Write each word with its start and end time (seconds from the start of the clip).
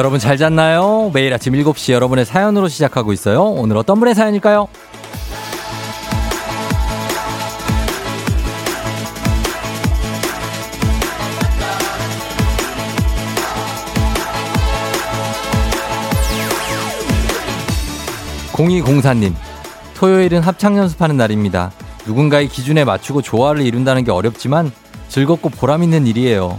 여러분 0.00 0.18
잘 0.18 0.38
잤나요? 0.38 1.10
매일 1.12 1.30
아침 1.34 1.52
7시 1.52 1.92
여러분의 1.92 2.24
사연으로 2.24 2.68
시작하고 2.68 3.12
있어요. 3.12 3.42
오늘 3.42 3.76
어떤 3.76 3.98
분의 3.98 4.14
사연일까요? 4.14 4.66
0204님, 18.54 19.34
토요일은 19.96 20.40
합창 20.40 20.78
연습하는 20.78 21.18
날입니다. 21.18 21.72
누군가의 22.06 22.48
기준에 22.48 22.86
맞추고 22.86 23.20
조화를 23.20 23.60
이룬다는 23.60 24.04
게 24.04 24.10
어렵지만 24.10 24.72
즐겁고 25.08 25.50
보람 25.50 25.82
있는 25.82 26.06
일이에요. 26.06 26.58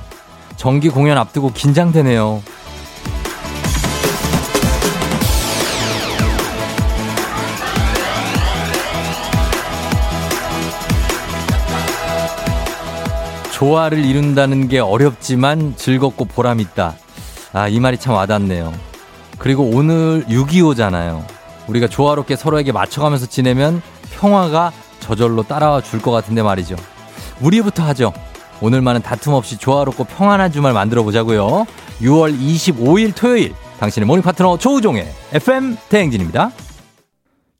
정기 0.57 0.89
공연 0.89 1.17
앞두고 1.17 1.53
긴장되네요. 1.53 2.43
조화를 13.61 14.03
이룬다는 14.03 14.67
게 14.69 14.79
어렵지만 14.79 15.75
즐겁고 15.75 16.25
보람 16.25 16.59
있다. 16.59 16.95
아, 17.53 17.67
이 17.67 17.79
말이 17.79 17.95
참 17.99 18.15
와닿네요. 18.15 18.73
그리고 19.37 19.69
오늘 19.71 20.25
6.25잖아요. 20.27 21.23
우리가 21.67 21.87
조화롭게 21.87 22.35
서로에게 22.35 22.71
맞춰가면서 22.71 23.27
지내면 23.27 23.83
평화가 24.15 24.71
저절로 24.99 25.43
따라와 25.43 25.81
줄 25.81 26.01
것 26.01 26.09
같은데 26.09 26.41
말이죠. 26.41 26.75
우리부터 27.39 27.83
하죠. 27.83 28.13
오늘만은 28.61 29.03
다툼 29.03 29.33
없이 29.33 29.57
조화롭고 29.57 30.05
평안한 30.05 30.51
주말 30.51 30.73
만들어 30.73 31.03
보자고요. 31.03 31.67
6월 32.01 32.35
25일 32.35 33.13
토요일 33.15 33.53
당신의 33.79 34.07
morning 34.07 34.23
파트너 34.23 34.57
조우종의 34.57 35.07
FM 35.33 35.77
대행진입니다. 35.87 36.49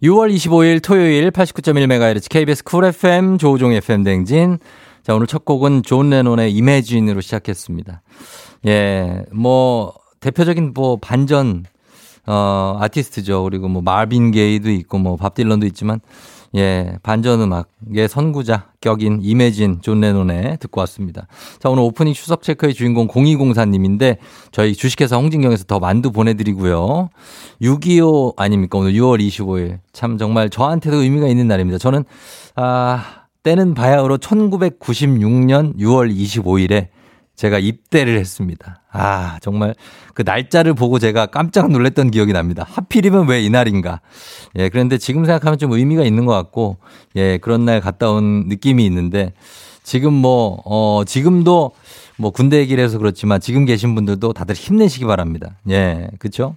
6월 0.01 0.33
25일 0.33 0.81
토요일 0.81 1.29
89.1MHz 1.29 2.27
KBS 2.27 2.63
쿨 2.63 2.85
FM 2.85 3.37
조우종의 3.37 3.77
FM 3.77 4.03
대행진 4.03 4.57
자, 5.03 5.15
오늘 5.15 5.27
첫 5.27 5.45
곡은 5.45 5.83
존 5.83 6.09
레논의 6.11 6.53
Imagine으로 6.53 7.21
시작했습니다. 7.21 8.01
예, 8.67 9.23
뭐, 9.31 9.93
대표적인 10.19 10.73
뭐 10.75 10.97
반전, 10.97 11.65
어, 12.27 12.77
아티스트죠. 12.79 13.43
그리고 13.43 13.67
뭐 13.67 13.81
마빈 13.81 14.31
게이도 14.31 14.69
있고 14.69 14.99
뭐 14.99 15.17
밥 15.17 15.33
딜런도 15.33 15.65
있지만, 15.67 15.99
예, 16.53 16.97
반전 17.01 17.41
음악의 17.41 18.07
선구자 18.09 18.71
격인 18.81 19.21
Imagine 19.23 19.79
존 19.81 20.01
레논의 20.01 20.57
듣고 20.59 20.81
왔습니다. 20.81 21.25
자, 21.59 21.69
오늘 21.69 21.81
오프닝 21.83 22.13
출석 22.13 22.43
체크의 22.43 22.73
주인공 22.73 23.07
0204님인데 23.07 24.17
저희 24.51 24.73
주식회사 24.75 25.15
홍진경에서 25.15 25.63
더 25.63 25.79
만두 25.79 26.11
보내드리고요. 26.11 27.09
6.25 27.61 28.33
아닙니까? 28.37 28.77
오늘 28.77 28.91
6월 28.93 29.19
25일. 29.25 29.79
참 29.93 30.17
정말 30.17 30.49
저한테도 30.49 30.97
의미가 30.97 31.27
있는 31.27 31.47
날입니다. 31.47 31.77
저는, 31.79 32.03
아, 32.55 33.20
때는 33.43 33.73
바야흐로 33.73 34.17
1996년 34.17 35.77
6월 35.77 36.15
25일에 36.15 36.87
제가 37.35 37.57
입대를 37.57 38.19
했습니다. 38.19 38.81
아, 38.91 39.39
정말 39.41 39.73
그 40.13 40.21
날짜를 40.21 40.75
보고 40.75 40.99
제가 40.99 41.27
깜짝 41.27 41.71
놀랐던 41.71 42.11
기억이 42.11 42.33
납니다. 42.33 42.65
하필이면 42.69 43.27
왜 43.27 43.41
이날인가. 43.41 44.01
예, 44.57 44.69
그런데 44.69 44.97
지금 44.97 45.25
생각하면 45.25 45.57
좀 45.57 45.71
의미가 45.71 46.03
있는 46.03 46.25
것 46.25 46.33
같고, 46.33 46.77
예, 47.15 47.37
그런 47.39 47.65
날 47.65 47.81
갔다 47.81 48.11
온 48.11 48.47
느낌이 48.47 48.85
있는데, 48.85 49.33
지금 49.81 50.13
뭐, 50.13 50.61
어, 50.65 51.03
지금도 51.03 51.71
뭐 52.17 52.29
군대 52.29 52.57
얘기를 52.57 52.83
해서 52.83 52.99
그렇지만 52.99 53.39
지금 53.41 53.65
계신 53.65 53.95
분들도 53.95 54.33
다들 54.33 54.53
힘내시기 54.53 55.05
바랍니다. 55.05 55.55
예, 55.69 56.09
그쵸? 56.19 56.55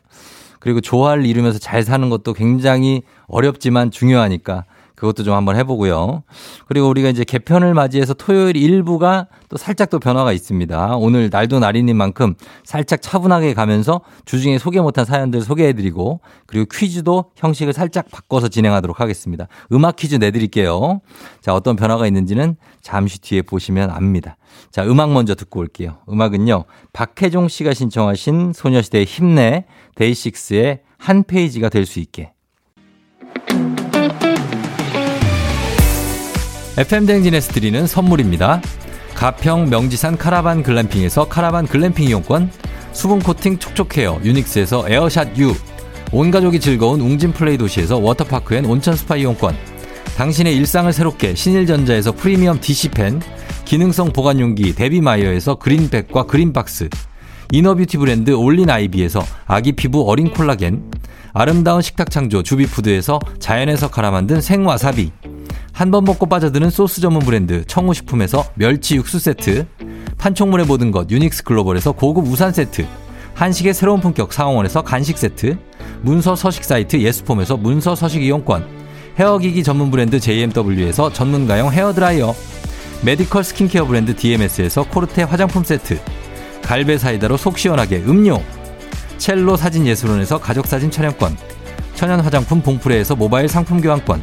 그리고 0.59 0.83
조화를 0.83 1.25
이루면서 1.25 1.59
잘 1.59 1.83
사는 1.83 2.11
것도 2.11 2.35
굉장히 2.35 3.03
어렵지만 3.27 3.91
중요하니까 3.91 4.65
그것도 5.05 5.23
좀 5.23 5.35
한번 5.35 5.57
해보고요. 5.57 6.23
그리고 6.67 6.89
우리가 6.89 7.11
이제 7.11 7.25
개편을 7.25 7.75
맞이해서 7.75 8.15
토요일 8.15 8.57
일부가 8.57 9.27
또 9.51 9.59
살짝 9.59 9.91
또 9.91 9.99
변화가 9.99 10.33
있습니다. 10.33 10.97
오늘 10.97 11.29
날도 11.31 11.59
날이닌 11.59 11.95
만큼 11.97 12.35
살짝 12.65 13.03
차분하게 13.03 13.53
가면서 13.53 14.01
주중에 14.25 14.59
소개 14.59 14.81
못한 14.81 15.05
사연들 15.05 15.43
소개해드리고 15.43 16.21
그리고 16.47 16.67
퀴즈도 16.73 17.27
형식을 17.37 17.75
살짝 17.75 18.11
바꿔서 18.11 18.49
진행하도록 18.49 18.99
하겠습니다. 18.99 19.47
음악 19.73 19.97
퀴즈 19.97 20.17
내드릴게요. 20.17 21.03
자, 21.43 21.55
어떤 21.55 21.77
변화가 21.77 22.07
있는지는 22.07 22.57
잠시 22.81 23.21
뒤에 23.21 23.43
보시면 23.43 23.91
압니다. 23.91 24.37
자, 24.71 24.85
음악 24.85 25.13
먼저 25.13 25.35
듣고 25.35 25.61
올게요. 25.61 25.99
음악은요, 26.09 26.65
박혜종 26.93 27.49
씨가 27.49 27.75
신청하신 27.75 28.53
소녀시대의 28.55 29.05
힘내, 29.05 29.67
데이식스의 29.97 30.81
한 30.97 31.25
페이지가 31.25 31.69
될 31.69 31.85
수 31.85 32.01
있게. 32.01 32.33
FM대행진에서 36.77 37.53
드리는 37.53 37.87
선물입니다. 37.87 38.61
가평 39.15 39.71
명지산 39.71 40.19
카라반 40.19 40.65
글램핑에서 40.65 41.29
카라반 41.29 41.69
글램핑 41.69 42.09
이용권, 42.09 42.51
수분 42.91 43.21
코팅 43.21 43.59
촉촉헤어 43.59 44.21
유닉스에서 44.25 44.89
에어샷 44.89 45.39
U, 45.39 45.55
온 46.11 46.33
가족이 46.33 46.59
즐거운 46.59 47.01
웅진 47.01 47.33
플레이 47.33 47.57
도시에서 47.57 47.99
워터파크 47.99 48.57
and 48.57 48.65
온천 48.65 48.97
스파 48.97 49.15
이용권, 49.15 49.57
당신의 50.17 50.57
일상을 50.57 50.93
새롭게 50.93 51.37
신일전자에서 51.37 52.11
프리미엄 52.11 52.61
DC팬, 52.61 53.23
기능성 53.65 54.13
보관용기 54.13 54.75
데비마이어에서 54.75 55.55
그린백과 55.55 56.25
그린박스, 56.25 56.89
inner 57.53 57.74
beauty 57.74 57.99
브랜드 57.99 58.33
올린 58.33 58.69
아이비에서 58.69 59.25
아기 59.47 59.73
피부 59.73 60.11
어린 60.11 60.29
콜라겐, 60.29 60.91
아름다운 61.33 61.83
식탁 61.83 62.11
창조 62.11 62.43
주비푸드에서 62.43 63.21
자연에서 63.39 63.91
갈아 63.91 64.11
만든 64.11 64.41
생와사비, 64.41 65.13
한 65.75 65.91
번 65.91 66.05
먹고 66.05 66.27
빠져드는 66.27 66.71
소스 66.71 67.01
전문 67.01 67.21
브랜드 67.23 67.65
청우식품에서 67.67 68.45
멸치 68.55 68.95
육수 68.95 69.19
세트, 69.19 69.67
판촉물의 70.19 70.67
모든 70.67 70.93
것 70.93 71.11
유닉스 71.11 71.43
글로벌에서 71.43 71.91
고급 71.91 72.29
우산 72.29 72.53
세트, 72.53 72.87
한식의 73.35 73.75
새로운 73.75 74.01
품격 74.01 74.33
상황원에서 74.33 74.83
간식 74.83 75.19
세트, 75.19 75.59
문서 76.03 76.37
서식 76.37 76.63
사이트 76.63 76.97
예스폼에서 76.97 77.57
문서 77.57 77.97
서식 77.97 78.23
이용권, 78.23 78.65
헤어기기 79.19 79.65
전문 79.65 79.91
브랜드 79.91 80.21
JMW에서 80.21 81.13
전문가용 81.13 81.73
헤어드라이어, 81.73 82.35
medical 83.05 83.43
스킨케어 83.43 83.85
브랜드 83.85 84.15
DMS에서 84.15 84.85
코르테 84.85 85.25
화장품 85.25 85.65
세트, 85.65 85.99
갈베 86.63 86.99
사이다로 86.99 87.37
속 87.37 87.59
시원하게 87.59 88.05
음료, 88.07 88.41
첼로 89.19 89.57
사진 89.57 89.89
예술원에서 89.89 90.39
가족사진 90.39 90.93
촬영권, 90.93 91.37
천연 91.97 92.21
화장품 92.21 92.63
봉프레에서 92.63 93.17
모바일 93.17 93.49
상품 93.49 93.81
교환권, 93.81 94.23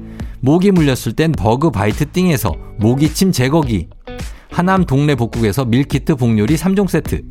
모기 0.43 0.71
물렸을 0.71 1.13
땐 1.13 1.31
버그 1.31 1.69
바이트 1.69 2.11
띵에서 2.11 2.55
모기침 2.79 3.31
제거기. 3.31 3.89
하남 4.49 4.85
동네 4.85 5.13
복국에서 5.13 5.65
밀키트 5.65 6.15
복요리 6.15 6.55
3종 6.55 6.89
세트. 6.89 7.21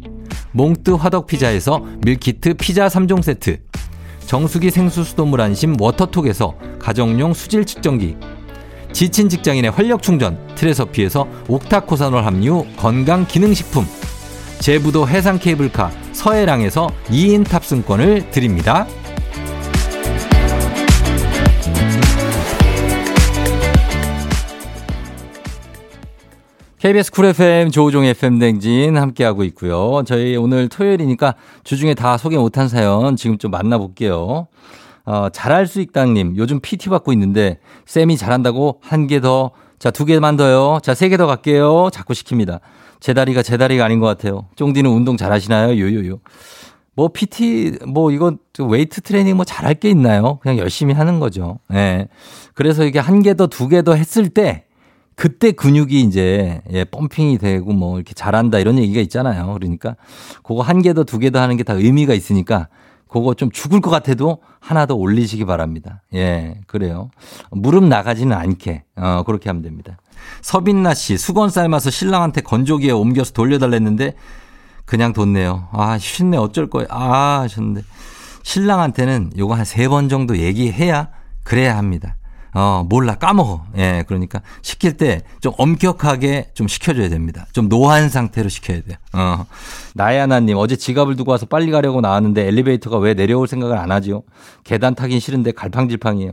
몽뜨 0.53 0.93
화덕 0.93 1.27
피자에서 1.27 1.85
밀키트 2.05 2.55
피자 2.55 2.87
3종 2.87 3.21
세트. 3.23 3.59
정수기 4.27 4.71
생수 4.71 5.03
수돗물 5.03 5.41
안심 5.41 5.75
워터톡에서 5.81 6.55
가정용 6.79 7.35
수질 7.35 7.65
측정기. 7.65 8.17
지친 8.93 9.29
직장인의 9.29 9.73
활력 9.73 10.03
충전 10.03 10.39
트레서피에서 10.55 11.27
옥타코사놀 11.49 12.25
함유 12.25 12.65
건강 12.77 13.27
기능식품. 13.27 13.87
제부도 14.61 15.09
해상 15.09 15.39
케이블카 15.41 15.91
서해랑에서 16.13 16.89
2인 17.09 17.45
탑승권을 17.45 18.31
드립니다. 18.31 18.87
KBS 26.81 27.13
쿨 27.13 27.27
FM 27.27 27.71
조우종 27.71 28.05
FM 28.07 28.39
댕진 28.39 28.97
함께하고 28.97 29.45
있고요. 29.45 30.03
저희 30.07 30.37
오늘 30.37 30.69
토요일이니까 30.69 31.35
주중에 31.63 31.93
다 31.95 32.17
소개 32.17 32.39
못한 32.39 32.69
사연 32.69 33.17
지금 33.17 33.37
좀 33.37 33.51
만나볼게요. 33.51 34.47
어, 35.05 35.29
잘할 35.31 35.67
수 35.67 35.81
있다님 35.83 36.37
요즘 36.39 36.59
PT 36.61 36.89
받고 36.89 37.13
있는데 37.13 37.59
쌤이 37.85 38.17
잘한다고 38.17 38.81
한 38.83 39.07
개 39.07 39.21
더, 39.21 39.51
자 39.79 39.91
두 39.91 40.07
개만 40.07 40.37
더요. 40.37 40.79
자 40.83 40.93
세 40.93 41.11
개 41.11 41.19
더 41.19 41.27
갈게요. 41.27 41.91
자꾸 41.93 42.15
시킵니다. 42.15 42.61
제 42.99 43.13
다리가 43.13 43.43
제 43.43 43.59
다리가 43.59 43.85
아닌 43.85 44.01
것 44.01 44.07
같아요. 44.07 44.47
쫑디는 44.57 44.91
운동 44.91 45.19
잘하시나요? 45.19 45.79
요요요. 45.79 46.21
뭐 46.95 47.09
PT 47.09 47.79
뭐 47.89 48.11
이거 48.11 48.37
웨이트 48.59 49.03
트레이닝 49.03 49.37
뭐 49.37 49.45
잘할 49.45 49.75
게 49.75 49.91
있나요? 49.91 50.39
그냥 50.41 50.57
열심히 50.57 50.95
하는 50.95 51.21
거죠. 51.21 51.59
예. 51.73 51.75
네. 51.75 52.09
그래서 52.55 52.85
이게 52.85 52.99
한 52.99 53.21
개 53.23 53.35
더 53.35 53.47
두 53.49 53.69
개 53.69 53.83
더 53.83 53.95
했을 53.95 54.29
때 54.31 54.65
그때 55.21 55.53
근육이 55.53 56.01
이제 56.01 56.63
예, 56.73 56.85
pumping이 56.85 57.37
되고 57.37 57.73
뭐 57.75 57.97
이렇게 57.99 58.15
잘한다 58.15 58.59
이런 58.59 58.79
얘기가 58.79 59.03
있잖아요. 59.03 59.53
그러니까 59.53 59.97
그거 60.43 60.63
한 60.63 60.81
개 60.81 60.95
더 60.95 61.05
두 61.05 61.19
개 61.19 61.29
더 61.29 61.41
하는 61.43 61.59
게 61.59 61.63
다 61.63 61.75
의미가 61.75 62.15
있으니까 62.15 62.69
그거 63.07 63.35
좀 63.35 63.51
죽을 63.51 63.83
것 63.83 63.91
같아도 63.91 64.39
하나 64.61 64.87
더 64.87 64.95
올리시기 64.95 65.45
바랍니다. 65.45 66.01
예, 66.15 66.57
그래요. 66.67 67.11
무릎 67.51 67.85
나가지는 67.85 68.35
않게, 68.35 68.85
어, 68.97 69.23
그렇게 69.27 69.51
하면 69.51 69.63
됩니다. 69.63 69.99
서빈나 70.41 70.95
씨, 70.95 71.19
수건 71.19 71.51
삶아서 71.51 71.91
신랑한테 71.91 72.41
건조기에 72.41 72.93
옮겨서 72.93 73.33
돌려달랬는데 73.33 74.15
그냥 74.87 75.13
뒀네요. 75.13 75.69
아, 75.73 75.99
쉽네. 75.99 76.39
어쩔 76.39 76.71
거예요. 76.71 76.87
아, 76.91 77.41
하셨는데. 77.43 77.83
신랑한테는 78.43 79.33
요거 79.37 79.55
한 79.55 79.65
세 79.67 79.87
번 79.89 80.09
정도 80.09 80.39
얘기해야 80.39 81.11
그래야 81.43 81.77
합니다. 81.77 82.17
어, 82.55 82.85
몰라, 82.89 83.15
까먹어. 83.15 83.65
예, 83.79 84.05
그러니까 84.07 84.43
시킬 84.63 84.97
때 84.97 85.23
좀 85.41 85.53
엄격하게 85.57 86.51
좀 86.55 86.69
시켜줘야 86.69 87.09
됩니다. 87.09 87.47
좀 87.53 87.69
노한 87.69 88.09
상태로 88.09 88.49
시켜야 88.49 88.81
돼요. 88.83 88.97
어. 89.13 89.47
나야나님, 89.95 90.57
어제 90.57 90.77
지갑을 90.77 91.17
두고 91.17 91.31
와서 91.31 91.47
빨리 91.47 91.71
가려고 91.71 92.01
나왔는데 92.01 92.47
엘리베이터가 92.47 92.99
왜 92.99 93.15
내려올 93.15 93.47
생각을 93.49 93.79
안 93.79 93.91
하지요? 93.93 94.23
계단 94.65 94.95
타긴 94.95 95.21
싫은데 95.21 95.53
갈팡질팡이에요. 95.53 96.33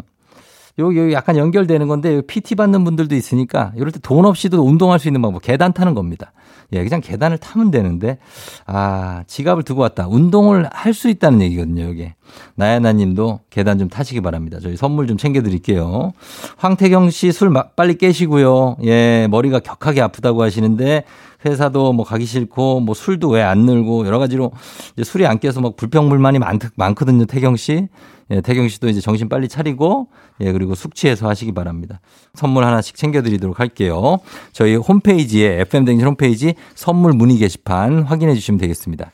여기, 0.79 0.99
여기 0.99 1.13
약간 1.13 1.37
연결되는 1.37 1.87
건데 1.87 2.21
PT 2.21 2.55
받는 2.55 2.83
분들도 2.83 3.15
있으니까 3.15 3.71
이럴 3.75 3.91
때 3.91 3.99
돈 3.99 4.25
없이도 4.25 4.61
운동할 4.63 4.99
수 4.99 5.07
있는 5.07 5.21
방법 5.21 5.41
계단 5.41 5.73
타는 5.73 5.93
겁니다. 5.95 6.31
예, 6.73 6.83
그냥 6.83 6.99
계단을 7.01 7.37
타면 7.37 7.71
되는데 7.71 8.17
아 8.65 9.23
지갑을 9.27 9.63
두고 9.63 9.81
왔다. 9.81 10.07
운동을 10.07 10.67
할 10.71 10.93
수 10.93 11.09
있다는 11.09 11.41
얘기거든요. 11.41 11.83
여기 11.83 12.11
나야나 12.55 12.91
님도 12.93 13.41
계단 13.49 13.77
좀 13.79 13.87
타시기 13.87 14.21
바랍니다. 14.21 14.59
저희 14.61 14.75
선물 14.75 15.07
좀 15.07 15.17
챙겨드릴게요. 15.17 16.13
황태경 16.57 17.09
씨 17.11 17.31
술 17.31 17.53
빨리 17.75 17.97
깨시고요. 17.97 18.77
예, 18.83 19.27
머리가 19.29 19.59
격하게 19.59 20.01
아프다고 20.01 20.41
하시는데 20.43 21.03
회사도 21.45 21.93
뭐 21.93 22.03
가기 22.03 22.25
싫고 22.25 22.79
뭐 22.81 22.95
술도 22.95 23.29
왜 23.29 23.43
안 23.43 23.59
늘고 23.59 24.05
여러 24.07 24.19
가지로 24.19 24.51
이제 24.93 25.03
술이 25.03 25.25
안 25.27 25.39
깨서 25.39 25.61
막 25.61 25.77
불평불만이 25.77 26.39
많, 26.39 26.59
많거든요. 26.75 27.25
태경 27.25 27.55
씨. 27.55 27.87
예, 28.31 28.41
태경 28.41 28.67
씨도 28.67 28.89
이제 28.89 28.99
정신 28.99 29.29
빨리 29.29 29.47
차리고 29.47 30.09
예, 30.41 30.51
그리고 30.51 30.75
숙취해서 30.75 31.27
하시기 31.29 31.53
바랍니다. 31.53 32.01
선물 32.33 32.65
하나씩 32.65 32.95
챙겨드리도록 32.95 33.59
할게요. 33.59 34.19
저희 34.51 34.75
홈페이지에 34.75 35.61
FM댕진 35.61 36.05
홈페이지 36.05 36.55
선물 36.75 37.13
문의 37.13 37.37
게시판 37.37 38.03
확인해 38.03 38.33
주시면 38.35 38.59
되겠습니다. 38.59 39.11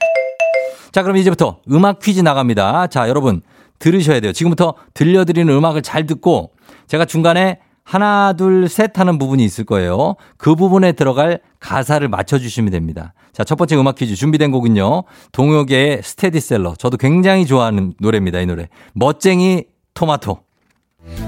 자, 0.91 1.01
그럼 1.03 1.17
이제부터 1.17 1.59
음악 1.71 1.99
퀴즈 1.99 2.21
나갑니다. 2.21 2.87
자, 2.87 3.09
여러분 3.09 3.41
들으셔야 3.79 4.19
돼요. 4.19 4.31
지금부터 4.31 4.75
들려드리는 4.93 5.51
음악을 5.53 5.81
잘 5.81 6.05
듣고 6.05 6.51
제가 6.87 7.05
중간에 7.05 7.59
하나, 7.83 8.33
둘, 8.33 8.69
셋 8.69 8.97
하는 8.97 9.17
부분이 9.17 9.43
있을 9.43 9.65
거예요. 9.65 10.15
그 10.37 10.55
부분에 10.55 10.93
들어갈 10.93 11.39
가사를 11.59 12.07
맞춰주시면 12.07 12.71
됩니다. 12.71 13.13
자, 13.33 13.43
첫 13.43 13.55
번째 13.55 13.75
음악 13.77 13.95
퀴즈 13.95 14.15
준비된 14.15 14.51
곡은요. 14.51 15.03
동요계의 15.31 16.01
스테디셀러. 16.03 16.75
저도 16.77 16.97
굉장히 16.97 17.45
좋아하는 17.45 17.93
노래입니다. 17.99 18.39
이 18.39 18.45
노래. 18.45 18.69
멋쟁이 18.93 19.65
토마토. 19.93 20.39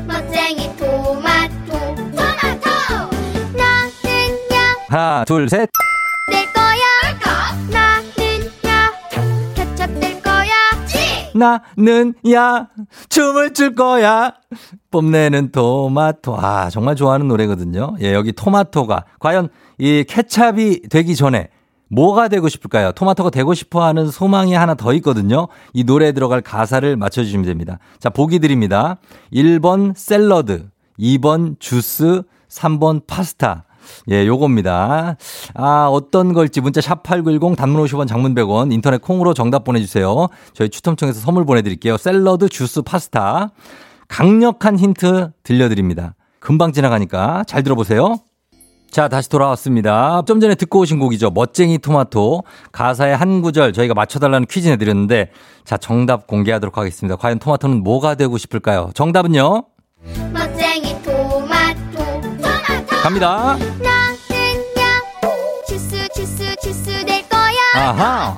멋쟁이 0.08 0.76
토마토, 0.78 1.96
토마토. 2.16 2.70
나는야. 3.58 4.76
하나, 4.88 5.26
둘, 5.26 5.50
셋. 5.50 5.70
나는 11.36 12.14
야 12.32 12.70
춤을 13.10 13.54
출 13.54 13.76
거야. 13.76 14.34
뽐내는 14.90 15.52
토마토. 15.52 16.38
아, 16.38 16.70
정말 16.70 16.96
좋아하는 16.96 17.28
노래거든요. 17.28 17.96
예, 18.02 18.14
여기 18.14 18.32
토마토가 18.32 19.04
과연 19.20 19.50
이 19.78 20.06
케찹이 20.08 20.84
되기 20.90 21.16
전에 21.16 21.50
뭐가 21.90 22.30
되고 22.30 22.48
싶을까요? 22.48 22.94
토마토가 22.94 23.30
되고 23.30 23.54
싶어 23.54 23.84
하는 23.84 24.08
소망이 24.10 24.54
하나 24.54 24.76
더 24.76 24.94
있거든요. 24.96 25.48
이 25.74 25.84
노래에 25.84 26.14
들어갈 26.14 26.42
가사를 26.42 26.96
맞춰주시면 26.96 27.46
됩니다. 27.46 27.80
자, 28.00 28.10
보기 28.10 28.40
드립니다. 28.40 28.98
1번 29.34 29.94
샐러드, 29.96 30.70
2번 30.98 31.60
주스, 31.60 32.24
3번 32.50 33.06
파스타. 33.06 33.66
예, 34.12 34.26
요겁니다. 34.26 35.18
아, 35.54 35.88
어떤 35.92 36.34
걸지 36.34 36.62
문자 36.62 36.82
샵 36.82 37.04
8910 37.04 37.56
단문 37.56 37.84
50원 37.86 38.08
장문 38.08 38.36
100원 38.36 38.72
인터넷 38.72 39.02
콩으로 39.02 39.34
정답 39.34 39.64
보내주세요. 39.64 40.28
저희 40.54 40.70
추첨해서 40.70 41.20
선물 41.20 41.46
보내드릴게요. 41.46 41.98
샐러드, 41.98 42.50
주스, 42.50 42.82
파스타. 42.82 43.50
강력한 44.08 44.78
힌트 44.78 45.32
들려드립니다. 45.44 46.16
금방 46.40 46.72
지나가니까 46.72 47.44
잘 47.48 47.64
들어보세요. 47.64 48.18
자, 48.92 49.10
다시 49.10 49.30
돌아왔습니다. 49.30 50.22
좀 50.26 50.40
전에 50.40 50.56
듣고 50.56 50.80
오신 50.80 51.00
곡이죠. 51.00 51.32
멋쟁이 51.32 51.80
토마토. 51.80 52.44
가사의 52.72 53.18
한 53.18 53.42
구절 53.42 53.74
저희가 53.74 53.94
맞춰달라는 53.94 54.46
퀴즈 54.48 54.70
내드렸는데, 54.70 55.32
자, 55.66 55.76
정답 55.76 56.28
공개하도록 56.28 56.78
하겠습니다. 56.78 57.18
과연 57.18 57.40
토마토는 57.40 57.84
뭐가 57.84 58.16
되고 58.16 58.38
싶을까요? 58.38 58.92
정답은요? 58.94 59.66
갑니다. 63.06 63.56
나는야, 63.84 64.18
주스, 65.68 66.08
주스, 66.16 66.56
주스 66.56 67.06
될 67.06 67.22
거야. 67.30 67.52
아하. 67.76 68.36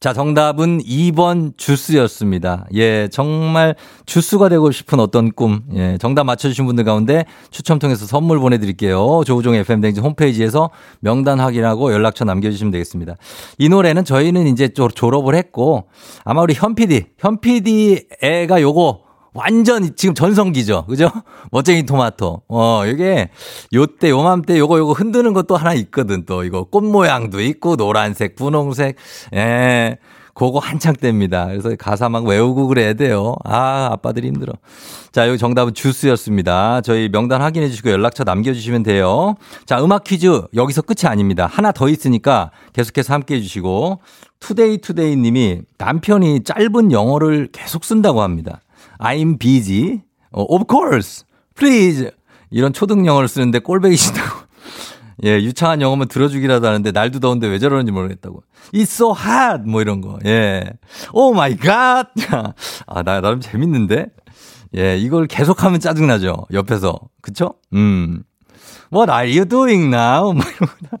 자, 0.00 0.12
정답은 0.12 0.78
2번 0.82 1.56
주스였습니다. 1.56 2.66
예, 2.74 3.06
정말 3.06 3.76
주스가 4.04 4.48
되고 4.48 4.72
싶은 4.72 4.98
어떤 4.98 5.30
꿈. 5.30 5.62
예, 5.76 5.96
정답 6.00 6.24
맞춰주신 6.24 6.66
분들 6.66 6.82
가운데 6.82 7.24
추첨 7.52 7.78
통해서 7.78 8.04
선물 8.04 8.40
보내드릴게요. 8.40 9.22
조우종 9.24 9.54
FM댕진 9.54 10.02
홈페이지에서 10.02 10.70
명단 10.98 11.38
확인하고 11.38 11.92
연락처 11.92 12.24
남겨주시면 12.24 12.72
되겠습니다. 12.72 13.14
이 13.58 13.68
노래는 13.68 14.04
저희는 14.04 14.48
이제 14.48 14.70
졸업을 14.70 15.36
했고, 15.36 15.84
아마 16.24 16.42
우리 16.42 16.52
현 16.52 16.74
PD, 16.74 17.04
현 17.16 17.40
PD 17.40 18.08
애가 18.20 18.60
요거 18.60 19.05
완전 19.36 19.94
지금 19.96 20.14
전성기죠. 20.14 20.86
그죠? 20.86 21.10
멋쟁이 21.52 21.84
토마토. 21.84 22.42
어, 22.48 22.86
이게 22.86 23.30
요때 23.74 24.10
요맘때 24.10 24.58
요거 24.58 24.78
요거 24.78 24.92
흔드는 24.92 25.32
것도 25.34 25.56
하나 25.56 25.74
있거든. 25.74 26.24
또 26.24 26.44
이거 26.44 26.64
꽃 26.64 26.82
모양도 26.82 27.40
있고 27.40 27.76
노란색, 27.76 28.36
분홍색. 28.36 28.96
예. 29.34 29.98
그거 30.36 30.58
한창 30.58 30.92
때입니다. 30.94 31.46
그래서 31.46 31.74
가사 31.76 32.10
막 32.10 32.26
외우고 32.26 32.66
그래야 32.66 32.92
돼요. 32.92 33.36
아, 33.44 33.88
아빠들이 33.90 34.28
힘들어. 34.28 34.52
자, 35.10 35.26
여기 35.28 35.38
정답은 35.38 35.72
주스였습니다. 35.72 36.82
저희 36.82 37.08
명단 37.08 37.40
확인해 37.40 37.70
주시고 37.70 37.90
연락처 37.90 38.22
남겨주시면 38.22 38.82
돼요. 38.82 39.36
자, 39.64 39.82
음악 39.82 40.04
퀴즈 40.04 40.42
여기서 40.54 40.82
끝이 40.82 41.08
아닙니다. 41.10 41.48
하나 41.50 41.72
더 41.72 41.88
있으니까 41.88 42.50
계속해서 42.74 43.14
함께 43.14 43.36
해 43.36 43.40
주시고. 43.40 44.00
투데이 44.38 44.78
투데이 44.78 45.16
님이 45.16 45.62
남편이 45.78 46.44
짧은 46.44 46.92
영어를 46.92 47.48
계속 47.50 47.86
쓴다고 47.86 48.20
합니다. 48.20 48.60
I'm 48.98 49.38
busy. 49.38 50.02
어, 50.32 50.42
of 50.42 50.64
course. 50.68 51.24
Please. 51.54 52.10
이런 52.50 52.72
초등 52.72 53.06
영어를 53.06 53.28
쓰는데 53.28 53.58
꼴배기 53.60 53.96
싫다고. 53.96 54.46
예, 55.24 55.36
유창한 55.36 55.80
영어만 55.80 56.08
들어주기라도 56.08 56.66
하는데 56.66 56.90
날도 56.90 57.20
더운데 57.20 57.46
왜 57.46 57.58
저러는지 57.58 57.90
모르겠다고. 57.92 58.42
It's 58.74 58.82
so 58.82 59.12
hot. 59.12 59.68
뭐 59.68 59.80
이런 59.80 60.00
거. 60.00 60.18
예. 60.26 60.64
Oh 61.12 61.34
my 61.34 61.56
god. 61.56 62.08
아, 62.86 63.02
나, 63.02 63.20
나름 63.20 63.40
재밌는데? 63.40 64.08
예, 64.76 64.98
이걸 64.98 65.26
계속하면 65.26 65.80
짜증 65.80 66.06
나죠. 66.06 66.46
옆에서. 66.52 66.98
그쵸? 67.22 67.54
음. 67.72 68.24
What 68.92 69.10
are 69.10 69.26
you 69.28 69.46
doing 69.46 69.86
now? 69.94 70.32
뭐 70.34 70.42
이런 70.44 70.68
거. 70.90 70.98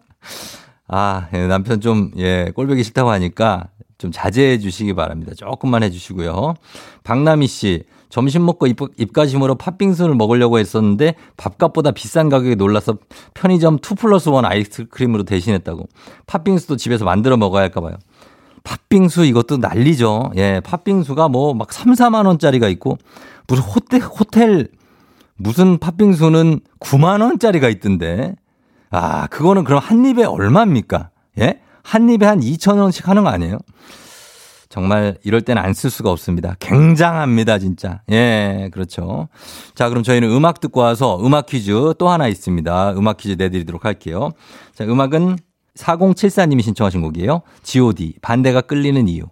아, 0.88 1.28
예, 1.34 1.46
남편 1.46 1.80
좀, 1.80 2.10
예, 2.16 2.52
꼴배기 2.54 2.84
싫다고 2.84 3.10
하니까 3.10 3.68
좀 3.98 4.12
자제해 4.12 4.58
주시기 4.58 4.94
바랍니다. 4.94 5.32
조금만 5.36 5.82
해 5.82 5.90
주시고요. 5.90 6.54
박나미 7.02 7.46
씨, 7.46 7.84
점심 8.08 8.44
먹고 8.44 8.66
입, 8.66 8.76
입가심으로 8.98 9.54
팥빙수를 9.56 10.14
먹으려고 10.14 10.58
했었는데 10.58 11.14
밥값보다 11.36 11.92
비싼 11.92 12.28
가격에 12.28 12.54
놀라서 12.54 12.98
편의점 13.34 13.76
2 13.76 13.94
플러스 13.96 14.28
1 14.28 14.44
아이스크림으로 14.44 15.24
대신했다고. 15.24 15.88
팥빙수도 16.26 16.76
집에서 16.76 17.04
만들어 17.04 17.36
먹어야 17.36 17.62
할까 17.62 17.80
봐요. 17.80 17.94
팥빙수 18.64 19.24
이것도 19.24 19.58
난리죠. 19.58 20.32
예, 20.36 20.60
팥빙수가 20.64 21.28
뭐 21.28 21.54
막 21.54 21.72
3, 21.72 21.92
4만 21.92 22.26
원짜리가 22.26 22.68
있고 22.68 22.98
무슨 23.46 23.62
호텔 23.62 24.00
호텔 24.02 24.68
무슨 25.36 25.78
팥빙수는 25.78 26.60
9만 26.80 27.22
원짜리가 27.22 27.68
있던데. 27.68 28.34
아, 28.90 29.26
그거는 29.28 29.64
그럼 29.64 29.80
한 29.82 30.04
입에 30.06 30.24
얼마입니까? 30.24 31.10
예? 31.40 31.60
한 31.86 32.10
입에 32.10 32.26
한 32.26 32.40
2천 32.40 32.80
원씩 32.80 33.06
하는 33.06 33.22
거 33.22 33.30
아니에요? 33.30 33.58
정말 34.68 35.16
이럴 35.22 35.40
때는 35.42 35.62
안쓸 35.62 35.88
수가 35.88 36.10
없습니다. 36.10 36.56
굉장합니다, 36.58 37.60
진짜. 37.60 38.00
예, 38.10 38.68
그렇죠. 38.72 39.28
자, 39.76 39.88
그럼 39.88 40.02
저희는 40.02 40.28
음악 40.28 40.58
듣고 40.58 40.80
와서 40.80 41.24
음악 41.24 41.46
퀴즈 41.46 41.94
또 41.96 42.08
하나 42.08 42.26
있습니다. 42.26 42.94
음악 42.96 43.18
퀴즈 43.18 43.36
내드리도록 43.38 43.84
할게요. 43.84 44.32
자, 44.74 44.84
음악은 44.84 45.38
4074님이 45.76 46.62
신청하신 46.62 47.02
곡이에요. 47.02 47.42
god, 47.62 48.14
반대가 48.20 48.60
끌리는 48.62 49.06
이유. 49.06 49.26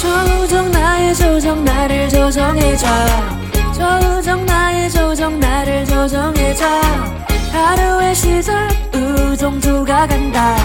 조정 0.00 0.70
나의 0.70 1.14
조정 1.16 1.64
나를 1.64 2.08
조정해줘 2.08 2.86
조정 3.74 4.46
나의 4.46 4.90
조정 4.90 5.40
나를 5.40 5.84
조정해줘 5.84 7.31
하루의 7.52 8.14
시절 8.14 8.68
우정조가 8.94 10.06
간다 10.06 10.56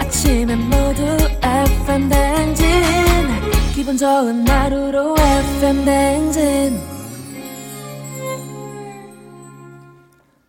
아침엔 0.00 0.58
모두 0.68 1.02
FM 1.40 2.08
댕진 2.08 2.66
기분 3.74 3.96
좋은 3.96 4.46
하루로 4.46 5.14
FM 5.18 5.84
댕진 5.84 6.96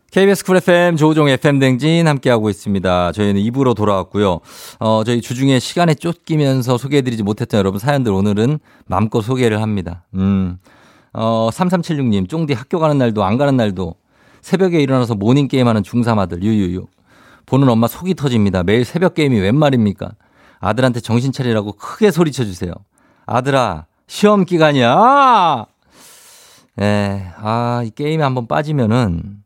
KBS 0.09 0.45
쿨 0.45 0.57
FM 0.57 0.95
조우종 0.95 1.29
FM 1.29 1.59
댕진 1.59 2.07
함께하고 2.07 2.49
있습니다. 2.49 3.11
저희는 3.11 3.39
2부로 3.39 3.75
돌아왔고요. 3.75 4.39
어, 4.79 5.03
저희 5.05 5.21
주중에 5.21 5.59
시간에 5.59 5.93
쫓기면서 5.93 6.79
소개해드리지 6.79 7.21
못했던 7.21 7.59
여러분 7.59 7.79
사연들 7.79 8.11
오늘은 8.11 8.57
마음껏 8.87 9.21
소개를 9.21 9.61
합니다. 9.61 10.05
음, 10.15 10.57
어, 11.13 11.49
3376님, 11.51 12.27
쫑디 12.27 12.53
학교 12.53 12.79
가는 12.79 12.97
날도 12.97 13.23
안 13.23 13.37
가는 13.37 13.55
날도 13.55 13.93
새벽에 14.41 14.81
일어나서 14.81 15.15
morning 15.15 15.47
게임하는 15.47 15.83
중3아들, 15.83 16.41
유유유. 16.41 16.87
보는 17.45 17.69
엄마 17.69 17.87
속이 17.87 18.15
터집니다. 18.15 18.63
매일 18.63 18.85
새벽 18.85 19.13
게임이 19.13 19.39
웬 19.39 19.55
말입니까? 19.55 20.11
아들한테 20.59 20.99
정신 20.99 21.31
차리라고 21.31 21.73
크게 21.73 22.11
소리쳐 22.11 22.45
주세요. 22.45 22.73
아들아, 23.25 23.85
시험 24.07 24.45
기간이야! 24.45 25.65
예, 26.81 27.31
아, 27.37 27.81
이 27.85 27.89
게임에 27.89 28.23
한번 28.23 28.47
빠지면은 28.47 29.43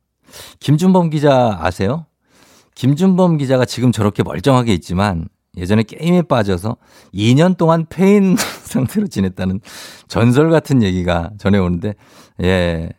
김준범 0.60 1.10
기자 1.10 1.57
아세요? 1.62 2.05
김준범 2.75 3.38
기자가 3.38 3.65
지금 3.65 3.91
저렇게 3.91 4.24
멀쩡하게 4.24 4.74
있지만 4.74 5.27
예전에 5.57 5.83
게임에 5.83 6.24
빠져서 6.24 6.77
2년 7.13 7.57
동안 7.57 7.86
폐인 7.89 8.36
상태로 8.63 9.07
지냈다는 9.07 9.60
전설 10.07 10.50
같은 10.50 10.81
얘기가 10.81 11.31
전해 11.38 11.57
오는데, 11.57 11.95
예, 12.41 12.89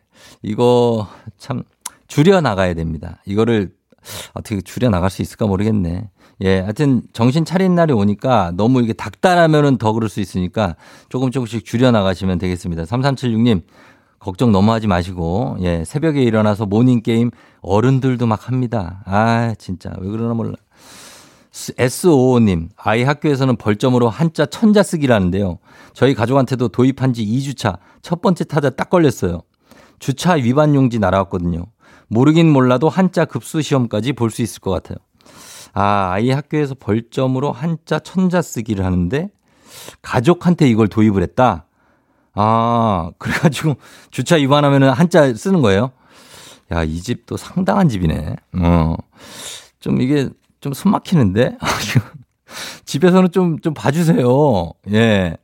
이거 0.41 1.07
참 1.37 1.63
줄여 2.07 2.41
나가야 2.41 2.73
됩니다. 2.73 3.21
이거를 3.25 3.73
어떻게 4.33 4.61
줄여 4.61 4.89
나갈 4.89 5.09
수 5.09 5.21
있을까 5.21 5.47
모르겠네. 5.47 6.09
예, 6.41 6.59
하여튼 6.59 7.03
정신 7.13 7.45
차린 7.45 7.75
날이 7.75 7.93
오니까 7.93 8.51
너무 8.55 8.81
이게 8.81 8.93
닥달하면은 8.93 9.77
더 9.77 9.93
그럴 9.93 10.09
수 10.09 10.19
있으니까 10.19 10.75
조금 11.09 11.31
조금씩 11.31 11.63
줄여 11.63 11.91
나가시면 11.91 12.37
되겠습니다. 12.39 12.83
3376님, 12.83 13.61
걱정 14.19 14.51
너무 14.51 14.71
하지 14.71 14.87
마시고, 14.87 15.57
예, 15.61 15.83
새벽에 15.85 16.23
일어나서 16.23 16.65
morning 16.65 17.01
게임 17.01 17.31
어른들도 17.61 18.25
막 18.25 18.47
합니다. 18.47 19.03
아, 19.05 19.53
진짜. 19.57 19.91
왜 19.99 20.09
그러나 20.09 20.33
몰라. 20.33 20.55
S55님, 21.51 22.69
아이 22.77 23.03
학교에서는 23.03 23.57
벌점으로 23.57 24.09
한자 24.09 24.45
천자 24.45 24.81
쓰기라는데요. 24.81 25.59
저희 25.93 26.15
가족한테도 26.15 26.69
도입한 26.69 27.13
지 27.13 27.23
2주차 27.23 27.77
첫 28.01 28.21
번째 28.21 28.43
타자 28.45 28.71
딱 28.71 28.89
걸렸어요. 28.89 29.43
주차 29.99 30.33
위반 30.33 30.73
용지 30.73 30.97
날아왔거든요. 30.97 31.65
모르긴 32.13 32.49
몰라도 32.51 32.89
한자 32.89 33.25
급수 33.25 33.61
시험까지 33.61 34.13
볼 34.13 34.29
수 34.29 34.41
있을 34.41 34.61
것 34.61 34.71
같아요. 34.71 34.97
아, 35.73 36.11
아이 36.13 36.29
학교에서 36.29 36.75
벌점으로 36.75 37.51
한자 37.51 37.99
천자 37.99 38.41
쓰기를 38.41 38.85
하는데 38.85 39.29
가족한테 40.01 40.69
이걸 40.69 40.87
도입을 40.87 41.21
했다? 41.23 41.65
아, 42.35 43.11
그래가지고 43.17 43.75
주차 44.11 44.35
위반하면은 44.35 44.89
한자 44.91 45.33
쓰는 45.33 45.61
거예요? 45.61 45.91
야, 46.71 46.83
이 46.83 47.01
집도 47.01 47.37
상당한 47.37 47.89
집이네. 47.89 48.35
어. 48.59 48.95
좀 49.79 50.01
이게 50.01 50.29
좀 50.61 50.73
숨 50.73 50.91
막히는데? 50.91 51.57
집에서는 52.85 53.31
좀, 53.31 53.59
좀 53.59 53.73
봐주세요. 53.73 54.71
예. 54.91 55.35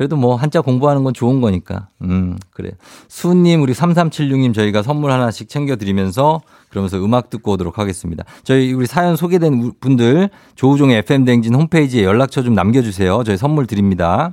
그래도 0.00 0.16
뭐 0.16 0.34
한자 0.34 0.62
공부하는 0.62 1.04
건 1.04 1.12
좋은 1.12 1.42
거니까. 1.42 1.88
음, 2.00 2.38
그래. 2.52 2.70
수님, 3.08 3.60
우리 3.60 3.74
3376님 3.74 4.54
저희가 4.54 4.82
선물 4.82 5.10
하나씩 5.10 5.50
챙겨드리면서 5.50 6.40
그러면서 6.70 6.96
음악 7.04 7.28
듣고 7.28 7.52
오도록 7.52 7.78
하겠습니다. 7.78 8.24
저희 8.42 8.72
우리 8.72 8.86
사연 8.86 9.14
소개된 9.14 9.74
분들 9.78 10.30
조우종의 10.54 10.96
FM댕진 11.00 11.54
홈페이지에 11.54 12.02
연락처 12.02 12.42
좀 12.42 12.54
남겨주세요. 12.54 13.24
저희 13.24 13.36
선물 13.36 13.66
드립니다. 13.66 14.32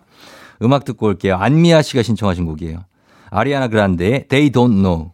음악 0.61 0.85
듣고 0.85 1.07
올게요. 1.07 1.35
안미아 1.35 1.81
씨가 1.81 2.01
신청하신 2.01 2.45
곡이에요. 2.45 2.85
아리아나 3.29 3.67
그란데의 3.67 4.29
They 4.29 4.51
Don't 4.51 4.71
Know. 4.71 5.11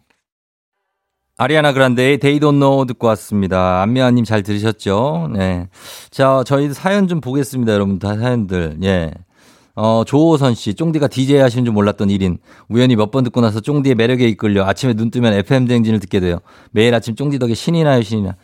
아리아나 1.36 1.72
그란데의 1.72 2.18
They 2.18 2.38
Don't 2.38 2.60
Know 2.60 2.86
듣고 2.86 3.08
왔습니다. 3.08 3.82
안미아님 3.82 4.22
잘 4.22 4.44
들으셨죠? 4.44 5.30
네. 5.34 5.68
자, 6.12 6.44
저희 6.46 6.72
사연 6.72 7.08
좀 7.08 7.20
보겠습니다. 7.20 7.72
여러분 7.72 7.98
다 7.98 8.16
사연들. 8.16 8.78
예. 8.84 9.10
어, 9.76 10.04
조호선 10.06 10.54
씨, 10.54 10.74
쫑디가 10.74 11.08
DJ 11.08 11.38
하시는 11.38 11.64
줄 11.64 11.74
몰랐던 11.74 12.08
1인. 12.08 12.38
우연히 12.68 12.94
몇 12.96 13.10
번 13.10 13.24
듣고 13.24 13.40
나서 13.40 13.60
쫑디의 13.60 13.94
매력에 13.96 14.26
이끌려 14.28 14.64
아침에 14.64 14.94
눈 14.94 15.10
뜨면 15.10 15.32
FM 15.34 15.66
댕진을 15.66 15.98
듣게 16.00 16.20
돼요. 16.20 16.38
매일 16.70 16.94
아침 16.94 17.14
쫑디 17.16 17.38
덕에 17.38 17.54
신이 17.54 17.82
나요, 17.84 18.02
신이 18.02 18.22
나. 18.22 18.36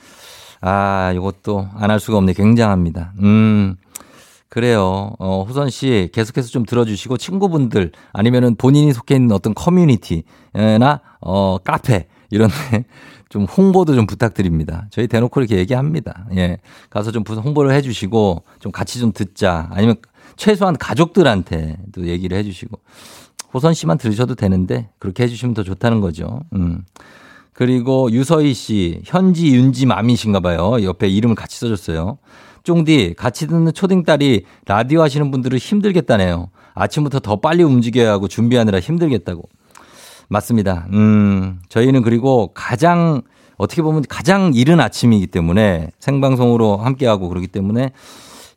아, 0.60 1.12
이것도 1.14 1.68
안 1.76 1.90
할 1.90 2.00
수가 2.00 2.18
없네. 2.18 2.32
굉장합니다. 2.34 3.12
음. 3.20 3.76
그래요. 4.48 5.12
어, 5.20 5.44
호선 5.48 5.70
씨 5.70 6.08
계속해서 6.12 6.48
좀 6.48 6.64
들어주시고 6.66 7.18
친구분들 7.18 7.92
아니면은 8.12 8.56
본인이 8.56 8.92
속해 8.92 9.14
있는 9.14 9.30
어떤 9.30 9.54
커뮤니티나 9.54 11.00
어, 11.20 11.58
카페 11.62 12.08
이런 12.30 12.50
데 12.72 12.84
좀 13.30 13.44
홍보도 13.44 13.94
좀 13.94 14.08
부탁드립니다. 14.08 14.86
저희 14.90 15.06
대놓고 15.06 15.38
이렇게 15.40 15.56
얘기합니다. 15.56 16.26
예. 16.34 16.58
가서 16.90 17.12
좀 17.12 17.22
홍보를 17.28 17.70
해 17.72 17.80
주시고 17.80 18.42
좀 18.58 18.72
같이 18.72 18.98
좀 18.98 19.12
듣자. 19.12 19.68
아니면 19.70 19.94
최소한 20.36 20.76
가족들한테도 20.76 22.06
얘기를 22.06 22.36
해 22.36 22.42
주시고 22.42 22.78
호선 23.52 23.74
씨만 23.74 23.98
들으셔도 23.98 24.34
되는데 24.34 24.90
그렇게 24.98 25.24
해 25.24 25.28
주시면 25.28 25.54
더 25.54 25.62
좋다는 25.62 26.00
거죠. 26.00 26.40
음. 26.54 26.82
그리고 27.52 28.10
유서희 28.10 28.54
씨, 28.54 29.02
현지 29.04 29.48
윤지 29.54 29.84
맘이신가 29.86 30.40
봐요. 30.40 30.82
옆에 30.82 31.08
이름을 31.08 31.34
같이 31.34 31.58
써줬어요. 31.58 32.18
쫑디, 32.62 33.14
같이 33.18 33.46
듣는 33.46 33.72
초딩딸이 33.72 34.44
라디오 34.66 35.02
하시는 35.02 35.30
분들은 35.30 35.58
힘들겠다네요. 35.58 36.50
아침부터 36.74 37.20
더 37.20 37.36
빨리 37.36 37.62
움직여야 37.62 38.10
하고 38.12 38.28
준비하느라 38.28 38.80
힘들겠다고. 38.80 39.48
맞습니다. 40.28 40.86
음, 40.92 41.60
저희는 41.68 42.02
그리고 42.02 42.52
가장, 42.54 43.22
어떻게 43.56 43.82
보면 43.82 44.04
가장 44.08 44.52
이른 44.54 44.80
아침이기 44.80 45.26
때문에 45.26 45.90
생방송으로 45.98 46.78
함께하고 46.78 47.28
그러기 47.28 47.48
때문에 47.48 47.92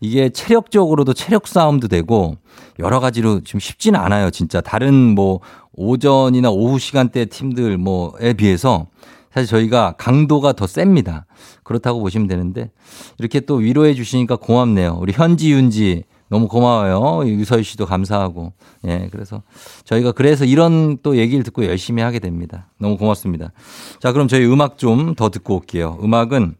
이게 0.03 0.27
체력적으로도 0.27 1.13
체력 1.13 1.47
싸움도 1.47 1.87
되고 1.87 2.35
여러 2.79 2.99
가지로 2.99 3.39
좀 3.39 3.61
쉽지는 3.61 3.97
않아요. 4.01 4.31
진짜 4.31 4.59
다른 4.59 4.93
뭐 4.93 5.39
오전이나 5.71 6.49
오후 6.51 6.77
시간대 6.77 7.23
팀들 7.23 7.77
뭐에 7.77 8.33
비해서 8.33 8.87
사실 9.33 9.47
저희가 9.47 9.95
강도가 9.97 10.51
더 10.51 10.67
셉니다. 10.67 11.25
그렇다고 11.63 12.01
보시면 12.01 12.27
되는데 12.27 12.69
이렇게 13.17 13.39
또 13.39 13.55
위로해 13.55 13.93
주시니까 13.93 14.35
고맙네요. 14.35 14.97
우리 14.99 15.13
현지 15.13 15.53
윤지 15.53 16.03
너무 16.27 16.49
고마워요. 16.49 17.25
유서희 17.25 17.63
씨도 17.63 17.85
감사하고. 17.85 18.51
예, 18.85 19.07
그래서 19.09 19.41
저희가 19.85 20.11
그래서 20.11 20.43
이런 20.43 20.97
또 21.01 21.15
얘기를 21.15 21.45
듣고 21.45 21.63
열심히 21.65 22.03
하게 22.03 22.19
됩니다. 22.19 22.67
너무 22.77 22.97
고맙습니다. 22.97 23.53
자, 24.01 24.11
그럼 24.11 24.27
저희 24.27 24.45
음악 24.45 24.77
좀 24.77 25.15
더 25.15 25.29
듣고 25.29 25.55
올게요. 25.55 25.97
음악은 26.03 26.55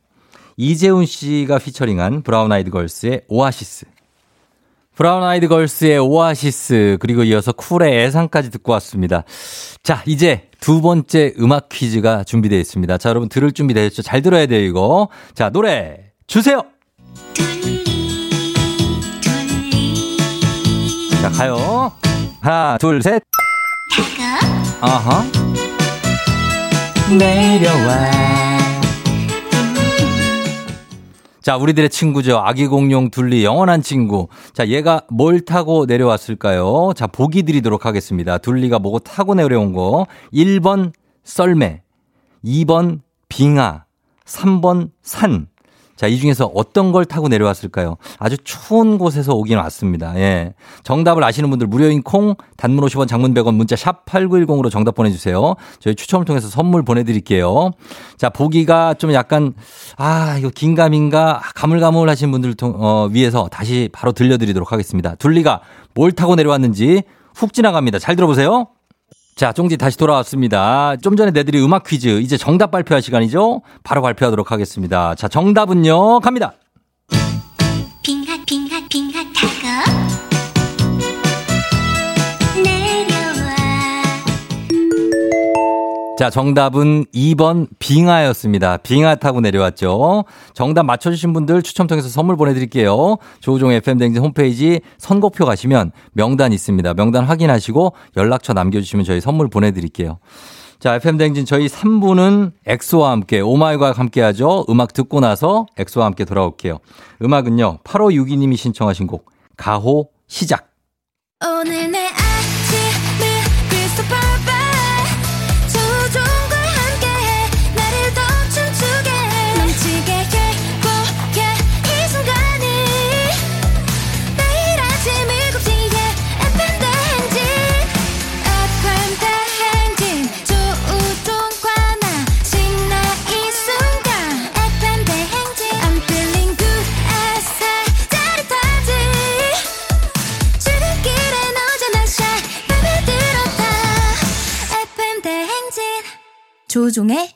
이재훈 0.58 1.06
씨가 1.06 1.60
featuring한 1.60 2.24
브라운 2.24 2.52
아이드 2.52 2.70
걸스의 2.70 3.22
오아시스. 3.28 3.86
브라운 4.96 5.24
아이드 5.24 5.48
걸스의 5.48 5.98
오아시스 5.98 6.98
그리고 7.00 7.24
이어서 7.24 7.52
쿨의 7.52 8.06
애상까지 8.06 8.52
듣고 8.52 8.72
왔습니다. 8.74 9.24
자, 9.82 10.04
이제 10.06 10.50
두 10.60 10.82
번째 10.82 11.34
음악 11.40 11.70
퀴즈가 11.70 12.24
준비되어 12.24 12.60
있습니다. 12.60 12.98
자, 13.00 13.10
여러분 13.10 13.28
들을 13.28 13.52
준비 13.52 13.74
되셨죠? 13.74 14.04
잘 14.04 14.22
들어야 14.22 14.46
돼요, 14.46 14.62
이거. 14.62 15.10
자, 15.34 15.50
노래 15.50 16.12
주세요. 16.28 16.62
자, 21.22 21.30
가요. 21.30 21.92
하나, 22.42 22.78
둘, 22.78 23.02
셋. 23.02 23.24
아하. 24.82 25.26
내려와. 27.18 28.53
자, 31.44 31.58
우리들의 31.58 31.90
친구죠. 31.90 32.38
아기 32.38 32.68
공룡 32.68 33.12
둘리 33.12 33.44
영원한 33.44 33.82
친구. 33.82 34.30
자, 34.54 34.70
얘가 34.70 35.02
뭘 35.10 35.42
타고 35.42 35.86
내려왔을까요? 35.86 36.94
자, 36.96 37.06
보기 37.06 37.44
드리도록 37.44 37.86
하겠습니다. 37.86 38.38
둘리가 38.38 38.80
뭐고 38.80 39.00
타고 39.00 39.36
내려온 39.36 39.74
거. 39.74 40.08
1번 40.34 40.94
썰매, 41.26 41.82
2번 42.46 43.02
빙하, 43.28 43.84
3번 44.26 44.92
산, 45.02 45.48
자, 45.96 46.08
이 46.08 46.18
중에서 46.18 46.52
어떤 46.54 46.92
걸 46.92 47.06
타고 47.06 47.28
내려왔을까요? 47.28 47.98
아주 48.18 48.38
추운 48.44 48.98
곳에서 48.98 49.34
오긴 49.34 49.58
왔습니다. 49.60 50.18
예. 50.18 50.54
정답을 50.84 51.24
아시는 51.24 51.50
분들 51.50 51.68
무료인 51.68 52.02
콩, 52.02 52.36
단문 52.58 52.84
50원, 52.86 53.08
장문 53.08 53.34
100원, 53.34 53.54
문자 53.56 53.76
샵 53.76 54.06
8910으로 54.06 54.72
정답 54.72 54.96
보내주세요. 54.96 55.56
저희 55.80 55.96
추첨을 55.96 56.26
통해서 56.26 56.48
선물 56.48 56.84
보내드릴게요. 56.84 57.72
자, 58.18 58.30
보기가 58.30 58.96
좀 58.96 59.14
약간, 59.14 59.54
아, 59.98 60.38
이거 60.40 60.50
긴가민가, 60.50 61.42
가물가물 61.56 62.10
하신 62.10 62.32
분들 62.32 62.56
통, 62.56 62.74
어, 62.78 63.08
위해서 63.12 63.48
다시 63.52 63.90
바로 63.94 64.12
들려드리도록 64.14 64.72
하겠습니다. 64.72 65.16
둘리가 65.16 65.62
뭘 65.94 66.12
타고 66.12 66.36
내려왔는지 66.36 67.04
훅 67.36 67.54
지나갑니다. 67.54 68.00
잘 68.00 68.16
들어보세요. 68.16 68.68
자, 69.36 69.52
쫑지 69.52 69.78
다시 69.78 69.98
돌아왔습니다. 69.98 70.96
좀 70.98 71.16
전에 71.16 71.32
내드린 71.32 71.64
음악 71.64 71.84
퀴즈. 71.84 72.22
이제 72.22 72.38
정답 72.38 72.70
발표할 72.72 73.02
시간이죠? 73.02 73.62
바로 73.84 74.02
발표하도록 74.02 74.52
하겠습니다. 74.52 75.16
자, 75.16 75.28
정답은요, 75.28 76.20
갑니다. 76.20 76.54
자, 86.16 86.30
정답은 86.30 87.06
2번 87.06 87.68
빙하였습니다. 87.80 88.78
빙하 88.78 89.16
타고 89.16 89.42
내려왔죠. 89.42 90.26
정답 90.54 90.84
맞춰주신 90.84 91.34
분들 91.34 91.64
추첨 91.64 91.88
통해서 91.88 92.08
선물 92.08 92.38
보내드릴게요. 92.38 93.18
조우종 93.40 93.72
FM댕진 93.72 94.22
홈페이지 94.22 94.80
선곡표 95.00 95.44
가시면 95.46 95.92
명단 96.12 96.54
있습니다. 96.54 96.94
명단 96.94 97.26
확인하시고 97.26 97.94
연락처 98.16 98.54
남겨주시면 98.54 99.06
저희 99.06 99.22
선물 99.22 99.48
보내드릴게요. 99.50 100.20
자, 100.80 100.96
FM댕진 100.96 101.46
저희 101.46 101.68
3부는 101.68 102.52
엑소와 102.68 103.10
함께 103.10 103.40
오마이과 103.40 103.94
함께 103.94 104.22
하죠. 104.22 104.66
음악 104.70 104.94
듣고 104.94 105.20
나서 105.20 105.66
엑소와 105.78 106.06
함께 106.06 106.26
돌아올게요. 106.26 106.78
음악은요, 107.24 107.80
8562님이 107.84 108.56
신청하신 108.56 109.08
곡, 109.08 109.32
가호 109.58 110.10
시작. 110.28 110.70
오늘 111.46 111.92
내 111.92 112.03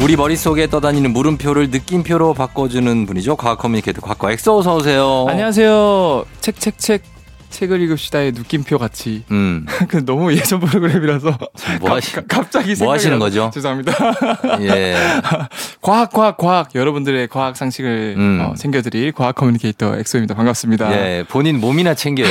우리 0.00 0.16
머릿속에 0.16 0.68
떠다니는 0.68 1.12
물음표를 1.12 1.70
느낌표로 1.70 2.34
바꿔주는 2.34 3.06
분이죠. 3.06 3.36
과학 3.36 3.58
communicator 3.58 4.00
과거 4.00 4.30
엑소 4.30 4.58
어서 4.58 4.76
오세요. 4.76 5.26
안녕하세요. 5.28 6.24
책, 6.40 6.58
책, 6.60 6.78
책. 6.78 7.02
책을 7.50 7.80
읽읍시다의 7.80 8.32
느낌표 8.32 8.76
같이. 8.76 9.22
음, 9.30 9.64
그 9.88 10.04
너무 10.04 10.32
예전 10.34 10.60
프로그램이라서. 10.60 11.38
뭐 11.80 11.88
가- 11.88 11.96
하시- 11.96 12.12
가- 12.14 12.22
갑자기 12.28 12.74
뭐 12.78 12.92
하시는 12.92 13.18
거죠? 13.18 13.50
죄송합니다. 13.54 13.92
예. 14.60 14.94
과학, 15.80 16.12
과학, 16.12 16.36
과학. 16.36 16.74
여러분들의 16.74 17.26
과학 17.28 17.56
상식을 17.56 18.14
음. 18.18 18.40
어, 18.46 18.54
챙겨드릴 18.54 19.12
과학 19.12 19.34
communicator 19.34 19.96
엑소입니다. 19.96 20.34
반갑습니다. 20.34 20.92
예, 20.92 21.24
본인 21.26 21.58
몸이나 21.58 21.94
챙겨요. 21.94 22.28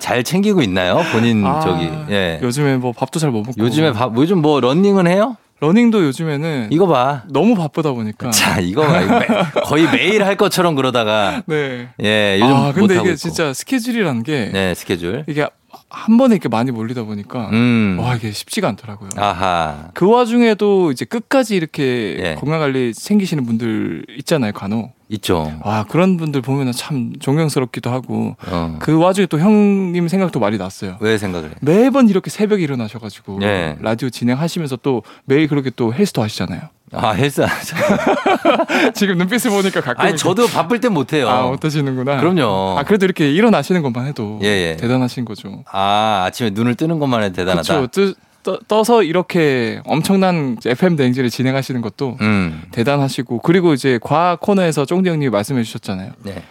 잘 0.00 0.24
챙기고 0.24 0.62
있나요? 0.62 1.02
본인 1.12 1.44
아, 1.46 1.60
저기. 1.60 1.90
예. 2.08 2.40
요즘에 2.42 2.78
뭐 2.78 2.92
밥도 2.92 3.20
잘 3.20 3.30
못 3.30 3.42
먹고. 3.46 3.52
요즘에 3.58 3.92
밥, 3.92 4.16
요즘 4.16 4.38
뭐 4.40 4.60
런닝은 4.60 5.08
해요? 5.08 5.36
러닝도 5.60 6.04
요즘에는 6.06 6.68
이거 6.70 6.86
봐. 6.86 7.22
너무 7.28 7.54
바쁘다 7.54 7.92
보니까. 7.92 8.30
자, 8.30 8.60
이거 8.60 8.82
봐. 8.86 9.00
이거 9.02 9.18
매- 9.18 9.26
거의 9.64 9.86
매일 9.92 10.24
할 10.24 10.36
것처럼 10.36 10.74
그러다가 10.74 11.42
네. 11.46 11.88
예, 12.02 12.38
요즘 12.40 12.54
아, 12.54 12.72
근데 12.72 12.94
이게 12.94 13.04
있고. 13.10 13.16
진짜 13.16 13.52
스케줄이라는 13.52 14.22
게 14.22 14.50
네, 14.52 14.74
스케줄. 14.74 15.24
이게 15.28 15.46
한 15.90 16.16
번에 16.16 16.36
이렇게 16.36 16.48
많이 16.48 16.70
몰리다 16.70 17.02
보니까 17.02 17.50
음. 17.50 17.98
와, 18.00 18.14
이게 18.14 18.30
쉽지가 18.30 18.68
않더라고요. 18.68 19.10
아하. 19.16 19.90
그 19.92 20.08
와중에도 20.08 20.92
이제 20.92 21.04
끝까지 21.04 21.56
이렇게 21.56 22.16
예. 22.20 22.34
건강 22.38 22.60
관리 22.60 22.94
챙기시는 22.94 23.44
분들 23.44 24.06
있잖아요, 24.18 24.52
간혹. 24.52 24.92
있죠. 25.08 25.52
와, 25.64 25.82
그런 25.84 26.16
분들 26.16 26.40
보면은 26.40 26.70
참 26.72 27.12
존경스럽기도 27.18 27.90
하고 27.90 28.36
어. 28.46 28.76
그 28.78 28.96
와중에 28.96 29.26
또 29.26 29.40
형님 29.40 30.06
생각도 30.06 30.38
많이 30.38 30.56
났어요. 30.56 30.96
왜 31.00 31.18
생각을 31.18 31.50
해? 31.50 31.54
매번 31.60 32.08
이렇게 32.08 32.30
새벽에 32.30 32.62
일어나셔가지고 32.62 33.40
예. 33.42 33.76
라디오 33.80 34.08
진행하시면서 34.08 34.76
또 34.76 35.02
매일 35.24 35.48
그렇게 35.48 35.70
또 35.74 35.92
헬스도 35.92 36.22
하시잖아요. 36.22 36.60
아, 36.92 37.10
헬스. 37.12 37.44
지금 38.94 39.18
눈빛을 39.18 39.50
보니까 39.50 39.80
가끔 39.80 40.04
아니, 40.04 40.16
저도 40.16 40.46
바쁠 40.48 40.80
땐 40.80 40.92
못해요. 40.92 41.28
아 41.28 41.46
어떠시는구나. 41.46 42.18
그럼요. 42.20 42.78
아 42.78 42.82
그래도 42.84 43.04
이렇게 43.06 43.30
일어나시는 43.32 43.82
것만 43.82 44.06
해도 44.06 44.38
예, 44.42 44.46
예. 44.46 44.76
대단하신 44.76 45.24
거죠. 45.24 45.62
아, 45.70 46.24
아침에 46.26 46.50
눈을 46.50 46.74
뜨는 46.74 46.98
것만 46.98 47.22
해도 47.22 47.36
대단하다. 47.36 47.76
그렇죠. 47.76 48.14
떠, 48.42 48.58
떠서 48.68 49.02
이렇게 49.02 49.82
엄청난 49.84 50.56
FM 50.64 50.96
대행진을 50.96 51.28
진행하시는 51.28 51.80
것도 51.82 52.16
음. 52.22 52.62
대단하시고 52.70 53.40
그리고 53.40 53.74
이제 53.74 53.98
과학 54.02 54.40
코너에서 54.40 54.86
쫑디 54.86 55.10
형님이 55.10 55.28
말씀해 55.30 55.62
주셨잖아요. 55.62 56.12
네. 56.24 56.42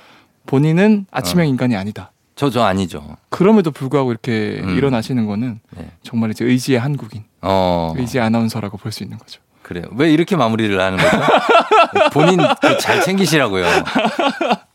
본인은 0.45 1.07
아침형 1.11 1.45
어. 1.45 1.49
인간이 1.49 1.75
아니다. 1.75 2.11
저, 2.35 2.49
저 2.51 2.61
아니죠. 2.61 3.17
그럼에도 3.29 3.71
불구하고 3.71 4.11
이렇게 4.11 4.61
음. 4.63 4.77
일어나시는 4.77 5.25
거는 5.25 5.59
네. 5.75 5.89
정말 6.03 6.29
이제 6.31 6.45
의지의 6.45 6.79
한국인, 6.79 7.23
어. 7.41 7.93
의지 7.97 8.19
아나운서라고 8.19 8.77
볼 8.77 8.91
수 8.91 9.03
있는 9.03 9.17
거죠. 9.17 9.41
그래요. 9.69 9.83
왜 9.95 10.11
이렇게 10.11 10.35
마무리를 10.35 10.81
하는 10.81 10.97
거죠? 10.97 11.17
본인 12.11 12.39
그잘 12.59 13.01
챙기시라고요. 13.01 13.65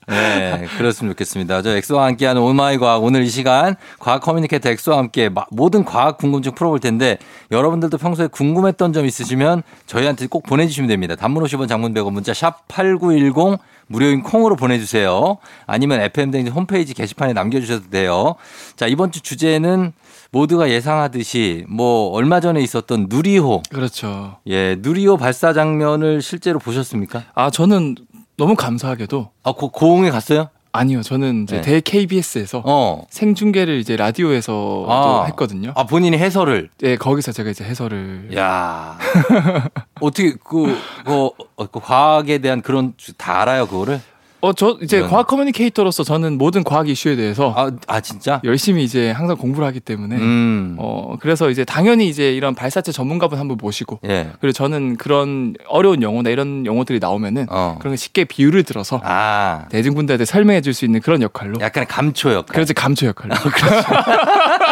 네, 0.07 0.67
그렇으면 0.77 1.13
좋겠습니다. 1.15 1.63
저 1.63 1.71
엑소와 1.77 2.05
함께하는 2.07 2.41
oh 2.41 2.60
my 2.60 2.79
과학 2.79 3.03
오늘 3.03 3.25
이 3.25 3.29
시간 3.29 3.75
과학 3.99 4.21
communicator 4.23 4.69
엑소와 4.69 4.99
함께 4.99 5.29
마- 5.29 5.47
모든 5.51 5.85
과학 5.85 6.17
궁금증 6.19 6.53
풀어볼 6.55 6.79
텐데 6.79 7.19
여러분들도 7.51 7.99
평소에 7.99 8.29
궁금했던 8.29 8.93
점 8.93 9.05
있으시면 9.05 9.65
저희한테 9.87 10.29
꼭 10.29 10.45
보내주시면 10.45 10.87
됩니다. 10.89 11.17
단문 11.17 11.43
50원 11.43 11.67
장문 11.69 11.93
100원 11.93 12.13
문자 12.13 12.33
샵 12.33 12.69
8910 12.69 13.59
무료인 13.87 14.23
콩으로 14.23 14.57
보내주세요. 14.57 15.39
아니면 15.67 16.01
FM 16.01 16.09
대행진 16.09 16.53
홈페이지 16.53 16.95
게시판에 16.95 17.33
남겨주셔도 17.33 17.91
돼요. 17.91 18.35
자, 18.77 18.87
이번 18.87 19.13
주 19.13 19.21
주제는 19.21 19.93
모두가 20.31 20.69
예상하듯이 20.71 21.65
뭐 21.69 22.11
얼마 22.11 22.41
전에 22.41 22.61
있었던 22.61 23.07
누리호 23.09 23.63
그렇죠. 23.71 24.39
예, 24.49 24.77
누리호 24.81 25.17
발사 25.17 25.53
장면을 25.53 26.23
실제로 26.23 26.59
보셨습니까? 26.59 27.23
아 27.35 27.51
저는 27.51 27.95
너무 28.37 28.57
감사하게도 28.57 29.31
아, 29.45 29.53
고, 29.53 29.69
고흥에 29.71 30.11
갔어요? 30.11 30.49
아니요, 30.77 31.03
저는 31.03 31.45
이제 31.45 31.57
네. 31.57 31.63
대 31.63 31.81
KBS에서 31.81 32.61
어. 32.65 33.05
생중계를 33.09 33.79
이제 33.79 33.97
라디오에서 33.97 34.87
아. 34.89 35.25
했거든요. 35.27 35.73
아, 35.77 35.85
본인이 35.85 36.19
해설을. 36.19 36.69
네, 36.81 36.97
거기서 36.97 37.31
제가 37.31 37.51
이제 37.51 37.63
해설을 37.63 38.31
야 38.37 38.99
어떻게, 40.01 40.33
그, 40.33 40.77
그, 41.05 41.13
어, 41.13 41.31
그 41.71 41.79
과학에 41.79 42.39
대한 42.39 42.61
그런, 42.61 42.93
주- 42.97 43.13
다 43.15 43.41
알아요, 43.43 43.67
그거를? 43.69 44.01
어, 44.45 44.53
저 44.53 44.77
이제 44.83 44.99
이런. 44.99 45.09
과학 45.09 45.27
커뮤니케이터로서 45.27 46.05
저는 46.05 46.37
모든 46.37 46.65
과학 46.65 46.89
이슈에 46.91 47.17
대해서 47.17 47.55
아, 47.57 47.71
아, 47.87 48.01
진짜? 48.01 48.43
열심히 48.45 48.85
이제 48.85 49.11
항상 49.11 49.39
공부를 49.39 49.67
하기 49.69 49.81
때문에 49.81 50.17
음. 50.17 50.77
어, 50.79 51.17
그래서 51.19 51.49
이제 51.49 51.65
당연히 51.65 52.09
이제 52.09 52.35
이런 52.35 52.55
발사체 52.55 52.93
전문가분 52.93 53.39
한번 53.39 53.57
모시고 53.59 54.01
예. 54.05 54.33
그리고 54.41 54.53
저는 54.53 54.97
그런 54.97 55.55
어려운 55.67 56.03
용어나 56.03 56.29
이런 56.29 56.67
용어들이 56.67 56.99
나오면은 56.99 57.47
어. 57.49 57.77
그런 57.79 57.93
거 57.93 57.97
쉽게 57.97 58.25
비유를 58.25 58.65
들어서 58.65 59.01
아. 59.03 59.65
대중분들한테 59.71 60.27
설명해 60.27 60.61
줄 60.61 60.75
수 60.75 60.85
있는 60.85 61.01
그런 61.01 61.23
역할로 61.23 61.61
약간의 61.61 61.87
감초 61.87 62.33
역할. 62.33 62.47
그래서 62.47 62.75
감초 62.75 63.07
역할로 63.07 63.35
그 63.37 63.49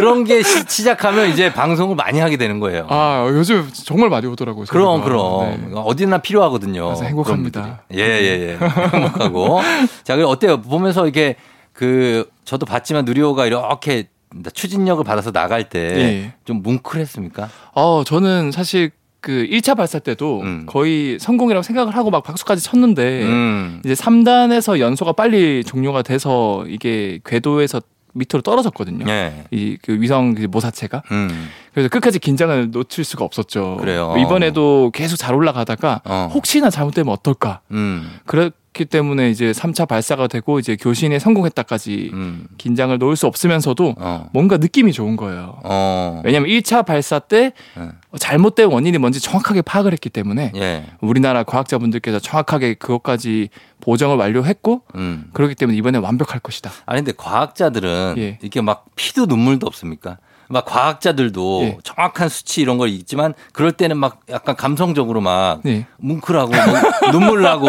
런게 0.00 0.42
시, 0.42 0.84
작하면 0.84 1.30
이제 1.30 1.52
방송을 1.52 1.96
많이 1.96 2.20
하게 2.20 2.36
되는 2.36 2.60
거예요. 2.60 2.86
아 2.88 3.26
요즘 3.30 3.68
정말 3.72 4.10
많이 4.10 4.26
오더라고요. 4.26 4.66
그럼 4.68 5.00
저희가. 5.00 5.04
그럼 5.04 5.70
네. 5.70 5.72
어디나 5.74 6.18
필요하거든요. 6.18 6.84
그래서 6.86 7.04
행복합니다. 7.04 7.82
예예예 7.92 8.58
행복하고 8.58 9.60
자 10.02 10.16
그리고 10.16 10.30
어때요 10.30 10.60
보면서 10.60 11.06
이게 11.06 11.36
그 11.72 12.28
저도 12.44 12.66
봤지만 12.66 13.04
누리호가 13.04 13.46
이렇게 13.46 14.08
추진력을 14.52 15.02
받아서 15.04 15.30
나갈 15.30 15.68
때좀 15.68 15.98
예. 15.98 16.32
뭉클했습니까? 16.48 17.48
어 17.74 18.02
저는 18.04 18.50
사실 18.52 18.90
그 19.24 19.46
1차 19.50 19.74
발사 19.74 19.98
때도 19.98 20.40
음. 20.42 20.66
거의 20.66 21.18
성공이라고 21.18 21.62
생각을 21.62 21.96
하고 21.96 22.10
막 22.10 22.22
박수까지 22.22 22.62
쳤는데 22.62 23.22
음. 23.22 23.80
이제 23.82 23.94
3단에서 23.94 24.80
연소가 24.80 25.12
빨리 25.12 25.64
종료가 25.64 26.02
돼서 26.02 26.64
이게 26.68 27.20
궤도에서 27.24 27.80
밑으로 28.14 28.42
떨어졌거든요. 28.42 29.06
예. 29.08 29.44
이그 29.50 30.00
위성 30.00 30.34
그 30.34 30.42
모사체가 30.42 31.02
음. 31.10 31.48
그래서 31.74 31.88
끝까지 31.88 32.20
긴장을 32.20 32.70
놓칠 32.70 33.02
수가 33.02 33.24
없었죠. 33.24 33.78
그래요. 33.80 34.14
이번에도 34.16 34.92
계속 34.94 35.16
잘 35.16 35.34
올라가다가 35.34 36.02
어. 36.04 36.30
혹시나 36.32 36.70
잘못되면 36.70 37.12
어떨까. 37.12 37.62
음. 37.72 38.08
그렇기 38.26 38.84
때문에 38.84 39.28
이제 39.30 39.50
3차 39.50 39.88
발사가 39.88 40.28
되고 40.28 40.60
이제 40.60 40.76
교신에 40.76 41.18
성공했다까지 41.18 42.10
음. 42.12 42.46
긴장을 42.58 42.96
놓을 42.96 43.16
수 43.16 43.26
없으면서도 43.26 43.96
어. 43.98 44.28
뭔가 44.32 44.56
느낌이 44.56 44.92
좋은 44.92 45.16
거예요. 45.16 45.58
어. 45.64 46.22
왜냐하면 46.24 46.48
1차 46.48 46.86
발사 46.86 47.18
때 47.18 47.52
예. 47.76 47.88
잘못된 48.20 48.70
원인이 48.70 48.96
뭔지 48.98 49.20
정확하게 49.20 49.62
파악을 49.62 49.92
했기 49.92 50.10
때문에 50.10 50.52
예. 50.54 50.84
우리나라 51.00 51.42
과학자분들께서 51.42 52.20
정확하게 52.20 52.74
그것까지 52.74 53.48
보정을 53.80 54.16
완료했고 54.16 54.82
음. 54.94 55.28
그렇기 55.32 55.56
때문에 55.56 55.76
이번에 55.76 55.98
완벽할 55.98 56.38
것이다. 56.38 56.70
아니 56.86 57.00
근데 57.00 57.12
과학자들은 57.16 58.14
예. 58.18 58.38
이렇게 58.42 58.60
막 58.60 58.86
피도 58.94 59.26
눈물도 59.26 59.66
없습니까? 59.66 60.18
막 60.48 60.64
과학자들도 60.64 61.60
예. 61.62 61.78
정확한 61.82 62.28
수치 62.28 62.60
이런 62.60 62.78
걸 62.78 62.88
있지만 62.90 63.34
그럴 63.52 63.72
때는 63.72 63.96
막 63.96 64.20
약간 64.30 64.56
감성적으로 64.56 65.20
막 65.20 65.60
네. 65.64 65.86
뭉클하고 65.98 66.50
뭐 66.50 66.60
눈물 67.12 67.42
나고 67.42 67.68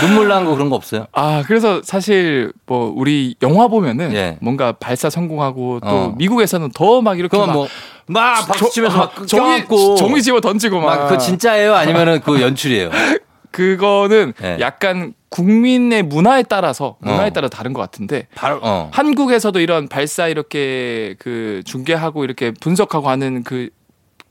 눈물 0.00 0.28
나고 0.28 0.54
그런 0.54 0.70
거 0.70 0.76
없어요? 0.76 1.06
아 1.12 1.42
그래서 1.46 1.80
사실 1.82 2.52
뭐 2.66 2.92
우리 2.94 3.34
영화 3.42 3.68
보면은 3.68 4.12
예. 4.14 4.38
뭔가 4.40 4.72
발사 4.72 5.08
성공하고 5.10 5.80
또 5.80 5.88
어. 5.88 6.14
미국에서는 6.16 6.70
더 6.72 7.00
막 7.00 7.18
이렇게 7.18 7.36
막 7.38 7.50
뭐 7.52 7.66
막 8.06 8.46
박수 8.46 8.70
치면서 8.70 8.98
막 8.98 9.12
아, 9.18 9.24
종이 9.26 9.42
껴안고 9.66 9.94
종이 9.94 10.22
집어 10.22 10.40
던지고 10.40 10.80
막, 10.80 10.94
막그 11.04 11.18
진짜예요? 11.18 11.74
아니면은 11.74 12.20
그 12.20 12.40
연출이에요? 12.40 12.90
그거는 13.54 14.32
예. 14.42 14.56
약간 14.58 15.14
국민의 15.28 16.02
문화에 16.02 16.42
따라서 16.42 16.96
문화에 16.98 17.28
어. 17.28 17.30
따라 17.30 17.48
다른 17.48 17.72
것 17.72 17.80
같은데 17.80 18.26
바로 18.34 18.58
어. 18.62 18.90
한국에서도 18.92 19.60
이런 19.60 19.86
발사 19.86 20.26
이렇게 20.26 21.14
그 21.20 21.62
중계하고 21.64 22.24
이렇게 22.24 22.50
분석하고 22.50 23.08
하는 23.08 23.44
그 23.44 23.70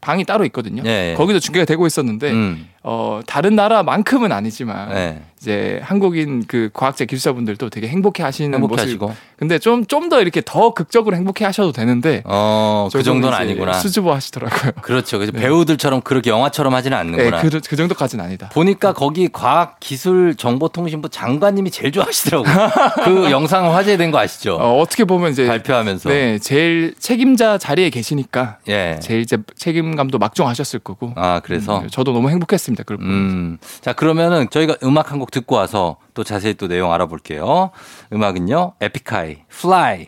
방이 0.01 0.25
따로 0.25 0.43
있거든요. 0.45 0.83
예, 0.85 1.11
예. 1.11 1.15
거기도 1.15 1.39
중계가 1.39 1.63
되고 1.63 1.87
있었는데 1.87 2.31
음. 2.31 2.67
어 2.83 3.21
다른 3.25 3.55
나라만큼은 3.55 4.31
아니지만 4.33 4.89
네. 4.93 5.21
이제 5.39 5.79
한국인 5.83 6.43
그 6.47 6.69
과학자 6.73 7.05
기술자분들도 7.05 7.69
되게 7.69 7.87
행복해 7.87 8.23
하시는 8.23 8.51
모습. 8.59 8.79
행복하시고. 8.79 9.15
근데 9.37 9.59
좀 9.59 9.85
좀 9.87 10.09
더 10.09 10.21
이렇게 10.21 10.41
더 10.45 10.73
극적으로 10.73 11.15
행복해 11.15 11.45
하셔도 11.45 11.71
되는데 11.71 12.23
어, 12.25 12.89
그 12.91 13.03
정도는 13.03 13.37
아니구나. 13.37 13.73
수줍어 13.73 14.13
하시더라고요. 14.15 14.71
그렇죠. 14.81 15.17
그래서 15.17 15.31
배우들처럼 15.31 16.01
그렇게 16.01 16.29
영화처럼 16.29 16.73
하지는 16.73 16.97
네, 16.97 16.99
않는구나. 16.99 17.41
그, 17.41 17.61
그 17.67 17.75
정도까지는 17.77 18.23
아니다. 18.23 18.49
보니까 18.49 18.91
거기 18.93 19.29
과학 19.31 19.79
기술 19.79 20.35
정보통신부 20.35 21.07
장관님이 21.09 21.71
제일 21.71 21.91
좋아하시더라고요. 21.93 22.69
그 23.05 23.31
영상 23.31 23.73
화제된 23.73 24.11
거 24.11 24.19
아시죠? 24.19 24.55
어, 24.55 24.77
어떻게 24.79 25.05
보면 25.05 25.31
이제 25.31 25.47
발표하면서. 25.47 26.09
네, 26.09 26.37
제일 26.39 26.93
책임자 26.99 27.57
자리에 27.57 27.89
계시니까 27.89 28.57
예. 28.67 28.97
제일 29.01 29.21
이제 29.21 29.37
책임감도 29.55 30.17
막중하셨을 30.19 30.79
거고. 30.79 31.13
아, 31.15 31.39
그래서. 31.43 31.79
음, 31.79 31.87
저도 31.89 32.11
너무 32.13 32.29
행복했습니다. 32.29 32.72
그걸 32.81 32.97
보면서. 32.97 33.35
음. 33.35 33.57
자, 33.81 33.93
그러면은 33.93 34.49
저희가 34.49 34.77
음악 34.83 35.11
한 35.11 35.19
곡 35.19 35.29
듣고 35.29 35.55
와서 35.55 35.97
또 36.15 36.23
자세히 36.23 36.55
또 36.55 36.67
내용 36.67 36.91
알아볼게요. 36.91 37.69
음악은요, 38.11 38.73
에픽하이, 38.81 39.43
Fly. 39.51 40.07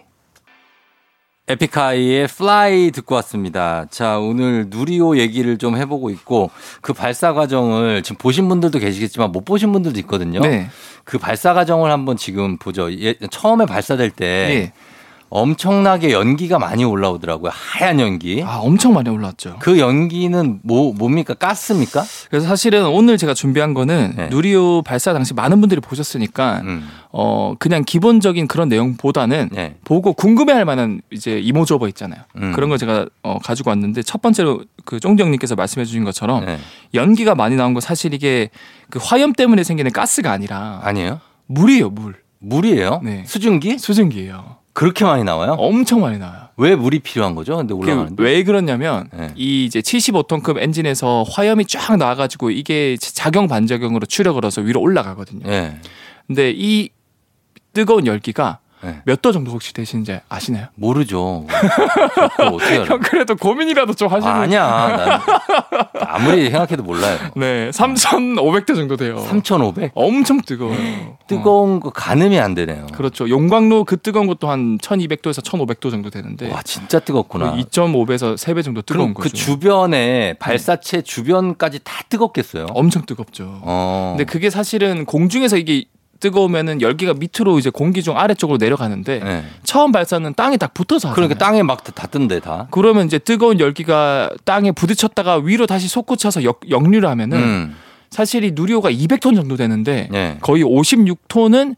에픽하이의 1.48 2.24
Fly 2.24 2.90
듣고 2.92 3.14
왔습니다. 3.16 3.86
자, 3.92 4.18
오늘 4.18 4.66
누리호 4.70 5.18
얘기를 5.20 5.60
좀 5.60 5.78
해보고 5.78 6.10
있고, 6.10 6.50
그 6.82 6.92
발사 6.94 7.34
과정을 7.34 8.02
지금 8.02 8.18
보신 8.18 8.50
분들도 8.50 8.80
계시겠지만 8.80 9.32
못 9.32 9.46
보신 9.46 9.72
분들도 9.72 10.00
있거든요. 10.00 10.40
네. 10.40 10.68
그 11.04 11.20
발사 11.20 11.54
과정을 11.54 11.92
한번 11.92 12.18
지금 12.18 12.58
보죠. 12.58 12.92
예, 13.00 13.14
처음에 13.30 13.68
발사될 13.68 14.10
때 14.10 14.26
네. 14.50 14.74
엄청나게 15.30 16.12
연기가 16.12 16.60
많이 16.60 16.86
올라오더라고요. 16.86 17.52
하얀 17.54 18.00
연기. 18.00 18.44
아, 18.44 18.60
엄청 18.60 18.94
많이 18.94 19.10
올라왔죠. 19.10 19.58
그 19.60 19.80
연기는 19.80 20.60
뭐 20.64 20.94
뭡니까? 20.94 21.34
가스입니까? 21.34 22.04
그래서 22.30 22.48
사실은 22.48 22.86
오늘 22.86 23.18
제가 23.18 23.34
준비한 23.34 23.74
거는 23.74 24.14
네. 24.16 24.28
누리호 24.30 24.84
발사 24.84 25.14
당시 25.14 25.34
많은 25.34 25.60
분들이 25.60 25.82
보셨으니까 25.82 26.62
음. 26.64 26.88
어 27.12 27.56
그냥 27.60 27.84
기본적인 27.84 28.48
그런 28.48 28.70
내용보다는 28.70 29.50
네. 29.52 29.76
보고 29.84 30.14
궁금해 30.14 30.54
할 30.54 30.66
만한 30.66 31.02
이제 31.12 31.40
이모저버 31.40 31.88
있잖아요. 31.90 32.22
음. 32.38 32.52
그런 32.54 32.70
걸 32.70 32.78
제가 32.78 33.08
어, 33.24 33.40
가지고 33.40 33.72
왔는데 33.72 34.04
첫 34.04 34.22
번째로 34.22 34.64
그 34.86 35.00
쫑정님께서 35.00 35.56
말씀해 35.56 35.86
주신 35.86 36.04
것처럼 36.04 36.46
네. 36.46 36.60
연기가 36.94 37.36
많이 37.36 37.56
나온 37.56 37.74
거 37.74 37.80
사실 37.80 38.14
이게 38.14 38.50
그 38.90 39.00
화염 39.02 39.34
때문에 39.34 39.64
생기는 39.64 39.92
가스가 39.92 40.32
아니라 40.32 40.82
아니에요? 40.84 41.20
물이에요 41.48 41.90
물 41.90 42.16
물이에요? 42.40 43.02
네. 43.04 43.24
수증기? 43.26 43.80
수증기예요. 43.80 44.55
그렇게 44.76 45.06
많이 45.06 45.24
나와요? 45.24 45.54
엄청 45.54 46.02
많이 46.02 46.18
나와요. 46.20 46.50
왜 46.58 46.76
물이 46.76 47.00
필요한 47.00 47.34
거죠? 47.34 47.56
근데 47.56 47.74
그게 47.74 47.92
올라가는데. 47.94 48.22
왜 48.22 48.44
그러냐면 48.44 49.10
네. 49.14 49.32
이 49.36 49.64
이제 49.64 49.80
75톤급 49.80 50.62
엔진에서 50.62 51.24
화염이 51.24 51.66
쫙 51.66 51.96
나와가지고 51.96 52.52
이게 52.52 52.98
작용 53.00 53.48
반작용으로 53.48 54.06
추력을 54.06 54.38
얻어서 54.38 54.62
위로 54.62 54.82
올라가거든요. 54.82 55.50
예. 55.50 55.78
근데 56.28 56.52
이 56.54 56.90
뜨거운 57.72 58.06
열기가 58.06 58.60
네. 58.86 59.02
몇도 59.06 59.32
정도 59.32 59.52
혹시 59.52 59.74
되시는지 59.74 60.20
아시나요? 60.30 60.68
모르죠. 60.76 61.48
형 62.88 63.00
그래도 63.00 63.36
고민이라도 63.36 63.94
좀 63.94 64.10
하시는. 64.10 64.32
아, 64.32 64.42
아니야. 64.42 64.62
난 64.98 65.22
아무리 66.08 66.44
생각해도 66.50 66.84
몰라요. 66.84 67.18
네, 67.36 67.70
3,500도 67.72 68.76
정도 68.76 68.96
돼요. 68.96 69.18
3,500? 69.18 69.92
엄청 69.96 70.42
뜨거워요. 70.42 71.18
뜨거운 71.28 71.80
거 71.80 71.90
가늠이 71.90 72.40
안 72.40 72.54
되네요. 72.54 72.86
그렇죠. 72.94 73.28
용광로 73.30 73.84
그 73.86 73.98
뜨거운 73.98 74.28
것도 74.28 74.50
한 74.50 74.78
1200도에서 74.78 75.44
1500도 75.44 75.90
정도 75.90 76.10
되는데 76.10 76.52
와, 76.52 76.62
진짜 76.62 77.00
뜨겁구나. 77.00 77.56
2.5배에서 77.56 78.36
3배 78.38 78.64
정도 78.64 78.82
뜨거운 78.82 79.14
그럼 79.14 79.14
그 79.16 79.24
거죠. 79.24 79.36
주변에 79.36 80.36
발사체 80.40 81.02
주변까지 81.02 81.80
다 81.84 82.04
뜨겁겠어요? 82.10 82.68
엄청 82.70 83.06
뜨겁죠. 83.06 83.60
어. 83.64 84.16
근데 84.18 84.30
그게 84.32 84.50
사실은 84.50 85.06
공중에서 85.06 85.58
이게 85.58 85.86
뜨거우면은 86.26 86.82
열기가 86.82 87.14
밑으로 87.14 87.60
이제 87.60 87.70
공기 87.70 88.02
중 88.02 88.18
아래쪽으로 88.18 88.58
내려가는데 88.58 89.20
네. 89.20 89.44
처음 89.64 89.92
발사는 89.92 90.34
땅에 90.34 90.58
딱 90.58 90.74
붙어서 90.74 91.10
하잖아요. 91.10 91.14
그러니까 91.14 91.38
땅에 91.38 91.62
막 91.62 91.84
닿던데 91.84 92.40
다. 92.40 92.68
그러면 92.72 93.06
이제 93.06 93.20
뜨거운 93.20 93.60
열기가 93.60 94.32
땅에 94.44 94.72
부딪혔다가 94.72 95.38
위로 95.38 95.68
다시 95.68 95.88
솟구쳐서 95.88 96.44
역, 96.44 96.62
역류를 96.68 97.08
하면은 97.10 97.38
음. 97.38 97.76
사실 98.10 98.44
이 98.44 98.52
누리호가 98.54 98.90
200톤 98.92 99.36
정도 99.36 99.56
되는데 99.56 100.08
네. 100.12 100.38
거의 100.42 100.64
56톤은 100.64 101.76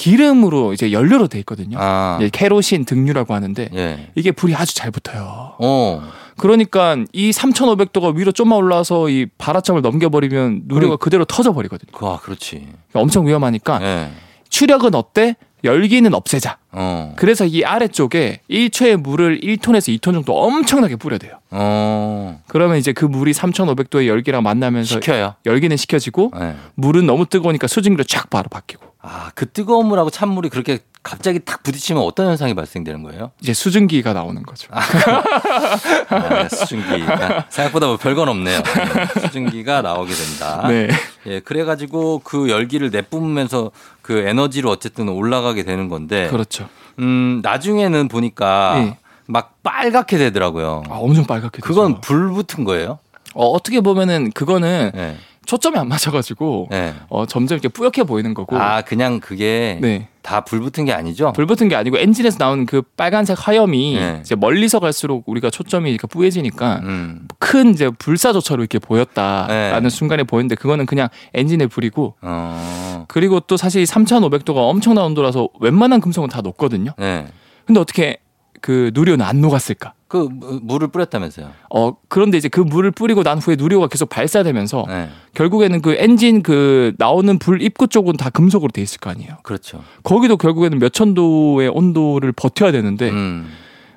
기름으로 0.00 0.72
이제 0.72 0.92
연료로 0.92 1.28
돼 1.28 1.38
있거든요. 1.40 1.76
아. 1.78 2.18
예, 2.22 2.30
케로신 2.30 2.86
등유라고 2.86 3.34
하는데 3.34 3.68
예. 3.74 4.10
이게 4.14 4.32
불이 4.32 4.54
아주 4.54 4.74
잘 4.74 4.90
붙어요. 4.90 5.56
어. 5.58 6.02
그러니까 6.38 6.96
이 7.12 7.30
3,500도가 7.30 8.16
위로 8.16 8.32
좀만 8.32 8.56
올라와서 8.56 9.10
이 9.10 9.26
발화점을 9.36 9.82
넘겨버리면 9.82 10.62
누리호가 10.64 10.96
그래. 10.96 11.04
그대로 11.04 11.24
터져 11.26 11.52
버리거든요. 11.52 11.92
그, 11.92 12.06
아, 12.06 12.16
그렇지. 12.16 12.54
그러니까 12.56 13.00
엄청 13.00 13.26
위험하니까 13.26 13.78
예. 13.82 14.10
추력은 14.48 14.94
어때? 14.94 15.36
열기는 15.64 16.14
없애자. 16.14 16.56
어. 16.72 17.14
그래서 17.16 17.46
이 17.46 17.64
아래쪽에 17.64 18.40
1초의 18.48 18.96
물을 18.96 19.40
1톤에서 19.40 19.96
2톤 19.98 20.12
정도 20.12 20.38
엄청나게 20.40 20.96
뿌려대요. 20.96 21.38
어. 21.50 22.42
그러면 22.46 22.78
이제 22.78 22.92
그 22.92 23.04
물이 23.04 23.32
3,500도의 23.32 24.06
열기랑 24.06 24.42
만나면서 24.42 25.00
시켜요. 25.00 25.34
열기는 25.46 25.76
식혀지고 25.76 26.32
예. 26.40 26.54
물은 26.74 27.06
너무 27.06 27.26
뜨거우니까 27.26 27.66
수증기로 27.66 28.04
쫙 28.04 28.30
바로 28.30 28.48
바뀌고 28.48 28.90
아, 29.02 29.30
그 29.34 29.50
뜨거운 29.50 29.86
물하고 29.86 30.10
찬물이 30.10 30.50
그렇게 30.50 30.80
갑자기 31.02 31.40
탁 31.40 31.62
부딪히면 31.62 32.02
어떤 32.02 32.26
현상이 32.26 32.52
발생되는 32.52 33.02
거예요? 33.02 33.30
이제 33.40 33.54
수증기가 33.54 34.12
나오는 34.12 34.42
거죠. 34.42 34.68
아, 34.70 36.48
수증기가 36.48 37.46
생각보다 37.48 37.86
뭐 37.86 37.96
별건 37.96 38.28
없네요. 38.28 38.62
네, 38.62 39.20
수증기가 39.22 39.80
나오게 39.80 40.12
된다. 40.12 40.68
네. 40.68 40.88
예, 41.26 41.40
그래가지고 41.40 42.20
그 42.22 42.50
열기를 42.50 42.90
내뿜으면서 42.90 43.70
그 44.02 44.18
에너지로 44.28 44.68
어쨌든 44.68 45.08
올라가게 45.08 45.62
되는 45.62 45.88
건데, 45.88 46.28
그렇죠. 46.28 46.59
음, 47.00 47.40
나중에는 47.42 48.08
보니까 48.08 48.74
예. 48.76 48.96
막 49.26 49.62
빨갛게 49.62 50.18
되더라고요. 50.18 50.82
아, 50.88 50.96
엄청 50.96 51.24
빨갛게 51.24 51.60
그건 51.62 51.94
되죠. 51.94 52.00
불 52.00 52.30
붙은 52.32 52.64
거예요? 52.64 52.98
어, 53.34 53.46
어떻게 53.46 53.80
보면은 53.80 54.30
그거는 54.32 54.92
예. 54.94 55.16
초점이 55.46 55.78
안 55.78 55.88
맞아가지고 55.88 56.68
네. 56.70 56.94
어, 57.08 57.26
점점 57.26 57.56
이렇게 57.56 57.68
뿌옇게 57.68 58.04
보이는 58.04 58.34
거고. 58.34 58.56
아, 58.56 58.82
그냥 58.82 59.20
그게 59.20 59.78
네. 59.80 60.08
다 60.22 60.40
불 60.44 60.60
붙은 60.60 60.84
게 60.84 60.92
아니죠? 60.92 61.32
불 61.32 61.46
붙은 61.46 61.68
게 61.68 61.76
아니고 61.76 61.98
엔진에서 61.98 62.36
나오는 62.38 62.66
그 62.66 62.82
빨간색 62.82 63.36
화염이 63.38 63.94
네. 63.94 64.18
이제 64.20 64.34
멀리서 64.34 64.80
갈수록 64.80 65.24
우리가 65.28 65.50
초점이 65.50 65.90
이렇게 65.90 66.06
뿌얘지니까 66.06 66.80
음. 66.82 67.28
큰 67.38 67.70
이제 67.70 67.90
불사조처럼 67.90 68.62
이렇게 68.62 68.78
보였다라는 68.78 69.82
네. 69.82 69.88
순간에 69.90 70.22
보였는데 70.24 70.54
그거는 70.56 70.86
그냥 70.86 71.08
엔진의 71.34 71.68
불이고 71.68 72.16
어. 72.22 73.04
그리고 73.08 73.40
또 73.40 73.56
사실 73.56 73.84
3,500도가 73.84 74.56
엄청난 74.56 75.04
온도라서 75.04 75.48
웬만한 75.60 76.00
금속은 76.00 76.28
다 76.28 76.40
녹거든요. 76.40 76.92
네. 76.98 77.26
근데 77.66 77.80
어떻게 77.80 78.18
그 78.60 78.90
누리호는 78.94 79.24
안 79.24 79.40
녹았을까? 79.40 79.94
그 80.08 80.28
무- 80.30 80.60
물을 80.62 80.88
뿌렸다면서요? 80.88 81.50
어 81.74 81.92
그런데 82.08 82.36
이제 82.36 82.48
그 82.48 82.60
물을 82.60 82.90
뿌리고 82.90 83.22
난 83.22 83.38
후에 83.38 83.56
누리호가 83.56 83.86
계속 83.88 84.08
발사되면서 84.08 84.84
네. 84.88 85.08
결국에는 85.34 85.80
그 85.82 85.94
엔진 85.98 86.42
그 86.42 86.92
나오는 86.98 87.38
불 87.38 87.62
입구 87.62 87.86
쪽은 87.86 88.16
다 88.16 88.28
금속으로 88.30 88.70
돼 88.72 88.82
있을 88.82 88.98
거 88.98 89.10
아니에요. 89.10 89.36
그렇죠. 89.42 89.82
거기도 90.02 90.36
결국에는 90.36 90.78
몇 90.78 90.90
천 90.92 91.14
도의 91.14 91.68
온도를 91.68 92.32
버텨야 92.32 92.72
되는데 92.72 93.08
음. 93.10 93.48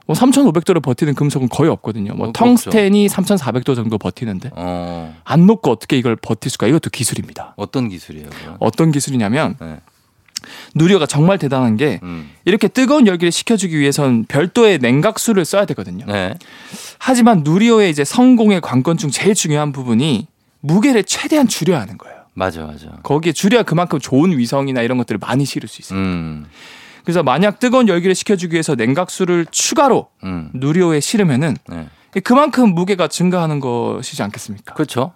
뭐 0.06 0.16
3,500도를 0.16 0.82
버티는 0.84 1.16
금속은 1.16 1.48
거의 1.50 1.70
없거든요. 1.72 2.14
뭐 2.14 2.28
어, 2.28 2.32
텅스텐이 2.34 3.08
3,400도 3.08 3.74
정도 3.76 3.98
버티는데 3.98 4.52
어. 4.54 5.16
안 5.24 5.46
녹고 5.48 5.72
어떻게 5.72 5.98
이걸 5.98 6.16
버틸 6.18 6.52
수가? 6.52 6.68
이것도 6.68 6.90
기술입니다. 6.92 7.54
어떤 7.56 7.88
기술이에요? 7.90 8.30
그건? 8.30 8.58
어떤 8.60 8.92
기술이냐면 8.92 9.56
네. 9.60 9.80
누리호가 10.76 11.06
정말 11.06 11.38
대단한 11.38 11.78
게 11.78 12.00
음. 12.04 12.30
이렇게 12.46 12.68
뜨거운 12.68 13.08
열기를 13.08 13.32
식혀주기 13.32 13.80
위해선 13.80 14.26
별도의 14.28 14.80
냉각수를 14.80 15.46
써야 15.46 15.66
되거든요. 15.66 16.06
네. 16.06 16.34
하지만 17.00 17.42
누리호의 17.44 17.90
이제 17.90 18.04
성공의 18.04 18.62
관건 18.62 18.98
중 18.98 19.10
제일 19.10 19.34
중요한 19.36 19.72
부분이 19.72 20.28
무게를 20.62 21.04
최대한 21.04 21.48
줄여야 21.48 21.82
하는 21.82 21.98
거예요. 21.98 22.18
맞아, 22.34 22.66
맞아. 22.66 22.88
거기에 23.04 23.32
줄여야 23.32 23.64
그만큼 23.64 24.00
좋은 24.00 24.38
위성이나 24.38 24.82
이런 24.82 24.98
것들을 24.98 25.20
많이 25.20 25.46
실을 25.46 25.70
수 25.70 25.82
있어요. 25.82 26.00
음. 26.00 26.46
그래서 27.04 27.22
만약 27.22 27.60
뜨거운 27.60 27.88
열기를 27.88 28.16
식혀주기 28.16 28.54
위해서 28.54 28.76
냉각수를 28.76 29.46
추가로 29.52 30.08
음. 30.24 30.50
누리호에 30.54 31.00
실으면은 31.00 31.58
네. 31.68 31.88
그만큼 32.24 32.74
무게가 32.74 33.08
증가하는 33.08 33.60
것이지 33.60 34.24
않겠습니까? 34.24 34.74
그렇죠. 34.76 35.14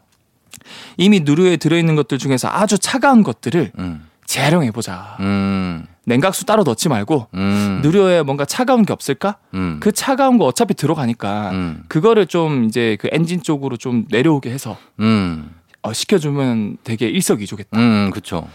이미 0.98 1.22
누리호에 1.22 1.58
들어있는 1.58 1.96
것들 1.96 2.18
중에서 2.18 2.50
아주 2.52 2.78
차가운 2.78 3.24
것들을 3.24 3.72
음. 3.80 4.07
재활용해 4.28 4.72
보자. 4.72 5.18
음. 5.22 5.88
냉각수 6.06 6.46
따로 6.46 6.64
넣지 6.64 6.90
말고 6.90 7.28
음. 7.34 7.80
누리호에 7.82 8.24
뭔가 8.24 8.46
차가운 8.46 8.86
게 8.86 8.94
없을까? 8.94 9.38
음. 9.56 9.78
그 9.80 9.92
차가운 9.92 10.38
거 10.38 10.46
어차피 10.46 10.74
들어가니까 10.74 11.52
음. 11.52 11.84
그거를 11.88 12.28
좀 12.28 12.66
이제 12.66 12.98
그 13.00 13.10
엔진 13.12 13.42
쪽으로 13.42 13.78
좀 13.78 14.06
내려오게 14.10 14.52
해서 14.52 14.78
음. 15.00 15.50
어, 15.82 15.94
시켜주면 15.94 16.78
되게 16.84 17.08
일석이조겠다. 17.08 17.78
음, 17.80 18.10
그렇죠. 18.12 18.48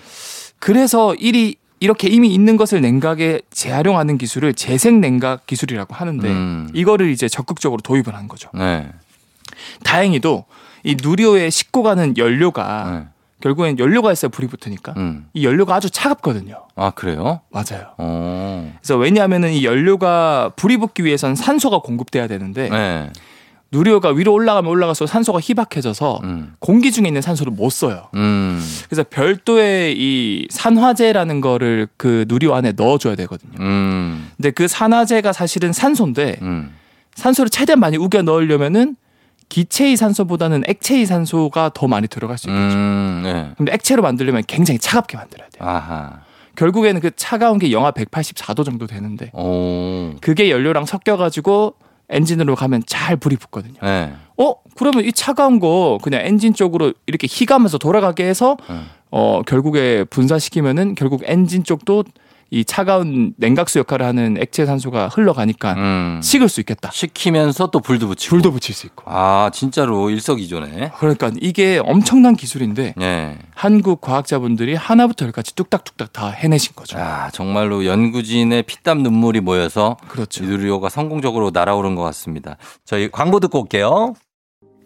그래서 0.58 1.14
일이 1.14 1.56
이렇게 1.80 2.08
이미 2.08 2.32
있는 2.32 2.56
것을 2.56 2.80
냉각에 2.80 3.40
재활용하는 3.50 4.16
기술을 4.16 4.54
재생 4.54 5.00
냉각 5.00 5.46
기술이라고 5.46 5.94
하는데 5.94 6.28
음. 6.28 6.68
이거를 6.74 7.10
이제 7.10 7.28
적극적으로 7.28 7.80
도입을 7.82 8.14
한 8.14 8.28
거죠. 8.28 8.50
네. 8.54 8.88
다행히도 9.84 10.44
이 10.84 10.96
누리호에 11.02 11.50
싣고 11.50 11.82
가는 11.82 12.16
연료가 12.16 12.90
네. 12.90 13.11
결국엔 13.42 13.78
연료가 13.78 14.12
있어야 14.12 14.30
불이 14.30 14.46
붙으니까 14.46 14.94
음. 14.96 15.26
이 15.34 15.44
연료가 15.44 15.74
아주 15.74 15.90
차갑거든요. 15.90 16.54
아, 16.76 16.90
그래요? 16.92 17.40
맞아요. 17.50 17.88
어. 17.98 18.72
그래서 18.80 18.96
왜냐하면은 18.96 19.52
이 19.52 19.64
연료가 19.64 20.52
불이 20.56 20.76
붙기 20.76 21.04
위해선 21.04 21.34
산소가 21.34 21.80
공급돼야 21.80 22.28
되는데 22.28 22.68
네. 22.68 23.10
누리호가 23.72 24.10
위로 24.10 24.32
올라가면 24.34 24.70
올라갈수록 24.70 25.08
산소가 25.08 25.40
희박해져서 25.40 26.20
음. 26.22 26.54
공기 26.60 26.92
중에 26.92 27.06
있는 27.08 27.20
산소를 27.20 27.52
못 27.52 27.70
써요. 27.70 28.08
음. 28.14 28.62
그래서 28.88 29.02
별도의 29.08 29.96
이 29.98 30.46
산화제라는 30.50 31.40
거를 31.40 31.88
그 31.96 32.24
누리호 32.28 32.54
안에 32.54 32.72
넣어줘야 32.76 33.16
되거든요. 33.16 33.52
음. 33.60 34.30
근데 34.36 34.50
그 34.50 34.68
산화제가 34.68 35.32
사실은 35.32 35.72
산소인데 35.72 36.36
음. 36.42 36.74
산소를 37.14 37.50
최대한 37.50 37.80
많이 37.80 37.96
우겨 37.96 38.22
넣으려면은 38.22 38.96
기체의 39.52 39.98
산소보다는 39.98 40.62
액체의 40.66 41.04
산소가 41.04 41.72
더 41.74 41.86
많이 41.86 42.08
들어갈 42.08 42.38
수 42.38 42.48
있겠죠. 42.48 42.74
음. 42.74 43.20
네. 43.22 43.50
근데 43.58 43.74
액체로 43.74 44.00
만들려면 44.00 44.44
굉장히 44.46 44.78
차갑게 44.78 45.18
만들어야 45.18 45.48
돼요. 45.50 45.68
아하. 45.68 46.20
결국에는 46.56 47.02
그 47.02 47.10
차가운 47.16 47.58
게 47.58 47.70
영하 47.70 47.90
184도 47.90 48.64
정도 48.64 48.86
되는데 48.86 49.30
오. 49.34 50.14
그게 50.22 50.50
연료랑 50.50 50.86
섞여가지고 50.86 51.74
엔진으로 52.08 52.54
가면 52.56 52.84
잘 52.86 53.16
불이 53.16 53.36
붙거든요. 53.36 53.74
네. 53.82 54.14
어? 54.38 54.54
그러면 54.74 55.04
이 55.04 55.12
차가운 55.12 55.60
거 55.60 55.98
그냥 56.02 56.22
엔진 56.24 56.54
쪽으로 56.54 56.94
이렇게 57.06 57.26
희가면서 57.30 57.76
돌아가게 57.76 58.24
해서 58.24 58.56
음. 58.70 58.86
어 59.10 59.42
결국에 59.42 60.04
분사시키면은 60.04 60.94
결국 60.94 61.22
엔진 61.26 61.62
쪽도 61.62 62.04
이 62.52 62.66
차가운 62.66 63.32
냉각수 63.38 63.78
역할을 63.78 64.04
하는 64.04 64.36
액체 64.38 64.66
산소가 64.66 65.08
흘러가니까 65.08 65.72
음. 65.72 66.20
식을 66.22 66.50
수 66.50 66.60
있겠다. 66.60 66.90
식히면서 66.92 67.68
또 67.68 67.80
불도 67.80 68.06
붙이고. 68.08 68.28
불도 68.28 68.52
붙일 68.52 68.74
수 68.74 68.86
있고. 68.86 69.04
아, 69.06 69.50
진짜로 69.54 70.10
일석이조네. 70.10 70.92
그러니까 70.98 71.30
이게 71.40 71.80
엄청난 71.82 72.36
기술인데 72.36 72.92
네. 72.98 73.38
한국 73.54 74.02
과학자분들이 74.02 74.74
하나부터 74.74 75.24
열까지 75.24 75.54
뚝딱뚝딱 75.54 76.12
다 76.12 76.28
해내신 76.28 76.74
거죠. 76.76 76.98
아, 76.98 77.30
정말로 77.30 77.86
연구진의 77.86 78.64
피땀 78.64 79.02
눈물이 79.02 79.40
모여서 79.40 79.96
그렇죠. 80.08 80.44
이 80.44 80.49
누리호가 80.49 80.90
성공적으로 80.90 81.52
날아오른 81.54 81.94
것 81.94 82.02
같습니다. 82.02 82.58
저희 82.84 83.10
광고 83.10 83.40
듣고 83.40 83.62
올게요. 83.62 84.12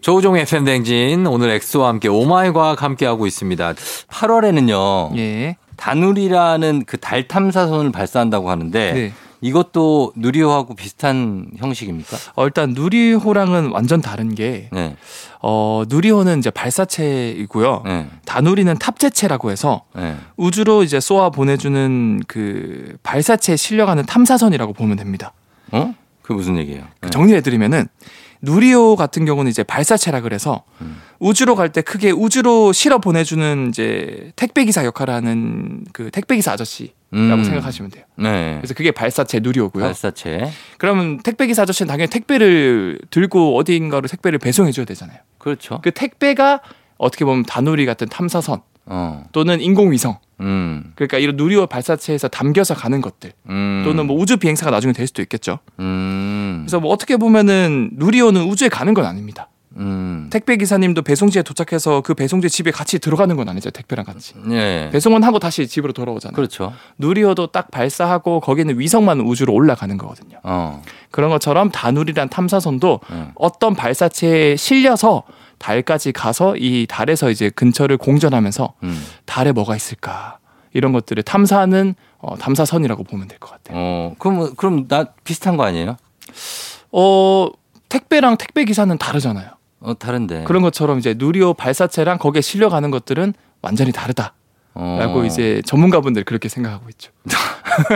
조우종 0.02 0.37
FM 0.37 0.64
대행진 0.66 1.27
오늘 1.26 1.50
엑소와 1.50 1.88
함께 1.88 2.07
oh 2.07 2.30
my 2.30 2.53
과학 2.52 2.85
함께 2.85 3.07
하고 3.07 3.26
있습니다. 3.26 3.72
8월에는요. 4.09 5.18
예. 5.18 5.57
다누리라는 5.77 6.85
그 6.85 6.97
달 6.97 7.29
탐사선을 7.29 7.93
발사한다고 7.93 8.51
하는데 8.51 8.93
네. 8.93 9.12
이것도 9.43 10.12
누리호하고 10.17 10.75
비슷한 10.75 11.51
형식입니까? 11.57 12.17
어, 12.35 12.45
일단 12.47 12.71
누리호랑은 12.71 13.71
완전 13.71 14.01
다른 14.01 14.35
게 14.35 14.69
네. 14.73 14.97
어, 15.43 15.85
누리호는 15.89 16.39
이제 16.39 16.51
발사체이고요. 16.51 17.83
네. 17.85 18.09
다누리는 18.25 18.77
탑재체라고 18.79 19.51
해서 19.51 19.83
네. 19.95 20.17
우주로 20.37 20.83
이제 20.83 20.99
쏘아 21.01 21.31
보내주는 21.31 22.23
그 22.27 22.97
발사체에 23.03 23.57
실려가는 23.57 24.05
탐사선이라고 24.07 24.73
보면 24.73 24.97
됩니다. 24.97 25.33
어? 25.73 25.95
그게 26.23 26.35
무슨 26.35 26.57
얘기예요? 26.57 26.85
네. 27.03 27.11
정리해드리면은 27.11 27.87
누리호 28.42 28.96
같은 28.96 29.25
경우는 29.25 29.51
이제 29.51 29.62
발사체라 29.62 30.20
그래서 30.20 30.64
음. 30.81 31.01
우주로 31.18 31.55
갈 31.55 31.70
때 31.70 31.83
크게 31.83 32.11
우주로 32.11 32.72
실어 32.72 32.99
보내주는 32.99 33.68
이제 33.68 34.33
택배 34.37 34.64
기사 34.64 34.85
역할을 34.85 35.12
하는 35.14 35.85
그 35.92 36.11
택배 36.11 36.37
기사 36.37 36.53
아저씨라고 36.53 36.94
음. 37.14 37.44
생각하시면 37.44 37.90
돼요. 37.90 38.05
네. 38.16 38.57
그래서 38.61 38.75
그게 38.75 38.90
발사체 38.92 39.40
누리호고요. 39.40 39.83
발사체. 39.85 40.51
그러면 40.79 41.18
택배 41.18 41.46
기사 41.46 41.62
아저씨는 41.62 41.88
당연히 41.88 42.11
택배를 42.11 43.01
들고 43.11 43.57
어디인가로 43.57 44.09
택배를 44.09 44.38
배송해 44.38 44.72
줘야 44.72 44.85
되잖아요. 44.87 45.18
그렇죠. 45.38 45.81
그 45.83 45.90
택배가 45.90 46.61
어떻게 46.99 47.25
보면 47.25 47.44
다누리 47.44 47.85
같은 47.87 48.09
탐사선 48.09 48.61
어. 48.87 49.25
또는 49.33 49.61
인공위성 49.61 50.18
음. 50.40 50.92
그러니까 50.94 51.18
이런 51.18 51.37
누리호 51.37 51.66
발사체에서 51.66 52.29
담겨서 52.29 52.75
가는 52.75 53.01
것들 53.01 53.33
음. 53.49 53.83
또는 53.85 54.07
뭐 54.07 54.16
우주 54.16 54.37
비행사가 54.37 54.70
나중에 54.70 54.92
될 54.92 55.07
수도 55.07 55.22
있겠죠. 55.22 55.59
음. 55.81 56.62
그래서 56.64 56.81
뭐 56.81 56.92
어떻게 56.92 57.16
보면은 57.16 57.90
누리호는 57.94 58.42
우주에 58.42 58.68
가는 58.68 58.94
건 58.94 59.07
아닙니다. 59.07 59.49
음. 59.79 60.29
택배 60.31 60.57
기사님도 60.57 61.03
배송지에 61.03 61.42
도착해서 61.42 62.01
그 62.01 62.14
배송지 62.14 62.49
집에 62.49 62.70
같이 62.70 62.99
들어가는 62.99 63.37
건 63.37 63.49
아니죠. 63.49 63.70
택배랑 63.70 64.07
같이. 64.07 64.35
네. 64.46 64.90
배송은 64.90 65.22
하고 65.22 65.38
다시 65.38 65.66
집으로 65.66 65.92
돌아오잖아요. 65.92 66.35
그렇죠. 66.35 66.72
누리호도 66.99 67.49
딱 67.49 67.70
발사하고 67.70 68.40
거기는 68.40 68.79
위성만 68.79 69.20
우주로 69.20 69.53
올라가는 69.53 69.96
거거든요. 69.96 70.38
어. 70.42 70.83
그런 71.11 71.31
것처럼 71.31 71.70
다누리란 71.70 72.29
탐사선도 72.31 73.01
네. 73.11 73.29
어떤 73.35 73.75
발사체에 73.75 74.57
실려서 74.57 75.25
달까지 75.59 76.12
가서 76.12 76.57
이 76.57 76.87
달에서 76.88 77.31
이제 77.31 77.51
근처를 77.51 77.97
공전하면서 77.97 78.75
음. 78.83 79.05
달에 79.25 79.53
뭐가 79.53 79.75
있을까 79.77 80.38
이런 80.73 80.92
것들을 80.92 81.23
탐사하는 81.23 81.95
어, 82.19 82.37
탐사선이라고 82.37 83.05
보면 83.05 83.29
될 83.29 83.38
것 83.38 83.51
같아요. 83.51 83.77
어. 83.79 84.14
그럼 84.19 84.55
그럼 84.57 84.88
나 84.88 85.07
비슷한 85.25 85.57
거 85.57 85.64
아니에요? 85.64 85.97
어 86.92 87.49
택배랑 87.88 88.37
택배 88.37 88.64
기사는 88.64 88.97
다르잖아요. 88.99 89.51
어 89.81 89.95
다른데. 89.95 90.45
그런 90.45 90.62
것처럼 90.62 90.99
이제 90.99 91.14
누리호 91.16 91.55
발사체랑 91.55 92.19
거기에 92.19 92.40
실려가는 92.40 92.90
것들은 92.90 93.35
완전히 93.62 93.92
다르다 93.92 94.35
라고 94.75 95.21
어. 95.21 95.25
이제 95.25 95.62
전문가분들 95.64 96.25
그렇게 96.25 96.49
생각하고 96.49 96.88
있죠. 96.90 97.11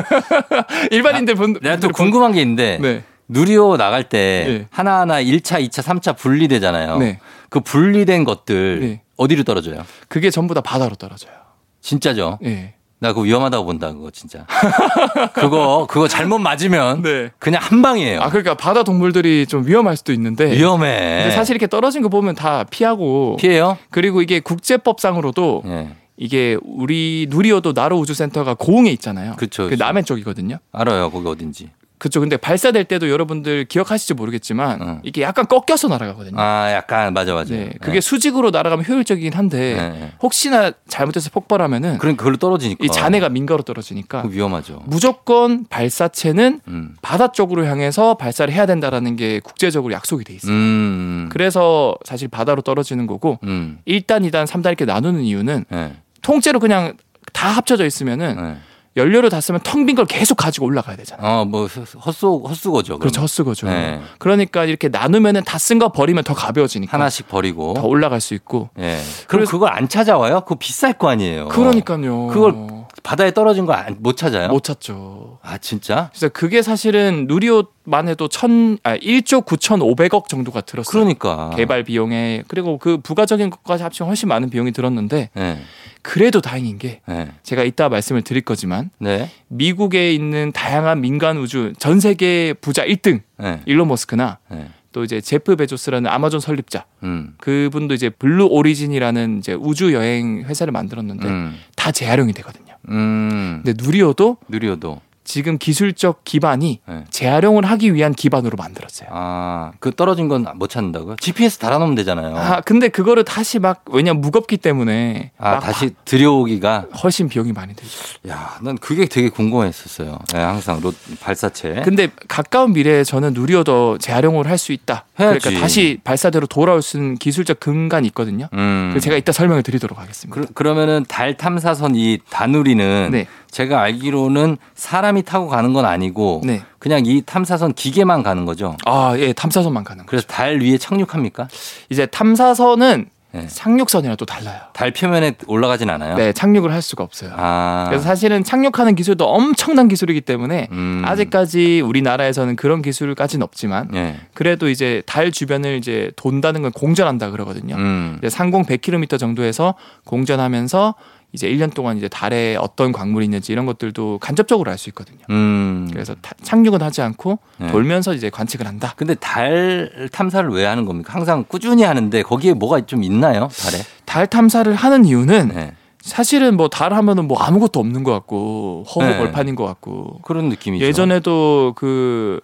일반인들 0.90 1.34
분 1.34 1.54
내가 1.60 1.78
또 1.78 1.88
궁금한 1.90 2.32
게 2.32 2.40
있는데 2.42 2.78
네. 2.80 3.04
누리호 3.30 3.76
나갈 3.76 4.08
때 4.08 4.44
네. 4.46 4.66
하나하나 4.70 5.22
1차, 5.22 5.64
2차, 5.68 5.82
3차 5.82 6.16
분리되잖아요. 6.16 6.98
네. 6.98 7.18
그 7.48 7.60
분리된 7.60 8.24
것들 8.24 8.80
네. 8.80 9.02
어디로 9.16 9.44
떨어져요? 9.44 9.84
그게 10.08 10.30
전부 10.30 10.54
다 10.54 10.60
바다로 10.60 10.96
떨어져요. 10.96 11.32
진짜죠? 11.80 12.38
예. 12.44 12.74
나 13.02 13.08
그거 13.14 13.22
위험하다고 13.22 13.64
본다, 13.64 13.92
그거 13.92 14.10
진짜. 14.10 14.44
그거, 15.32 15.86
그거 15.88 16.06
잘못 16.06 16.38
맞으면 16.38 17.02
네. 17.02 17.30
그냥 17.38 17.62
한 17.62 17.80
방이에요. 17.80 18.20
아 18.20 18.28
그러니까 18.28 18.54
바다 18.54 18.82
동물들이 18.82 19.46
좀 19.46 19.66
위험할 19.66 19.96
수도 19.96 20.12
있는데. 20.12 20.52
위험해. 20.52 21.22
근데 21.22 21.30
사실 21.30 21.54
이렇게 21.54 21.66
떨어진 21.66 22.02
거 22.02 22.08
보면 22.10 22.34
다 22.34 22.64
피하고. 22.64 23.36
피해요? 23.36 23.78
그리고 23.90 24.20
이게 24.20 24.40
국제법상으로도 24.40 25.62
예. 25.66 25.88
이게 26.18 26.58
우리 26.62 27.26
누리호도 27.30 27.72
나로 27.72 27.96
우주센터가 27.98 28.54
고흥에 28.54 28.90
있잖아요. 28.90 29.34
그쵸, 29.36 29.68
그. 29.70 29.74
남해 29.76 30.02
쪽이거든요. 30.02 30.58
알아요, 30.72 31.10
거기 31.10 31.26
어딘지. 31.26 31.70
그쵸. 32.00 32.18
근데 32.18 32.38
발사될 32.38 32.84
때도 32.84 33.10
여러분들 33.10 33.66
기억하실지 33.66 34.14
모르겠지만 34.14 34.80
응. 34.80 35.00
이게 35.02 35.20
약간 35.20 35.46
꺾여서 35.46 35.88
날아가거든요. 35.88 36.40
아, 36.40 36.72
약간, 36.72 37.12
맞아, 37.12 37.34
맞아. 37.34 37.54
네. 37.54 37.74
그게 37.78 38.00
수직으로 38.00 38.50
날아가면 38.50 38.86
효율적이긴 38.86 39.34
한데 39.34 39.74
네, 39.74 39.90
네. 39.90 40.12
혹시나 40.22 40.72
잘못해서 40.88 41.28
폭발하면은 41.28 41.98
그러니까 41.98 42.22
그걸로 42.22 42.38
떨어지니까. 42.38 42.82
이 42.82 42.88
잔해가 42.88 43.28
민가로 43.28 43.62
떨어지니까 43.64 44.24
위험하죠. 44.26 44.82
무조건 44.86 45.66
발사체는 45.68 46.62
음. 46.68 46.96
바다 47.02 47.32
쪽으로 47.32 47.66
향해서 47.66 48.14
발사를 48.14 48.52
해야 48.52 48.64
된다라는 48.64 49.16
게 49.16 49.40
국제적으로 49.40 49.92
약속이 49.92 50.24
돼 50.24 50.32
있어요. 50.32 50.50
음. 50.52 51.28
그래서 51.30 51.94
사실 52.06 52.28
바다로 52.28 52.62
떨어지는 52.62 53.06
거고 53.06 53.38
음. 53.44 53.78
1단, 53.86 54.26
2단, 54.30 54.46
3단 54.46 54.68
이렇게 54.68 54.86
나누는 54.86 55.20
이유는 55.20 55.66
예. 55.70 55.92
통째로 56.22 56.60
그냥 56.60 56.94
다 57.34 57.48
합쳐져 57.50 57.84
있으면은 57.84 58.36
예. 58.38 58.69
연료를 58.96 59.30
다 59.30 59.40
쓰면 59.40 59.60
텅 59.62 59.86
빈 59.86 59.94
걸 59.96 60.04
계속 60.06 60.34
가지고 60.36 60.66
올라가야 60.66 60.96
되잖아요. 60.96 61.26
어, 61.26 61.44
뭐, 61.44 61.66
헛수, 61.66 61.96
헛수거죠. 61.98 62.98
그렇죠. 62.98 62.98
그러면. 62.98 63.22
헛수거죠. 63.22 63.66
네. 63.68 64.00
그러니까 64.18 64.64
이렇게 64.64 64.88
나누면은 64.88 65.44
다 65.44 65.58
쓴 65.58 65.78
거 65.78 65.92
버리면 65.92 66.24
더 66.24 66.34
가벼워지니까 66.34 66.92
하나씩 66.96 67.28
버리고. 67.28 67.74
더 67.74 67.86
올라갈 67.86 68.20
수 68.20 68.34
있고. 68.34 68.70
예. 68.78 68.98
그럼 69.28 69.44
그래서- 69.44 69.50
그걸 69.52 69.72
안 69.72 69.88
찾아와요? 69.88 70.40
그거 70.40 70.56
비쌀 70.56 70.92
거 70.94 71.08
아니에요. 71.08 71.48
그러니까요. 71.48 72.26
그걸 72.28 72.54
바다에 73.02 73.32
떨어진 73.32 73.66
거 73.66 73.74
못 73.98 74.16
찾아요? 74.16 74.48
못 74.48 74.62
찾죠. 74.64 75.38
아, 75.42 75.58
진짜? 75.58 76.10
그래서 76.12 76.28
그게 76.28 76.62
사실은 76.62 77.26
누리호만 77.28 78.08
해도 78.08 78.28
천, 78.28 78.78
아, 78.82 78.96
1조 78.96 79.44
9,500억 79.46 80.28
정도가 80.28 80.60
들었어요. 80.62 80.90
그러니까. 80.90 81.50
개발 81.56 81.82
비용에 81.84 82.42
그리고 82.48 82.78
그 82.78 82.98
부가적인 82.98 83.50
것까지 83.50 83.82
합치면 83.82 84.08
훨씬 84.08 84.28
많은 84.28 84.50
비용이 84.50 84.72
들었는데 84.72 85.30
예. 85.36 85.58
그래도 86.02 86.40
다행인 86.40 86.78
게 86.78 87.00
예. 87.08 87.32
제가 87.42 87.62
이따 87.64 87.88
말씀을 87.88 88.22
드릴 88.22 88.42
거지만 88.42 88.90
네. 88.98 89.30
미국에 89.48 90.12
있는 90.12 90.52
다양한 90.52 91.00
민간 91.00 91.36
우주 91.38 91.72
전 91.78 92.00
세계 92.00 92.52
부자 92.54 92.84
1등 92.84 93.20
예. 93.42 93.60
일론 93.66 93.88
머스크나 93.88 94.38
예. 94.52 94.68
또 94.92 95.04
이제 95.04 95.20
제프 95.20 95.54
베조스라는 95.56 96.10
아마존 96.10 96.40
설립자 96.40 96.84
음. 97.04 97.34
그분도 97.38 97.94
이제 97.94 98.08
블루 98.10 98.46
오리진이라는 98.46 99.38
이제 99.38 99.52
우주 99.52 99.92
여행 99.92 100.42
회사를 100.44 100.72
만들었는데 100.72 101.28
음. 101.28 101.56
다 101.76 101.92
재활용이 101.92 102.32
되거든요. 102.32 102.69
음. 102.88 103.60
근데 103.64 103.82
누리호도 103.82 104.38
누리호도. 104.48 105.00
지금 105.30 105.58
기술적 105.58 106.24
기반이 106.24 106.80
네. 106.88 107.04
재활용을 107.10 107.64
하기 107.64 107.94
위한 107.94 108.12
기반으로 108.12 108.56
만들었어요. 108.56 109.08
아, 109.12 109.70
그 109.78 109.92
떨어진 109.94 110.26
건 110.28 110.44
못 110.56 110.68
찾는다고요? 110.68 111.16
GPS 111.20 111.58
달아놓으면 111.58 111.94
되잖아요. 111.94 112.36
아, 112.36 112.60
근데 112.62 112.88
그거를 112.88 113.24
다시 113.24 113.58
막 113.60 113.84
왜냐면 113.92 114.20
무겁기 114.20 114.56
때문에 114.56 115.30
아, 115.38 115.52
막 115.52 115.60
다시 115.60 115.90
들여오기가. 116.04 116.86
훨씬 117.02 117.28
비용이 117.28 117.52
많이 117.52 117.74
들죠. 117.76 117.92
야, 118.28 118.58
난 118.62 118.76
그게 118.78 119.06
되게 119.06 119.28
궁금했었어요. 119.28 120.18
네, 120.32 120.40
항상 120.40 120.80
로, 120.80 120.92
발사체. 121.20 121.82
근데 121.84 122.08
가까운 122.28 122.72
미래에 122.72 123.04
저는 123.04 123.32
누리호도 123.34 123.98
재활용을 123.98 124.48
할 124.48 124.58
수 124.58 124.72
있다. 124.72 125.04
해야지. 125.18 125.38
그러니까 125.38 125.60
다시 125.62 125.98
발사대로 126.04 126.46
돌아올 126.46 126.82
수 126.82 126.96
있는 126.98 127.14
기술적 127.16 127.60
근간이 127.60 128.08
있거든요. 128.08 128.48
음. 128.52 128.88
그래서 128.90 129.04
제가 129.04 129.16
이따 129.16 129.32
설명을 129.32 129.62
드리도록 129.62 129.98
하겠습니다. 129.98 130.40
그, 130.52 130.62
러면은달 130.62 131.36
탐사선 131.36 131.94
이 131.94 132.18
다누리는 132.28 133.08
네. 133.12 133.26
제가 133.50 133.80
알기로는 133.82 134.56
사람이 134.74 135.22
타고 135.22 135.48
가는 135.48 135.72
건 135.72 135.84
아니고 135.84 136.42
네. 136.44 136.62
그냥 136.78 137.02
이 137.04 137.22
탐사선 137.24 137.74
기계만 137.74 138.22
가는 138.22 138.44
거죠. 138.44 138.76
아, 138.86 139.14
예, 139.18 139.32
탐사선만 139.32 139.84
가는 139.84 140.04
거. 140.04 140.08
그래서 140.08 140.26
달 140.26 140.60
위에 140.60 140.78
착륙합니까? 140.78 141.48
이제 141.90 142.06
탐사선은 142.06 143.10
네. 143.32 143.46
착륙선이랑 143.46 144.16
또 144.16 144.26
달라요. 144.26 144.58
달 144.72 144.92
표면에 144.92 145.34
올라가진 145.46 145.88
않아요. 145.88 146.16
네, 146.16 146.32
착륙을 146.32 146.72
할 146.72 146.82
수가 146.82 147.04
없어요. 147.04 147.32
아. 147.36 147.84
그래서 147.88 148.04
사실은 148.04 148.42
착륙하는 148.42 148.96
기술도 148.96 149.24
엄청난 149.24 149.86
기술이기 149.86 150.20
때문에 150.22 150.68
음. 150.72 151.02
아직까지 151.04 151.80
우리나라에서는 151.80 152.56
그런 152.56 152.82
기술까지는 152.82 153.44
없지만 153.44 153.90
예. 153.94 154.16
그래도 154.34 154.68
이제 154.68 155.02
달 155.06 155.30
주변을 155.30 155.76
이제 155.76 156.10
돈다는 156.16 156.62
건 156.62 156.72
공전한다 156.72 157.30
그러거든요. 157.30 157.76
음. 157.76 158.16
이제 158.18 158.28
상공 158.28 158.64
100km 158.64 159.18
정도에서 159.18 159.74
공전하면서 160.06 160.96
이제 161.32 161.48
1년 161.48 161.72
동안 161.72 161.96
이제 161.96 162.08
달에 162.08 162.56
어떤 162.56 162.90
광물이 162.92 163.24
있는지 163.24 163.52
이런 163.52 163.64
것들도 163.66 164.18
간접적으로 164.18 164.70
알 164.70 164.78
수 164.78 164.88
있거든요. 164.90 165.18
음. 165.30 165.88
그래서 165.92 166.14
타- 166.22 166.32
착륙은 166.42 166.82
하지 166.82 167.02
않고 167.02 167.38
네. 167.58 167.70
돌면서 167.70 168.14
이제 168.14 168.30
관측을 168.30 168.66
한다. 168.66 168.94
근데 168.96 169.14
달 169.14 170.08
탐사를 170.10 170.48
왜 170.50 170.64
하는 170.64 170.86
겁니까? 170.86 171.12
항상 171.14 171.44
꾸준히 171.46 171.82
하는데 171.84 172.22
거기에 172.22 172.54
뭐가 172.54 172.80
좀 172.86 173.04
있나요? 173.04 173.48
달에? 173.62 173.82
달 174.06 174.26
탐사를 174.26 174.74
하는 174.74 175.04
이유는 175.04 175.52
네. 175.54 175.74
사실은 176.00 176.56
뭐 176.56 176.68
달 176.68 176.94
하면은 176.94 177.28
뭐 177.28 177.38
아무것도 177.38 177.78
없는 177.78 178.02
것 178.04 178.12
같고 178.12 178.84
허허 178.88 179.06
네. 179.06 179.18
벌판인 179.18 179.54
것 179.54 179.66
같고 179.66 180.18
그런 180.22 180.48
느낌이죠. 180.48 180.84
예전에도 180.84 181.74
그, 181.76 182.40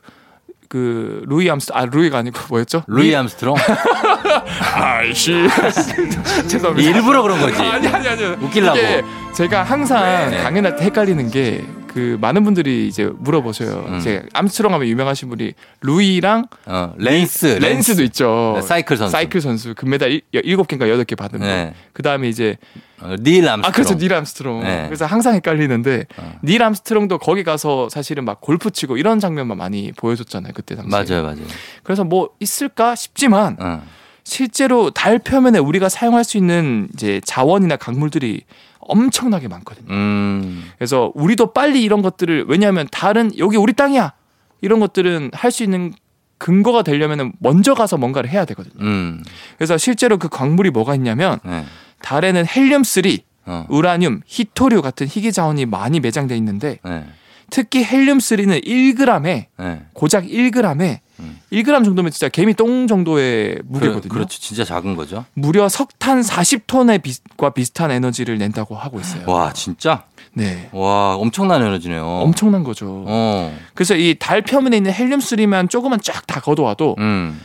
그, 0.68 1.22
루이 1.26 1.48
암스, 1.50 1.72
아, 1.74 1.84
루이가 1.86 2.18
아니고 2.18 2.38
뭐였죠? 2.50 2.82
루이 2.86 3.14
암스트롱? 3.14 3.56
아이씨. 4.74 5.32
죄송합니다. 6.48 6.90
일부러 6.90 7.22
그런 7.22 7.40
거지. 7.40 7.60
아니, 7.60 7.88
아니, 7.88 8.08
아니. 8.08 8.24
웃기려고. 8.24 8.78
제가 9.34 9.62
항상 9.62 10.30
네. 10.30 10.42
강연할 10.42 10.76
때 10.76 10.84
헷갈리는 10.84 11.30
게 11.30 11.64
그 11.96 12.18
많은 12.20 12.44
분들이 12.44 12.86
이제 12.88 13.06
물어보셔요. 13.06 13.86
음. 13.88 13.96
이제 13.96 14.22
암스트롱 14.34 14.74
하면 14.74 14.86
유명하신 14.86 15.30
분이 15.30 15.54
루이랑 15.80 16.46
어, 16.66 16.92
랜스. 16.98 17.46
랜스도 17.58 18.02
있죠. 18.02 18.52
네, 18.56 18.60
사이클 18.60 18.98
선수. 18.98 19.12
사이클 19.12 19.40
선수 19.40 19.74
금메달 19.74 20.20
7개인가 20.34 20.82
8개 20.82 21.16
받은 21.16 21.38
분. 21.38 21.48
네. 21.48 21.72
그다음에 21.94 22.28
이제 22.28 22.58
어, 23.00 23.14
닐 23.18 23.48
암스트롱. 23.48 23.64
아 23.64 23.70
그렇죠 23.72 23.94
닐 23.96 24.12
암스트롱. 24.12 24.60
네. 24.60 24.84
그래서 24.88 25.06
항상 25.06 25.32
헷갈리는데 25.36 26.04
어. 26.18 26.38
닐 26.44 26.62
암스트롱도 26.62 27.16
거기 27.16 27.42
가서 27.44 27.88
사실은 27.88 28.26
막 28.26 28.42
골프 28.42 28.70
치고 28.70 28.98
이런 28.98 29.18
장면만 29.18 29.56
많이 29.56 29.92
보여줬잖아요 29.92 30.52
그때 30.54 30.76
당시에. 30.76 30.90
맞아요, 30.90 31.22
맞아요. 31.22 31.46
그래서 31.82 32.04
뭐 32.04 32.28
있을까 32.40 32.94
싶지만 32.94 33.56
어. 33.58 33.82
실제로 34.22 34.90
달 34.90 35.18
표면에 35.18 35.58
우리가 35.58 35.88
사용할 35.88 36.24
수 36.24 36.36
있는 36.36 36.88
이제 36.92 37.22
자원이나 37.24 37.76
광물들이 37.76 38.42
엄청나게 38.88 39.48
많거든요. 39.48 39.86
음. 39.92 40.64
그래서 40.78 41.12
우리도 41.14 41.52
빨리 41.52 41.82
이런 41.82 42.02
것들을 42.02 42.46
왜냐하면 42.48 42.86
달은 42.90 43.38
여기 43.38 43.56
우리 43.56 43.72
땅이야 43.72 44.12
이런 44.60 44.80
것들은 44.80 45.30
할 45.34 45.50
수 45.50 45.62
있는 45.62 45.92
근거가 46.38 46.82
되려면 46.82 47.32
먼저 47.38 47.74
가서 47.74 47.96
뭔가를 47.96 48.28
해야 48.28 48.44
되거든요. 48.44 48.74
음. 48.80 49.22
그래서 49.56 49.78
실제로 49.78 50.18
그 50.18 50.28
광물이 50.28 50.70
뭐가 50.70 50.94
있냐면 50.94 51.38
네. 51.44 51.64
달에는 52.02 52.44
헬륨 52.46 52.84
3, 52.84 53.02
어. 53.46 53.64
우라늄, 53.70 54.20
히토류 54.26 54.82
같은 54.82 55.06
희귀 55.06 55.32
자원이 55.32 55.64
많이 55.66 55.98
매장돼 56.00 56.36
있는데 56.36 56.78
네. 56.84 57.06
특히 57.50 57.84
헬륨 57.84 58.18
3는 58.18 58.64
1g에 58.66 59.46
네. 59.58 59.82
고작 59.92 60.24
1g에 60.24 60.98
음. 61.20 61.38
1g 61.52 61.84
정도면 61.84 62.10
진짜 62.10 62.28
개미 62.28 62.54
똥 62.54 62.86
정도의 62.86 63.60
무게거든요. 63.64 64.02
그, 64.02 64.08
그렇죠. 64.08 64.38
진짜 64.40 64.64
작은 64.64 64.96
거죠. 64.96 65.24
무려 65.34 65.68
석탄 65.68 66.20
40톤의 66.20 67.02
비과 67.02 67.50
비슷한 67.50 67.90
에너지를 67.90 68.36
낸다고 68.38 68.74
하고 68.74 69.00
있어요. 69.00 69.22
와, 69.26 69.52
진짜? 69.52 70.04
네. 70.34 70.68
와, 70.72 71.14
엄청난 71.16 71.62
에너지네요. 71.62 72.04
엄청난 72.04 72.62
거죠. 72.64 73.04
어. 73.06 73.56
그래서 73.74 73.94
이 73.96 74.14
달 74.18 74.42
표면에 74.42 74.76
있는 74.76 74.92
헬륨 74.92 75.20
3만 75.20 75.70
조금만 75.70 76.00
쫙 76.02 76.26
다 76.26 76.40
걷어와도 76.40 76.96
음. 76.98 77.40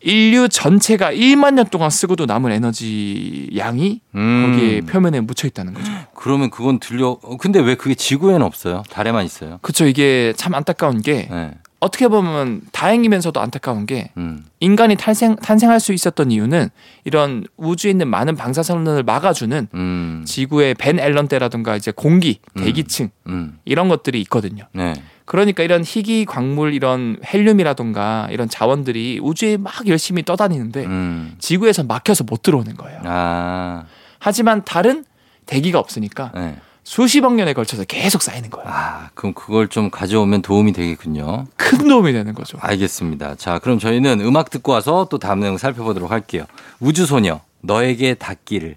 인류 0.00 0.48
전체가 0.48 1.12
1만 1.12 1.54
년 1.54 1.66
동안 1.66 1.90
쓰고도 1.90 2.26
남은 2.26 2.52
에너지 2.52 3.50
양이 3.56 4.00
음. 4.14 4.52
거기에 4.52 4.80
표면에 4.82 5.20
묻혀 5.20 5.48
있다는 5.48 5.74
거죠. 5.74 5.90
그러면 6.14 6.50
그건 6.50 6.78
들려. 6.78 7.18
어, 7.22 7.36
근데 7.36 7.60
왜 7.60 7.74
그게 7.74 7.94
지구에는 7.94 8.42
없어요? 8.42 8.84
달에만 8.90 9.24
있어요? 9.24 9.58
그렇죠. 9.62 9.86
이게 9.86 10.32
참 10.36 10.54
안타까운 10.54 11.02
게 11.02 11.28
네. 11.30 11.54
어떻게 11.80 12.08
보면 12.08 12.62
다행이면서도 12.72 13.40
안타까운 13.40 13.86
게 13.86 14.10
음. 14.16 14.44
인간이 14.60 14.96
탄생 14.96 15.36
탄생할 15.36 15.78
수 15.78 15.92
있었던 15.92 16.32
이유는 16.32 16.70
이런 17.04 17.44
우주에 17.56 17.90
있는 17.90 18.08
많은 18.08 18.34
방사선을 18.36 19.04
막아주는 19.04 19.68
음. 19.74 20.24
지구의 20.26 20.74
벤 20.74 20.98
앨런 20.98 21.28
때라든가 21.28 21.76
이제 21.76 21.92
공기, 21.92 22.40
음. 22.56 22.64
대기층 22.64 23.10
음. 23.28 23.58
이런 23.64 23.88
것들이 23.88 24.20
있거든요. 24.22 24.64
네. 24.72 24.94
그러니까 25.28 25.62
이런 25.62 25.84
희귀 25.84 26.24
광물 26.24 26.72
이런 26.72 27.18
헬륨이라든가 27.22 28.28
이런 28.30 28.48
자원들이 28.48 29.20
우주에 29.22 29.58
막 29.58 29.86
열심히 29.86 30.22
떠다니는데 30.22 30.86
음. 30.86 31.34
지구에서 31.38 31.84
막혀서 31.84 32.24
못 32.24 32.42
들어오는 32.42 32.74
거예요. 32.78 33.00
아. 33.04 33.84
하지만 34.18 34.64
달은 34.64 35.04
대기가 35.44 35.78
없으니까 35.80 36.32
네. 36.34 36.56
수십억 36.82 37.34
년에 37.34 37.52
걸쳐서 37.52 37.84
계속 37.84 38.22
쌓이는 38.22 38.48
거예요. 38.48 38.70
아, 38.72 39.10
그럼 39.12 39.34
그걸 39.34 39.68
좀 39.68 39.90
가져오면 39.90 40.40
도움이 40.40 40.72
되겠군요. 40.72 41.44
큰 41.56 41.86
도움이 41.86 42.10
되는 42.14 42.32
거죠. 42.32 42.56
알겠습니다. 42.62 43.34
자, 43.34 43.58
그럼 43.58 43.78
저희는 43.78 44.22
음악 44.22 44.48
듣고 44.48 44.72
와서 44.72 45.08
또 45.10 45.18
다음 45.18 45.40
내용 45.40 45.58
살펴보도록 45.58 46.10
할게요. 46.10 46.46
우주소녀, 46.80 47.42
너에게 47.60 48.14
닿기를. 48.14 48.76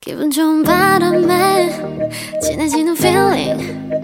기분 0.00 0.30
좋은 0.30 0.62
바람에 0.62 1.70
진해지는 2.40 2.96
feeling 2.96 4.03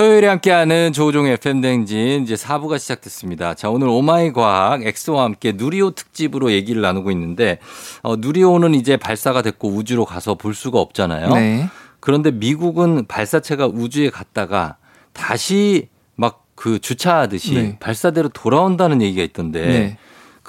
토요일에 0.00 0.28
함께하는 0.28 0.94
조종의 0.94 1.34
FM댕진 1.34 2.22
이제 2.22 2.34
4부가 2.34 2.78
시작됐습니다. 2.78 3.52
자, 3.52 3.68
오늘 3.68 3.88
오마이 3.88 4.32
과학 4.32 4.82
엑소와 4.82 5.24
함께 5.24 5.52
누리호 5.52 5.90
특집으로 5.90 6.52
얘기를 6.52 6.80
나누고 6.80 7.10
있는데, 7.10 7.58
어, 8.02 8.16
누리호는 8.16 8.72
이제 8.72 8.96
발사가 8.96 9.42
됐고 9.42 9.68
우주로 9.68 10.06
가서 10.06 10.36
볼 10.36 10.54
수가 10.54 10.78
없잖아요. 10.78 11.34
네. 11.34 11.68
그런데 12.00 12.30
미국은 12.30 13.04
발사체가 13.08 13.66
우주에 13.66 14.08
갔다가 14.08 14.78
다시 15.12 15.90
막 16.16 16.40
그 16.60 16.78
주차하듯이 16.78 17.54
네. 17.54 17.76
발사대로 17.80 18.28
돌아온다는 18.28 19.00
얘기가 19.00 19.22
있던데, 19.22 19.66
네. 19.66 19.98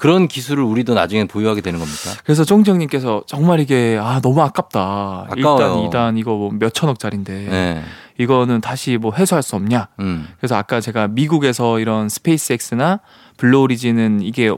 그런 0.02 0.26
기술을 0.26 0.64
우리도 0.64 0.94
나중에 0.94 1.26
보유하게 1.26 1.60
되는 1.60 1.78
겁니까? 1.78 2.10
그래서 2.24 2.44
종정님께서 2.44 3.22
정말 3.28 3.60
이게 3.60 3.96
아 4.02 4.18
너무 4.20 4.42
아깝다. 4.42 5.28
아까워요. 5.30 5.88
1단, 5.88 5.92
2단 5.92 6.18
이거 6.18 6.34
뭐 6.34 6.50
몇천억짜리인데 6.50 7.32
네. 7.48 7.82
이거는 8.18 8.60
다시 8.60 8.96
뭐 8.96 9.12
회수할 9.14 9.44
수 9.44 9.54
없냐? 9.54 9.90
음. 10.00 10.26
그래서 10.38 10.56
아까 10.56 10.80
제가 10.80 11.06
미국에서 11.06 11.78
이런 11.78 12.08
스페이스X나 12.08 12.98
블루오리진은 13.36 14.22
이게 14.22 14.50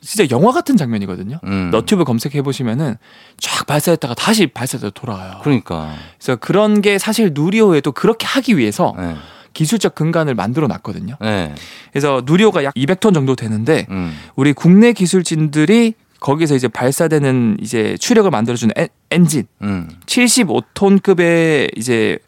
진짜 0.00 0.32
영화 0.32 0.52
같은 0.52 0.76
장면이거든요. 0.76 1.40
음. 1.46 1.70
너튜브 1.72 2.04
검색해 2.04 2.42
보시면은 2.42 2.96
쫙 3.40 3.66
발사했다가 3.66 4.14
다시 4.14 4.46
발사대로 4.46 4.92
돌아와요. 4.92 5.40
그러니까. 5.42 5.96
그래서 6.16 6.36
그런 6.36 6.80
게 6.80 6.98
사실 6.98 7.32
누리호에도 7.34 7.90
그렇게 7.90 8.24
하기 8.28 8.56
위해서 8.56 8.94
네. 8.96 9.16
기술적 9.52 9.94
근간을 9.94 10.34
만들어 10.34 10.66
놨거든요. 10.66 11.16
네. 11.20 11.54
그래서 11.92 12.22
누리호가 12.24 12.64
약 12.64 12.74
200톤 12.74 13.14
정도 13.14 13.34
되는데 13.36 13.86
음. 13.90 14.16
우리 14.36 14.52
국내 14.52 14.92
기술진들이 14.92 15.94
거기서 16.20 16.54
이제 16.54 16.68
발사되는 16.68 17.56
이제 17.60 17.96
추력을 17.98 18.30
만들어주는 18.30 18.72
엔, 18.76 18.88
엔진 19.10 19.44
음. 19.62 19.88
75톤급의 20.06 21.76
이제 21.76 22.18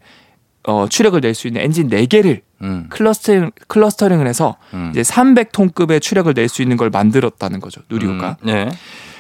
어, 0.67 0.87
추력을 0.89 1.21
낼 1.21 1.35
수 1.35 1.47
있는 1.47 1.61
엔진 1.61 1.89
4개를 1.91 2.41
음. 2.63 2.87
clustering, 2.89 3.51
clustering을 3.69 4.27
해서 4.27 4.57
음. 4.73 4.91
이제 4.91 5.03
300톤급의 5.03 6.01
추력을 6.01 6.33
낼 6.35 6.49
수 6.49 6.63
있는 6.63 6.77
걸 6.77 6.91
만들었다는 6.91 7.61
거죠 7.61 7.83
누리호가. 7.91 8.39
음. 8.43 8.47
네. 8.47 8.71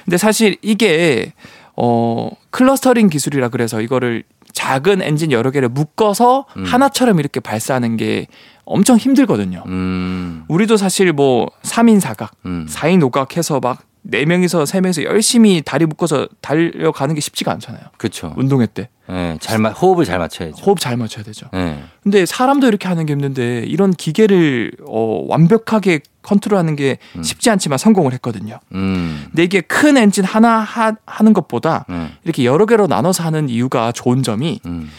근데 0.05 0.17
사실 0.17 0.57
이게 0.63 1.33
어 1.77 2.31
clustering 2.51 3.09
기술이라 3.09 3.49
그래서 3.49 3.81
이거를 3.81 4.23
작은 4.55 5.03
엔진 5.03 5.31
여러 5.33 5.51
개를 5.51 5.69
묶어서 5.69 6.47
음. 6.57 6.65
하나처럼 6.65 7.19
이렇게 7.19 7.41
발사하는 7.41 7.99
게 7.99 8.29
엄청 8.65 8.97
힘들거든요. 8.97 9.63
음. 9.67 10.45
우리도 10.49 10.79
사실 10.79 11.13
뭐 11.13 11.49
3인 11.63 12.01
사각, 12.01 12.33
음. 12.47 12.67
4인 12.71 13.05
오각 13.05 13.37
해서 13.37 13.61
막 13.61 13.83
4명이서 14.11 14.65
3명이서 14.65 15.05
열심히 15.05 15.63
다리 15.65 15.87
묶어서 15.87 16.29
달려가는 16.41 17.15
게 17.15 17.21
쉽지가 17.21 17.53
않잖아요. 17.53 17.83
그렇죠. 17.97 18.33
운동회 18.37 18.67
때. 18.67 18.89
네, 19.09 19.37
잘 19.41 19.59
마, 19.59 19.71
호흡을 19.71 20.05
잘 20.05 20.19
맞춰야죠. 20.19 20.63
호흡 20.63 20.79
잘 20.79 20.97
맞춰야 20.97 21.25
되죠. 21.25 21.49
네. 21.53 21.83
근데 22.03 22.25
사람도 22.25 22.67
이렇게 22.69 22.89
하는 22.89 23.07
게 23.07 23.13
힘든데 23.15 23.65
이런 23.67 23.93
기계를 23.93 24.73
어, 24.87 25.25
완벽하게 25.27 26.01
컨트롤하는 26.25 26.75
게 26.75 26.99
음. 27.17 27.23
쉽지 27.23 27.51
않지만 27.51 27.79
성공을 27.79 28.13
했거든요. 28.15 28.59
음. 28.73 29.27
근데 29.27 29.45
이게 29.45 29.61
큰 29.61 29.97
엔진 29.97 30.25
하나 30.25 30.59
하, 30.59 30.95
하는 31.07 31.33
것보다 31.33 31.85
네. 31.89 32.11
이렇게 32.25 32.45
여러 32.45 32.67
개로 32.67 32.87
나눠서 32.87 33.23
하는 33.23 33.49
이유가 33.49 33.93
좋은 33.93 34.23
점이 34.23 34.61
음. 34.67 34.91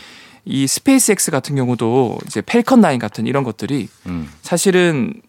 이 0.46 0.68
스페이스X 0.68 1.32
같은 1.32 1.56
경우도 1.56 2.20
이제 2.28 2.42
Falcon 2.42 2.82
9 2.82 3.00
같은 3.00 3.28
이런 3.28 3.44
것들이 3.44 3.90
음. 4.06 4.30
사실은 4.42 5.22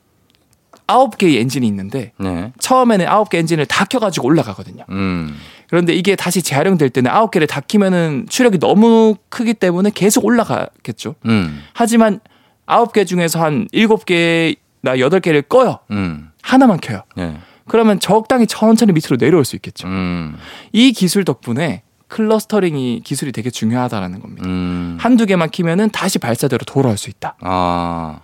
아홉 0.86 1.18
개의 1.18 1.38
엔진이 1.38 1.66
있는데 1.66 2.12
네. 2.18 2.52
처음에는 2.60 3.08
아홉 3.08 3.30
개 3.30 3.38
엔진을 3.38 3.66
다 3.66 3.84
켜가지고 3.84 4.26
올라가거든요. 4.26 4.84
음. 4.90 5.36
그런데 5.68 5.94
이게 5.94 6.14
다시 6.14 6.42
재활용될 6.42 6.90
때는 6.90 7.10
아홉 7.10 7.32
개를 7.32 7.46
다 7.46 7.60
키면은 7.60 8.26
추력이 8.28 8.58
너무 8.58 9.16
크기 9.28 9.54
때문에 9.54 9.90
계속 9.92 10.24
올라가겠죠. 10.24 11.16
음. 11.24 11.62
하지만 11.72 12.20
아홉 12.66 12.92
개 12.92 13.04
중에서 13.04 13.42
한 13.42 13.66
일곱 13.72 14.04
개 14.04 14.54
나 14.86 15.00
여덟 15.00 15.18
개를 15.18 15.42
꺼요. 15.42 15.80
음. 15.90 16.30
하나만 16.42 16.78
켜요. 16.80 17.02
네. 17.16 17.36
그러면 17.66 17.98
적당히 17.98 18.46
천천히 18.46 18.92
밑으로 18.92 19.16
내려올 19.16 19.44
수 19.44 19.56
있겠죠. 19.56 19.88
음. 19.88 20.36
이 20.72 20.92
기술 20.92 21.24
덕분에 21.24 21.82
clustering이 22.06 23.00
기술이 23.04 23.32
되게 23.32 23.50
중요하다라는 23.50 24.20
겁니다. 24.20 24.46
음. 24.48 24.96
한두 25.00 25.26
개만 25.26 25.50
키면은 25.50 25.90
다시 25.90 26.20
발사대로 26.20 26.64
돌아올 26.64 26.96
수 26.96 27.10
있다. 27.10 27.34
아. 27.40 28.20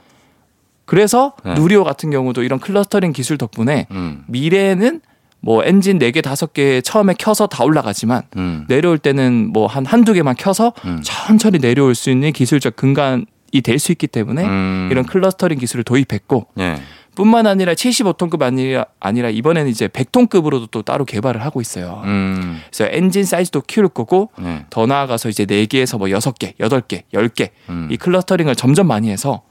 그래서 0.84 1.32
네. 1.44 1.54
누리호 1.54 1.82
같은 1.82 2.10
경우도 2.12 2.44
이런 2.44 2.60
clustering 2.60 3.12
기술 3.12 3.38
덕분에 3.38 3.88
음. 3.90 4.22
미래에는 4.28 5.00
뭐 5.40 5.64
엔진 5.64 5.98
4개, 5.98 6.22
5개 6.22 6.84
처음에 6.84 7.14
켜서 7.18 7.48
다 7.48 7.64
올라가지만 7.64 8.22
음. 8.36 8.64
내려올 8.68 8.98
때는 8.98 9.50
뭐 9.52 9.66
한 9.66 9.84
한두 9.84 10.12
개만 10.12 10.36
켜서 10.38 10.72
음. 10.84 11.00
천천히 11.02 11.58
내려올 11.58 11.96
수 11.96 12.10
있는 12.10 12.30
기술적 12.32 12.76
근간이 12.76 13.24
될 13.60 13.78
수 13.78 13.92
있기 13.92 14.06
때문에 14.06 14.44
음. 14.44 14.88
이런 14.90 15.04
clustering 15.04 15.58
기술을 15.58 15.84
도입했고 15.84 16.46
네. 16.54 16.76
뿐만 17.14 17.46
아니라 17.46 17.74
75톤급 17.74 18.40
아니라, 18.42 18.86
아니라 18.98 19.28
이번에는 19.28 19.70
이제 19.70 19.86
100톤급으로도 19.88 20.70
또 20.70 20.82
따로 20.82 21.04
개발을 21.04 21.44
하고 21.44 21.60
있어요. 21.60 22.00
음. 22.04 22.60
그래서 22.70 22.90
엔진 22.90 23.24
사이즈도 23.24 23.60
키울 23.62 23.88
거고 23.88 24.30
네. 24.38 24.64
더 24.70 24.86
나아가서 24.86 25.28
이제 25.28 25.44
4개에서 25.44 25.98
뭐 25.98 26.08
6개, 26.08 26.54
8개, 26.58 27.02
10개 27.12 27.50
음. 27.68 27.88
이 27.90 27.96
clustering을 27.98 28.54
점점 28.56 28.86
많이 28.86 29.10
해서 29.10 29.42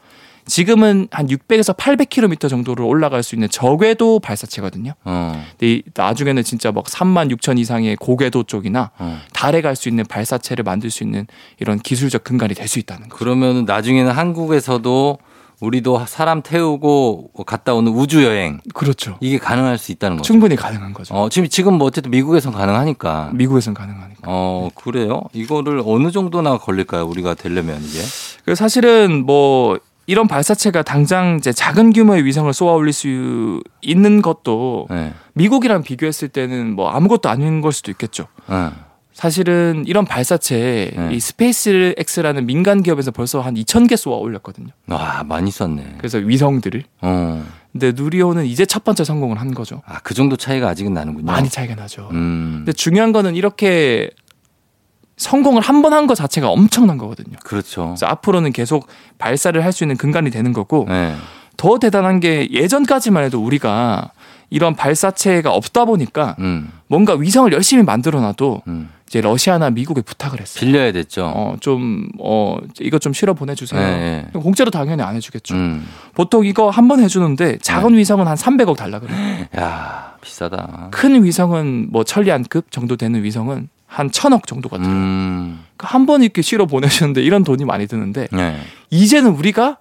지금은 0.51 1.07
한 1.11 1.27
600에서 1.27 1.75
800km 1.77 2.49
정도를 2.49 2.83
올라갈 2.83 3.23
수 3.23 3.35
있는 3.35 3.47
저궤도 3.49 4.19
발사체거든요. 4.19 4.91
어. 5.05 5.45
근데 5.51 5.73
이 5.75 5.83
나중에는 5.95 6.43
진짜 6.43 6.73
막 6.73 6.83
3만 6.85 7.33
6천 7.37 7.57
이상의 7.57 7.95
고궤도 7.95 8.43
쪽이나 8.43 8.91
어. 8.99 9.17
달에 9.33 9.61
갈 9.61 9.71
수 9.77 9.87
있는 9.87 10.03
발사체를 10.05 10.63
만들 10.65 10.89
수 10.91 11.03
있는 11.03 11.25
이런 11.59 11.79
기술적 11.79 12.25
근간이 12.25 12.53
될 12.53 12.67
수 12.67 12.77
있다는 12.79 13.07
거죠. 13.07 13.17
그러면 13.17 13.63
나중에는 13.65 14.11
한국에서도 14.11 15.17
우리도 15.61 16.05
사람 16.07 16.41
태우고 16.41 17.31
갔다 17.45 17.73
오는 17.73 17.91
우주 17.93 18.23
여행 18.25 18.59
그렇죠. 18.73 19.17
이게 19.21 19.37
가능할 19.37 19.77
수 19.77 19.91
있다는 19.93 20.17
거죠. 20.17 20.27
충분히 20.27 20.55
가능한 20.57 20.93
거죠. 20.93 21.13
어, 21.15 21.29
지금 21.29 21.47
지금 21.47 21.75
뭐 21.75 21.87
어쨌든 21.87 22.11
미국에선 22.11 22.51
가능하니까. 22.51 23.29
미국에선 23.33 23.73
가능하니까. 23.73 24.21
어, 24.25 24.69
그래요? 24.75 25.21
이거를 25.33 25.81
어느 25.85 26.11
정도나 26.11 26.57
걸릴까요? 26.57 27.05
우리가 27.05 27.35
되려면 27.35 27.81
이게. 27.81 27.99
그래서 28.43 28.59
사실은 28.65 29.25
뭐 29.25 29.79
이런 30.11 30.27
발사체가 30.27 30.81
당장 30.83 31.37
이제 31.37 31.53
작은 31.53 31.93
규모의 31.93 32.25
위성을 32.25 32.51
쏘아 32.53 32.73
올릴 32.73 32.91
수 32.91 33.63
있는 33.81 34.21
것도 34.21 34.87
네. 34.89 35.13
미국이랑 35.35 35.83
비교했을 35.83 36.27
때는 36.27 36.75
뭐 36.75 36.89
아무것도 36.89 37.29
아닌 37.29 37.61
걸 37.61 37.71
수도 37.71 37.91
있겠죠. 37.91 38.27
어. 38.47 38.73
사실은 39.13 39.85
이런 39.87 40.03
발사체 40.03 40.91
네. 40.93 41.09
이 41.13 41.19
스페이스 41.21 41.95
X라는 41.97 42.45
민간 42.45 42.83
기업에서 42.83 43.11
벌써 43.11 43.39
한 43.39 43.53
2,000개 43.53 43.95
쏘아 43.95 44.17
올렸거든요. 44.17 44.67
와, 44.87 45.23
많이 45.25 45.49
썼네. 45.49 45.95
그래서 45.97 46.17
위성들을. 46.17 46.83
어. 47.03 47.45
근데 47.71 47.93
누리호는 47.93 48.47
이제 48.47 48.65
첫 48.65 48.83
번째 48.83 49.05
성공을 49.05 49.39
한 49.39 49.53
거죠. 49.53 49.81
아, 49.85 49.99
그 50.03 50.13
정도 50.13 50.35
차이가 50.35 50.67
아직은 50.67 50.93
나는군요. 50.93 51.25
많이 51.25 51.47
차이가 51.49 51.73
나죠. 51.75 52.09
음. 52.11 52.63
근데 52.65 52.73
중요한 52.73 53.13
거는 53.13 53.35
이렇게 53.35 54.09
성공을 55.21 55.61
한 55.61 55.81
번 55.81 55.93
한 55.93 56.07
거 56.07 56.15
자체가 56.15 56.49
엄청난 56.49 56.97
거거든요. 56.97 57.35
그렇죠. 57.43 57.87
그래서 57.89 58.05
앞으로는 58.07 58.51
계속 58.53 58.87
발사를 59.17 59.63
할 59.63 59.71
수 59.71 59.83
있는 59.83 59.95
근간이 59.97 60.29
되는 60.31 60.51
거고 60.53 60.85
네. 60.89 61.15
더 61.57 61.77
대단한 61.79 62.19
게 62.19 62.47
예전까지만 62.51 63.23
해도 63.25 63.43
우리가 63.43 64.11
이런 64.49 64.75
발사체가 64.75 65.51
없다 65.53 65.85
보니까 65.85 66.35
음. 66.39 66.71
뭔가 66.87 67.13
위성을 67.13 67.51
열심히 67.53 67.83
만들어 67.83 68.19
놔도 68.19 68.63
음. 68.67 68.89
이제 69.07 69.21
러시아나 69.21 69.69
미국에 69.69 70.01
부탁을 70.01 70.39
했어요. 70.41 70.59
빌려야 70.59 70.91
됐죠. 70.93 71.25
어, 71.35 71.55
좀, 71.59 72.07
어, 72.19 72.57
이것 72.79 72.99
좀 73.01 73.11
실어 73.13 73.33
보내주세요. 73.33 73.79
네, 73.79 74.25
네. 74.33 74.39
공짜로 74.39 74.71
당연히 74.71 75.03
안 75.03 75.15
해주겠죠. 75.15 75.53
음. 75.55 75.85
보통 76.15 76.45
이거 76.45 76.69
한 76.69 76.87
번 76.87 76.99
해주는데 77.01 77.57
작은 77.59 77.95
위성은 77.97 78.27
한 78.27 78.35
300억 78.37 78.75
달라 78.77 78.99
그래요. 78.99 79.45
야, 79.57 80.15
비싸다. 80.21 80.87
큰 80.91 81.23
위성은 81.23 81.87
뭐 81.91 82.03
천리안급 82.03 82.71
정도 82.71 82.95
되는 82.95 83.21
위성은 83.23 83.67
한 83.91 84.09
천억 84.09 84.47
정도가 84.47 84.77
들어요. 84.77 84.89
음. 84.89 85.65
한번 85.77 86.23
이렇게 86.23 86.41
실어 86.41 86.65
보내주는데 86.65 87.21
이런 87.21 87.43
돈이 87.43 87.65
많이 87.65 87.87
드는데 87.87 88.29
네. 88.31 88.57
이제는 88.89 89.31
우리가 89.31 89.79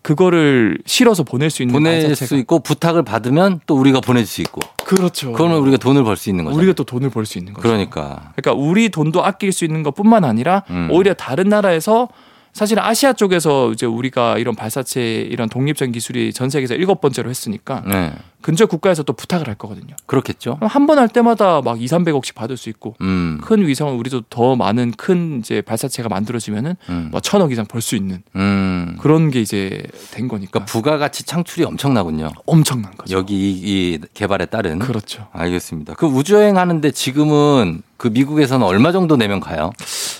그거를 0.00 0.78
실어서 0.86 1.24
보낼 1.24 1.50
수 1.50 1.62
있는 1.62 1.74
보낼 1.74 2.16
수 2.16 2.36
있고 2.36 2.60
부탁을 2.60 3.02
받으면 3.02 3.60
또 3.66 3.76
우리가 3.76 4.00
보내줄 4.00 4.26
수 4.26 4.40
있고. 4.40 4.60
그렇죠. 4.84 5.32
그거는 5.32 5.58
우리가 5.58 5.76
돈을 5.76 6.04
벌 6.04 6.16
수 6.16 6.30
있는 6.30 6.44
거죠. 6.44 6.56
우리가 6.56 6.72
또 6.72 6.84
돈을 6.84 7.10
벌 7.10 7.26
수 7.26 7.36
있는 7.36 7.52
거죠. 7.52 7.66
그러니까. 7.68 8.32
그러니까 8.34 8.52
우리 8.52 8.88
돈도 8.88 9.22
아낄 9.22 9.52
수 9.52 9.66
있는 9.66 9.82
것뿐만 9.82 10.24
아니라 10.24 10.62
음. 10.70 10.88
오히려 10.90 11.12
다른 11.12 11.50
나라에서 11.50 12.08
사실 12.54 12.78
아시아 12.80 13.12
쪽에서 13.12 13.72
이제 13.72 13.84
우리가 13.84 14.38
이런 14.38 14.54
발사체 14.54 15.02
이런 15.28 15.48
독립적인 15.48 15.92
기술이 15.92 16.32
전 16.32 16.48
세계에서 16.50 16.74
일곱 16.76 17.00
번째로 17.00 17.28
했으니까 17.28 17.82
네. 17.86 18.12
근처 18.42 18.66
국가에서 18.66 19.02
또 19.02 19.12
부탁을 19.14 19.48
할 19.48 19.54
거거든요. 19.56 19.96
그렇겠죠. 20.06 20.58
한 20.60 20.86
번 20.86 20.98
할 20.98 21.08
때마다 21.08 21.62
막 21.62 21.80
2, 21.82 21.86
300억씩 21.86 22.34
받을 22.34 22.56
수 22.56 22.68
있고 22.68 22.94
음. 23.00 23.40
큰 23.42 23.66
위성을 23.66 23.92
우리도 23.94 24.22
더 24.30 24.54
많은 24.54 24.92
큰 24.96 25.40
이제 25.40 25.62
발사체가 25.62 26.08
만들어지면은 26.10 26.76
음. 26.90 27.08
뭐 27.10 27.20
천억 27.20 27.50
이상 27.52 27.64
벌 27.66 27.80
수 27.82 27.96
있는 27.96 28.22
음. 28.36 28.96
그런 29.00 29.30
게 29.30 29.40
이제 29.40 29.82
된 30.12 30.28
거니까 30.28 30.50
그러니까 30.52 30.72
부가가치 30.72 31.24
창출이 31.24 31.64
엄청나군요. 31.64 32.30
엄청난 32.46 32.92
거죠. 32.96 33.16
여기 33.16 33.34
이, 33.34 33.94
이 33.94 33.98
개발에 34.14 34.46
따른. 34.46 34.78
그렇죠. 34.78 35.26
알겠습니다. 35.32 35.94
그 35.94 36.06
우주여행 36.06 36.56
하는데 36.56 36.88
지금은 36.90 37.82
그 37.96 38.08
미국에서는 38.08 38.64
얼마 38.66 38.92
정도 38.92 39.16
내면 39.16 39.40
가요? 39.40 39.72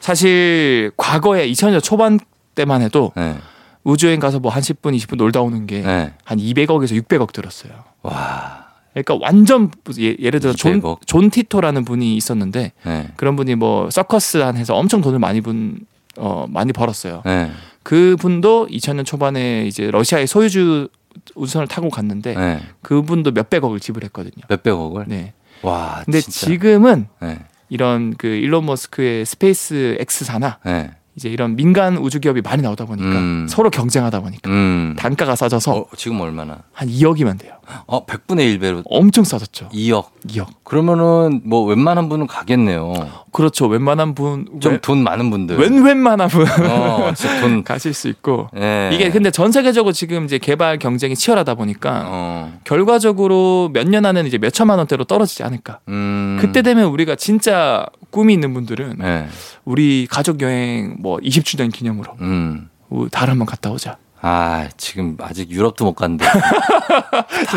사실 0.09 0.91
과거에 0.99 1.49
2000년 1.51 1.83
초반 1.83 2.21
때만 2.55 2.83
해도 2.83 3.13
네. 3.17 3.37
우주여행 3.85 4.21
가서 4.21 4.39
뭐 4.39 4.53
한 4.53 4.61
10분, 4.61 4.95
20분 4.95 5.17
놀다 5.17 5.41
오는 5.41 5.67
게한 5.67 6.13
네. 6.29 6.53
200억에서 6.53 7.03
600억 7.03 7.33
들었어요. 7.33 7.73
와. 8.03 8.67
그러니까 8.93 9.17
완전 9.19 9.71
예, 9.99 10.15
예를 10.21 10.41
들어 10.41 10.53
존, 10.53 10.83
200억. 10.83 10.99
존 11.07 11.31
티토라는 11.31 11.87
분이 11.87 12.17
있었는데 12.17 12.73
네. 12.85 13.09
그런 13.17 13.35
분이 13.35 13.55
뭐 13.55 13.89
서커스 13.91 14.43
안에서 14.43 14.75
엄청 14.77 15.01
돈을 15.01 15.19
많이 15.19 15.41
분 15.41 15.79
어, 16.19 16.45
많이 16.51 16.75
벌었어요. 16.75 17.23
네. 17.25 17.51
그 17.83 18.17
분도 18.21 18.67
2000년 18.67 19.07
초반에 19.07 19.65
이제 19.67 19.91
러시아의 19.91 20.27
소유즈 20.27 20.89
우주선을 21.35 21.67
타고 21.67 21.89
갔는데 21.89 22.35
네. 22.35 22.61
그분도 22.83 23.31
몇백억을 23.31 23.81
지불했거든요. 23.81 24.45
몇백억을? 24.51 25.07
네. 25.09 25.33
와. 25.63 26.03
근데 26.05 26.21
진짜. 26.21 26.45
지금은 26.47 27.07
네. 27.23 27.39
이런 27.69 28.15
그 28.17 28.27
일론 28.27 28.67
머스크의 28.67 29.25
스페이스 29.25 29.97
X사나 30.01 30.59
네. 30.65 30.91
이제 31.17 31.29
이런 31.29 31.55
민간 31.55 31.97
우주 31.97 32.19
기업이 32.19 32.41
많이 32.41 32.63
나오다 32.63 32.87
보니까 32.87 33.09
음. 33.09 33.47
서로 33.49 33.71
경쟁하다 33.71 34.21
보니까 34.21 34.51
음. 34.51 34.97
단가가 34.99 35.37
싸져서 35.37 35.73
어, 35.73 35.87
지금 35.97 36.21
얼마나? 36.21 36.63
한 36.73 36.89
2억이면 36.89 37.39
돼요. 37.39 37.55
어, 37.87 38.05
100분의 38.07 38.59
1배로 38.59 38.83
엄청 38.87 39.25
싸졌죠. 39.25 39.69
2억. 39.73 40.07
2억. 40.29 40.47
그러면은 40.65 41.43
뭐 41.45 41.65
웬만한 41.65 42.09
분은 42.09 42.27
가겠네요. 42.27 42.95
그렇죠. 43.33 43.67
웬만한 43.67 44.15
분, 44.15 44.47
좀 44.61 44.79
돈 44.81 45.03
많은 45.03 45.31
분들. 45.31 45.57
웬, 45.59 45.83
웬만한 45.85 46.29
분 46.29 46.47
어, 46.69 47.13
돈. 47.41 47.63
가실 47.65 47.93
수 47.95 48.09
있고. 48.09 48.49
예. 48.57 48.91
이게 48.93 49.11
근데 49.11 49.31
전 49.31 49.53
세계적으로 49.53 49.93
지금 49.93 50.25
이제 50.25 50.39
개발 50.39 50.79
경쟁이 50.79 51.15
치열하다 51.17 51.55
보니까 51.55 52.03
어. 52.07 52.59
결과적으로 52.65 53.71
몇 53.73 53.85
년 53.89 54.07
안에는 54.07 54.27
이제 54.27 54.39
몇 54.39 54.53
천만 54.53 54.79
원대로 54.79 55.05
떨어지지 55.05 55.43
않을까. 55.43 55.81
음. 55.89 56.39
그때 56.41 56.63
되면 56.63 56.87
우리가 56.87 57.17
진짜 57.17 57.87
꿈이 58.11 58.33
있는 58.33 58.55
분들은 58.55 58.97
네. 58.99 59.27
우리 59.65 60.07
가족 60.11 60.41
여행 60.41 60.97
뭐 61.01 61.19
20주년 61.19 61.73
기념으로 61.73 62.13
음. 62.21 62.69
우- 62.91 63.09
달 63.11 63.29
한번 63.31 63.47
갔다 63.47 63.71
오자. 63.71 63.97
아, 64.27 64.71
지금 64.79 65.19
아직 65.21 65.51
유럽도 65.51 65.85
못 65.85 65.93
갔는데. 65.93 66.25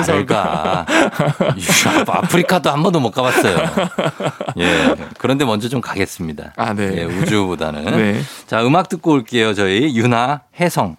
달을 0.05 0.25
가. 0.25 0.85
유럽, 1.55 2.09
아프리카도 2.09 2.69
한 2.69 2.83
번도 2.83 2.99
못 2.99 3.11
가봤어요. 3.11 3.57
예. 4.59 4.95
그런데 5.17 5.45
먼저 5.45 5.69
좀 5.69 5.79
가겠습니다. 5.79 6.51
아, 6.57 6.73
네. 6.73 6.91
예, 6.97 7.03
우주보다는. 7.05 7.85
네. 7.85 8.19
자, 8.47 8.65
음악 8.65 8.89
듣고 8.89 9.13
올게요. 9.13 9.53
저희 9.53 9.95
윤하 9.95 10.41
혜성. 10.59 10.97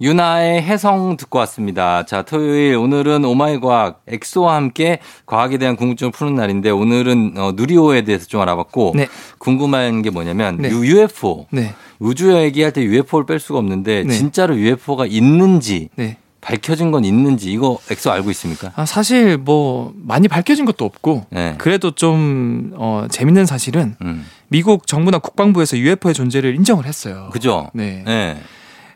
윤하의 0.00 0.62
혜성 0.62 1.18
듣고 1.18 1.38
왔습니다. 1.40 2.04
자, 2.04 2.22
토요일 2.22 2.76
오늘은 2.76 3.24
오마이 3.24 3.60
과학 3.60 4.02
엑소와 4.08 4.56
함께 4.56 4.98
과학에 5.26 5.58
대한 5.58 5.76
궁금증을 5.76 6.10
푸는 6.10 6.34
날인데 6.34 6.70
오늘은 6.70 7.34
어, 7.36 7.52
누리호에 7.54 8.02
대해서 8.02 8.26
좀 8.26 8.40
알아봤고 8.40 8.94
네. 8.96 9.08
궁금한 9.38 10.02
게 10.02 10.10
뭐냐면 10.10 10.56
네. 10.56 10.70
UFO 10.70 11.46
네. 11.50 11.74
우주 12.04 12.34
얘기할 12.34 12.72
때 12.72 12.82
UFO를 12.82 13.26
뺄 13.26 13.40
수가 13.40 13.58
없는데 13.58 14.04
네. 14.04 14.14
진짜로 14.14 14.56
UFO가 14.58 15.06
있는지 15.06 15.88
네. 15.96 16.18
밝혀진 16.42 16.90
건 16.90 17.06
있는지 17.06 17.50
이거 17.50 17.78
엑소 17.90 18.10
알고 18.10 18.30
있습니까? 18.32 18.70
아, 18.76 18.84
사실 18.84 19.38
뭐 19.38 19.94
많이 19.96 20.28
밝혀진 20.28 20.66
것도 20.66 20.84
없고 20.84 21.24
네. 21.30 21.54
그래도 21.56 21.92
좀 21.92 22.72
어, 22.74 23.06
재밌는 23.10 23.46
사실은 23.46 23.96
음. 24.02 24.26
미국 24.48 24.86
정부나 24.86 25.18
국방부에서 25.18 25.78
UFO의 25.78 26.12
존재를 26.12 26.54
인정을 26.56 26.84
했어요. 26.84 27.30
그죠? 27.32 27.70
네. 27.72 28.02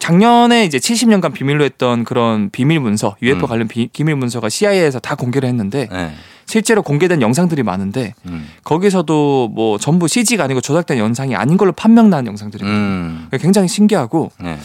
네. 0.01 0.07
작년에 0.07 0.65
이제 0.65 0.79
70년간 0.79 1.33
비밀로 1.33 1.65
했던 1.65 2.05
그런 2.05 2.51
비밀 2.51 2.81
문서, 2.81 3.17
UFO 3.23 3.47
음. 3.47 3.49
관련 3.49 3.69
비, 3.69 3.89
기밀 3.93 4.17
문서가 4.17 4.49
CIA에서 4.49 5.01
다 5.01 5.15
공개를 5.15 5.49
했는데 5.49 5.89
네. 5.91 6.13
실제로 6.47 6.83
공개된 6.83 7.21
영상들이 7.21 7.63
많은데 7.63 8.15
음. 8.27 8.49
거기서도 8.65 9.49
뭐 9.53 9.77
전부 9.77 10.09
CG가 10.09 10.45
아니고 10.45 10.63
조작된 10.63 10.97
영상이 10.99 11.37
아닌 11.37 11.59
걸로 11.59 11.73
판명난 11.73 12.27
영상들이 12.27 12.65
음. 12.65 13.29
굉장히 13.33 13.69
신기하고 13.69 14.33
네. 14.41 14.59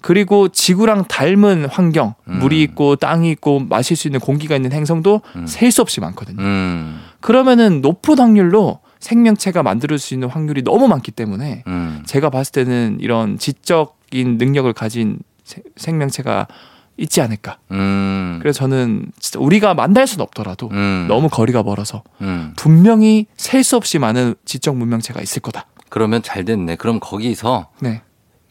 그리고 0.03 0.49
지구랑 0.49 1.05
닮은 1.09 1.67
환경, 1.67 2.15
음. 2.29 2.39
물이 2.41 2.63
있고 2.63 2.97
땅이 2.97 3.31
있고 3.33 3.61
마실 3.61 3.97
수 3.97 4.09
있는 4.09 4.21
공기가 4.21 4.57
있는 4.57 4.73
행성도 4.73 5.21
음. 5.37 5.47
셀수 5.47 5.83
없이 5.83 6.01
많거든요. 6.01 6.43
음. 6.43 7.01
그러면은 7.21 7.81
높은 7.81 8.19
확률로 8.19 8.81
생명체가 9.01 9.63
만들 9.63 9.99
수 9.99 10.15
있는 10.15 10.29
확률이 10.29 10.63
너무 10.63 10.87
많기 10.89 11.11
때문에 11.11 11.65
음. 11.67 12.03
제가 12.07 12.31
봤을 12.31 12.53
때는 12.53 12.99
이런 13.01 13.39
지적인 13.39 14.39
능력을 14.39 14.73
가진 14.75 15.19
세- 15.45 15.63
생명체가 15.77 16.47
있지 16.99 17.23
않을까. 17.23 17.57
음. 17.71 18.39
그래서 18.43 18.59
저는 18.59 19.11
진짜 19.19 19.41
우리가 19.41 19.73
만날 19.75 20.07
수는 20.07 20.23
없더라도 20.23 20.69
음. 20.73 21.07
너무 21.09 21.29
거리가 21.31 21.63
멀어서 21.63 22.03
음. 22.21 22.53
분명히 22.57 23.27
셀 23.39 23.65
수 23.65 23.77
없이 23.77 23.99
많은 23.99 24.35
지적 24.45 24.77
문명체가 24.77 25.21
있을 25.23 25.41
거다. 25.41 25.65
그러면 25.89 26.23
잘 26.23 26.45
됐네. 26.45 26.77
그럼 26.77 27.01
거기서 27.01 27.69
네. 27.81 28.03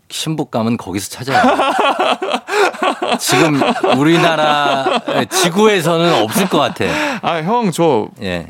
신부감은 0.10 0.78
거기서 0.78 1.10
찾아야 1.12 1.44
돼. 1.44 1.64
지금 3.20 3.62
우리나라 4.00 5.00
지구에서는 5.30 6.24
없을 6.24 6.50
것 6.50 6.58
같아. 6.58 6.86
아, 7.22 7.38
형, 7.44 7.70
저 7.72 8.10
예. 8.22 8.48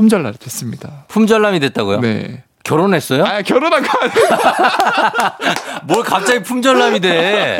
품절남 0.00 0.32
됐습니다. 0.34 1.04
품절남이 1.08 1.60
됐다고요? 1.60 2.00
네. 2.00 2.42
결혼했어요? 2.74 3.24
아, 3.24 3.42
결혼한 3.42 3.82
거 3.82 3.88
아니에요? 4.00 4.28
뭘 5.84 6.02
갑자기 6.04 6.40
품절남이 6.42 7.00
돼? 7.00 7.58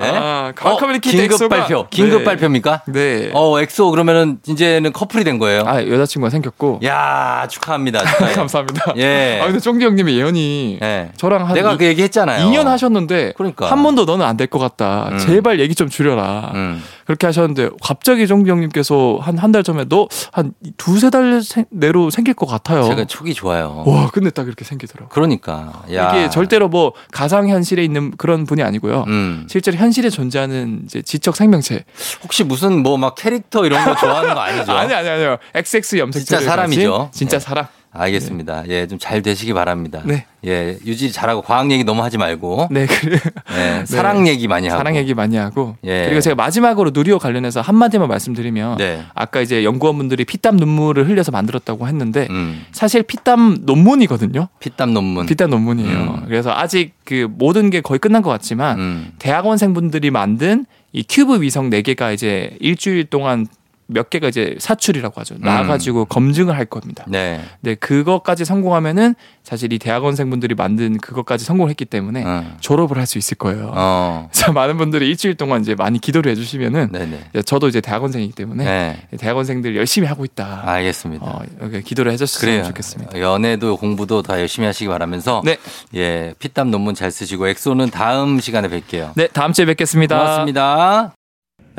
예? 0.00 0.04
아, 0.06 0.52
가까우니키 0.54 1.10
긴급 1.10 1.40
엑소가- 1.40 1.48
발표. 1.48 1.86
긴급 1.88 2.18
네. 2.18 2.24
발표입니까? 2.24 2.82
네. 2.88 3.30
어, 3.32 3.58
엑소 3.60 3.90
그러면은 3.90 4.38
이제는 4.46 4.92
커플이 4.92 5.24
된 5.24 5.38
거예요. 5.38 5.62
아, 5.66 5.82
여자친구가 5.86 6.30
생겼고. 6.30 6.80
야 6.84 7.46
축하합니다. 7.48 8.00
감사합니다. 8.34 8.92
예. 8.98 9.40
아, 9.42 9.46
근데 9.46 9.58
쫑디 9.60 9.84
형님의 9.84 10.16
예언이 10.16 10.78
예. 10.82 11.10
저랑 11.16 11.46
한 11.48 11.54
내가 11.54 11.72
이- 11.72 11.76
그 11.78 11.84
얘기 11.86 12.02
했잖아요. 12.02 12.46
2년 12.46 12.64
하셨는데 12.64 13.32
그러니까. 13.36 13.70
한 13.70 13.82
번도 13.82 14.04
너는 14.04 14.24
안 14.26 14.36
될 14.36 14.46
것 14.50 14.58
같다. 14.58 15.08
음. 15.12 15.18
제발 15.18 15.60
얘기 15.60 15.74
좀 15.74 15.88
줄여라. 15.88 16.52
음. 16.54 16.82
그렇게 17.06 17.26
하셨는데 17.26 17.70
갑자기 17.82 18.26
정기 18.26 18.50
형님께서 18.50 19.18
한 19.20 19.36
한 19.38 19.52
달 19.52 19.62
전에 19.62 19.84
너 19.88 20.08
한 20.32 20.52
두세 20.76 21.10
달 21.10 21.40
생- 21.42 21.64
내로 21.70 22.10
생길 22.10 22.34
것 22.34 22.46
같아요. 22.46 22.84
제가 22.84 23.04
촉이 23.04 23.32
좋아요. 23.34 23.82
와, 23.86 24.08
근데 24.12 24.30
딱 24.30 24.46
이렇게 24.46 24.64
생기더라고. 24.64 25.08
그러니까. 25.10 25.82
야. 25.92 26.10
이게 26.10 26.30
절대로 26.30 26.68
뭐 26.68 26.92
가상 27.12 27.48
현실에 27.48 27.82
있는 27.84 28.12
그런 28.16 28.44
분이 28.46 28.62
아니고요. 28.62 29.04
음. 29.08 29.46
실제로 29.48 29.76
현실에 29.76 30.10
존재하는 30.10 30.82
이제 30.84 31.02
지적 31.02 31.36
생명체. 31.36 31.84
혹시 32.22 32.44
무슨 32.44 32.82
뭐 32.82 32.96
막 33.00 33.14
캐릭터 33.14 33.64
이런 33.64 33.82
거 33.84 33.94
좋아하는 33.96 34.34
거 34.34 34.40
아니죠? 34.40 34.72
아니 34.76 34.92
아니 34.92 35.08
아니요. 35.08 35.38
XX 35.54 35.96
염색 35.98 36.26
진짜 36.26 36.40
사람이죠. 36.44 37.10
진짜 37.12 37.36
예. 37.36 37.40
사람. 37.40 37.66
알겠습니다. 37.92 38.64
예, 38.68 38.86
좀 38.86 38.98
잘 39.00 39.22
되시기 39.22 39.52
바랍니다. 39.54 40.02
네. 40.04 40.26
예, 40.46 40.78
유지 40.86 41.10
잘하고 41.10 41.42
과학 41.42 41.70
얘기 41.70 41.84
너무 41.84 42.02
하지 42.02 42.18
말고. 42.18 42.68
네, 42.70 42.86
그래. 42.86 43.18
예, 43.56 43.84
사랑 43.88 44.28
얘기 44.28 44.46
많이 44.46 44.68
하고. 44.68 44.78
사랑 44.78 44.96
얘기 44.96 45.14
많이 45.14 45.36
하고. 45.36 45.76
예. 45.84 46.04
그리고 46.04 46.20
제가 46.20 46.36
마지막으로 46.36 46.90
누리호 46.92 47.18
관련해서 47.18 47.60
한 47.60 47.74
마디만 47.76 48.06
말씀드리면 48.08 48.76
네. 48.78 49.02
아까 49.14 49.40
이제 49.40 49.64
연구원분들이 49.64 50.24
피땀 50.24 50.56
눈물을 50.56 51.08
흘려서 51.08 51.32
만들었다고 51.32 51.88
했는데 51.88 52.26
음. 52.30 52.64
사실 52.72 53.02
피땀 53.02 53.58
논문이거든요. 53.62 54.48
피땀 54.60 54.92
논문. 54.94 55.26
피땀 55.26 55.50
논문이에요. 55.50 55.98
음. 55.98 56.24
그래서 56.26 56.52
아직 56.52 56.92
그 57.04 57.26
모든 57.30 57.70
게 57.70 57.80
거의 57.80 57.98
끝난 57.98 58.22
것 58.22 58.30
같지만 58.30 58.78
음. 58.78 59.12
대학원생분들이 59.18 60.10
만든 60.10 60.66
이 60.92 61.04
큐브 61.08 61.40
위성 61.42 61.70
4개가 61.70 62.12
이제 62.14 62.56
일주일 62.60 63.04
동안 63.04 63.46
몇 63.92 64.08
개가 64.08 64.28
이제 64.28 64.56
사출이라고 64.58 65.20
하죠. 65.20 65.34
나와가지고 65.38 66.06
검증을 66.06 66.56
할 66.56 66.64
겁니다. 66.64 67.04
네. 67.06 67.40
근데 67.60 67.74
그것까지 67.74 68.44
성공하면은 68.46 69.14
사실 69.42 69.72
이 69.72 69.78
대학원생분들이 69.78 70.54
만든 70.54 70.96
그것까지 70.98 71.44
성공했기 71.44 71.84
때문에 71.84 72.24
어. 72.24 72.44
졸업을 72.60 72.96
할 72.98 73.10
수 73.10 73.18
있을 73.18 73.36
거예요. 73.36 73.72
어. 73.74 74.28
그래서 74.32 74.52
많은 74.52 74.76
분들이 74.76 75.08
일주일 75.08 75.34
동안 75.34 75.60
이제 75.62 75.74
많이 75.74 75.98
기도를 75.98 76.30
해주시면은 76.30 76.92
네네. 76.92 77.20
이제 77.30 77.42
저도 77.42 77.66
이제 77.66 77.80
대학원생이기 77.80 78.32
때문에 78.34 78.64
네. 78.64 79.16
대학원생들 79.18 79.74
열심히 79.76 80.06
하고 80.06 80.24
있다. 80.24 80.62
알겠습니다. 80.64 81.26
어, 81.26 81.42
기도를 81.84 82.12
해줬으면 82.12 82.52
그래요. 82.54 82.64
좋겠습니다. 82.68 83.18
연애도 83.18 83.76
공부도 83.78 84.22
다 84.22 84.38
열심히 84.38 84.66
하시기 84.66 84.86
바라면서 84.88 85.42
네. 85.44 85.56
예, 85.96 86.34
피땀 86.38 86.70
논문 86.70 86.94
잘 86.94 87.10
쓰시고 87.10 87.48
엑소는 87.48 87.90
다음 87.90 88.38
시간에 88.38 88.68
뵐게요. 88.68 89.12
네, 89.16 89.26
다음 89.32 89.52
주에 89.52 89.64
뵙겠습니다. 89.64 90.16
고맙습니다. 90.16 91.19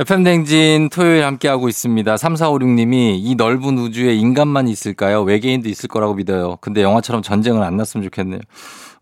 FM댕진 0.01 0.89
토요일 0.89 1.23
함께하고 1.25 1.69
있습니다. 1.69 2.15
3456님이 2.15 3.19
이 3.21 3.35
넓은 3.35 3.77
우주에 3.77 4.15
인간만 4.15 4.67
있을까요? 4.67 5.21
외계인도 5.21 5.69
있을 5.69 5.87
거라고 5.89 6.15
믿어요. 6.15 6.57
근데 6.59 6.81
영화처럼 6.81 7.21
전쟁은 7.21 7.61
안 7.61 7.77
났으면 7.77 8.03
좋겠네요. 8.05 8.39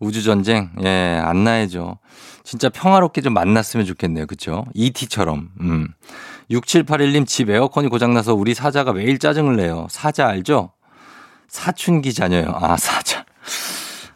우주전쟁? 0.01 0.71
예, 0.83 1.21
안 1.23 1.45
나야죠. 1.45 1.99
진짜 2.43 2.67
평화롭게 2.67 3.21
좀 3.21 3.33
만났으면 3.33 3.85
좋겠네요. 3.85 4.27
그쵸? 4.27 4.65
ET처럼. 4.73 5.51
음. 5.61 5.87
6781님 6.51 7.25
집 7.25 7.49
에어컨이 7.49 7.87
고장나서 7.87 8.33
우리 8.33 8.53
사자가 8.53 8.91
매일 8.91 9.19
짜증을 9.19 9.55
내요. 9.55 9.87
사자 9.89 10.27
알죠? 10.27 10.73
사춘기 11.47 12.13
자녀요. 12.13 12.53
아, 12.59 12.75
사자. 12.75 13.23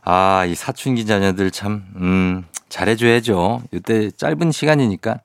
아, 0.03 0.43
이 0.45 0.53
사춘기 0.53 1.05
자녀들 1.05 1.49
참, 1.49 1.85
음, 1.95 2.43
잘해줘야죠. 2.67 3.61
이때 3.71 4.11
짧은 4.11 4.51
시간이니까. 4.51 5.21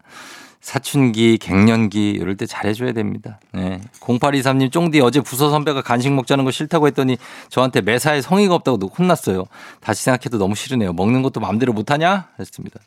사춘기, 0.69 1.39
갱년기, 1.39 2.11
이럴 2.11 2.37
때 2.37 2.45
잘해줘야 2.45 2.93
됩니다. 2.93 3.41
네. 3.53 3.81
0823님, 4.01 4.71
쫑디 4.71 5.01
어제 5.01 5.23
부서 5.23 5.49
선배가 5.49 5.81
간식 5.81 6.12
먹자는 6.12 6.45
거 6.45 6.51
싫다고 6.51 6.87
했더니 6.89 7.16
저한테 7.49 7.81
매사에 7.81 8.21
성의가 8.21 8.55
없다고 8.57 8.79
혼났어요. 8.87 9.47
다시 9.81 10.05
생각해도 10.05 10.37
너무 10.37 10.55
싫으네요. 10.55 10.93
먹는 10.93 11.23
것도 11.23 11.41
마음대로 11.41 11.73
못하냐? 11.73 12.29
했습니다. 12.39 12.81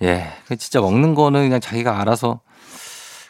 예. 0.00 0.32
그 0.46 0.56
진짜 0.56 0.80
먹는 0.80 1.14
거는 1.14 1.42
그냥 1.42 1.60
자기가 1.60 2.00
알아서 2.00 2.40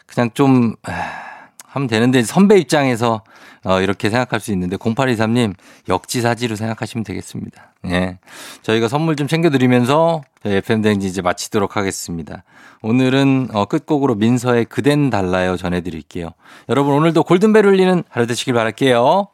그냥 0.05 0.29
좀, 0.33 0.75
아, 0.83 1.32
하면 1.73 1.87
되는데 1.87 2.21
선배 2.21 2.59
입장에서 2.59 3.23
어, 3.65 3.81
이렇게 3.81 4.09
생각할 4.09 4.39
수 4.39 4.51
있는데 4.51 4.77
0823님 4.77 5.53
역지사지로 5.89 6.55
생각하시면 6.55 7.03
되겠습니다. 7.03 7.73
예. 7.87 8.19
저희가 8.61 8.87
선물 8.87 9.15
좀 9.15 9.27
챙겨드리면서 9.27 10.21
저희 10.43 10.55
FM대행진 10.55 11.09
이제 11.09 11.21
마치도록 11.21 11.75
하겠습니다. 11.75 12.43
오늘은 12.81 13.49
어, 13.53 13.65
끝곡으로 13.65 14.15
민서의 14.15 14.65
그댄 14.65 15.09
달라요 15.09 15.57
전해드릴게요. 15.57 16.29
여러분 16.69 16.93
오늘도 16.93 17.23
골든벨 17.23 17.65
울리는 17.65 18.03
하루 18.09 18.27
되시길 18.27 18.53
바랄게요. 18.53 19.29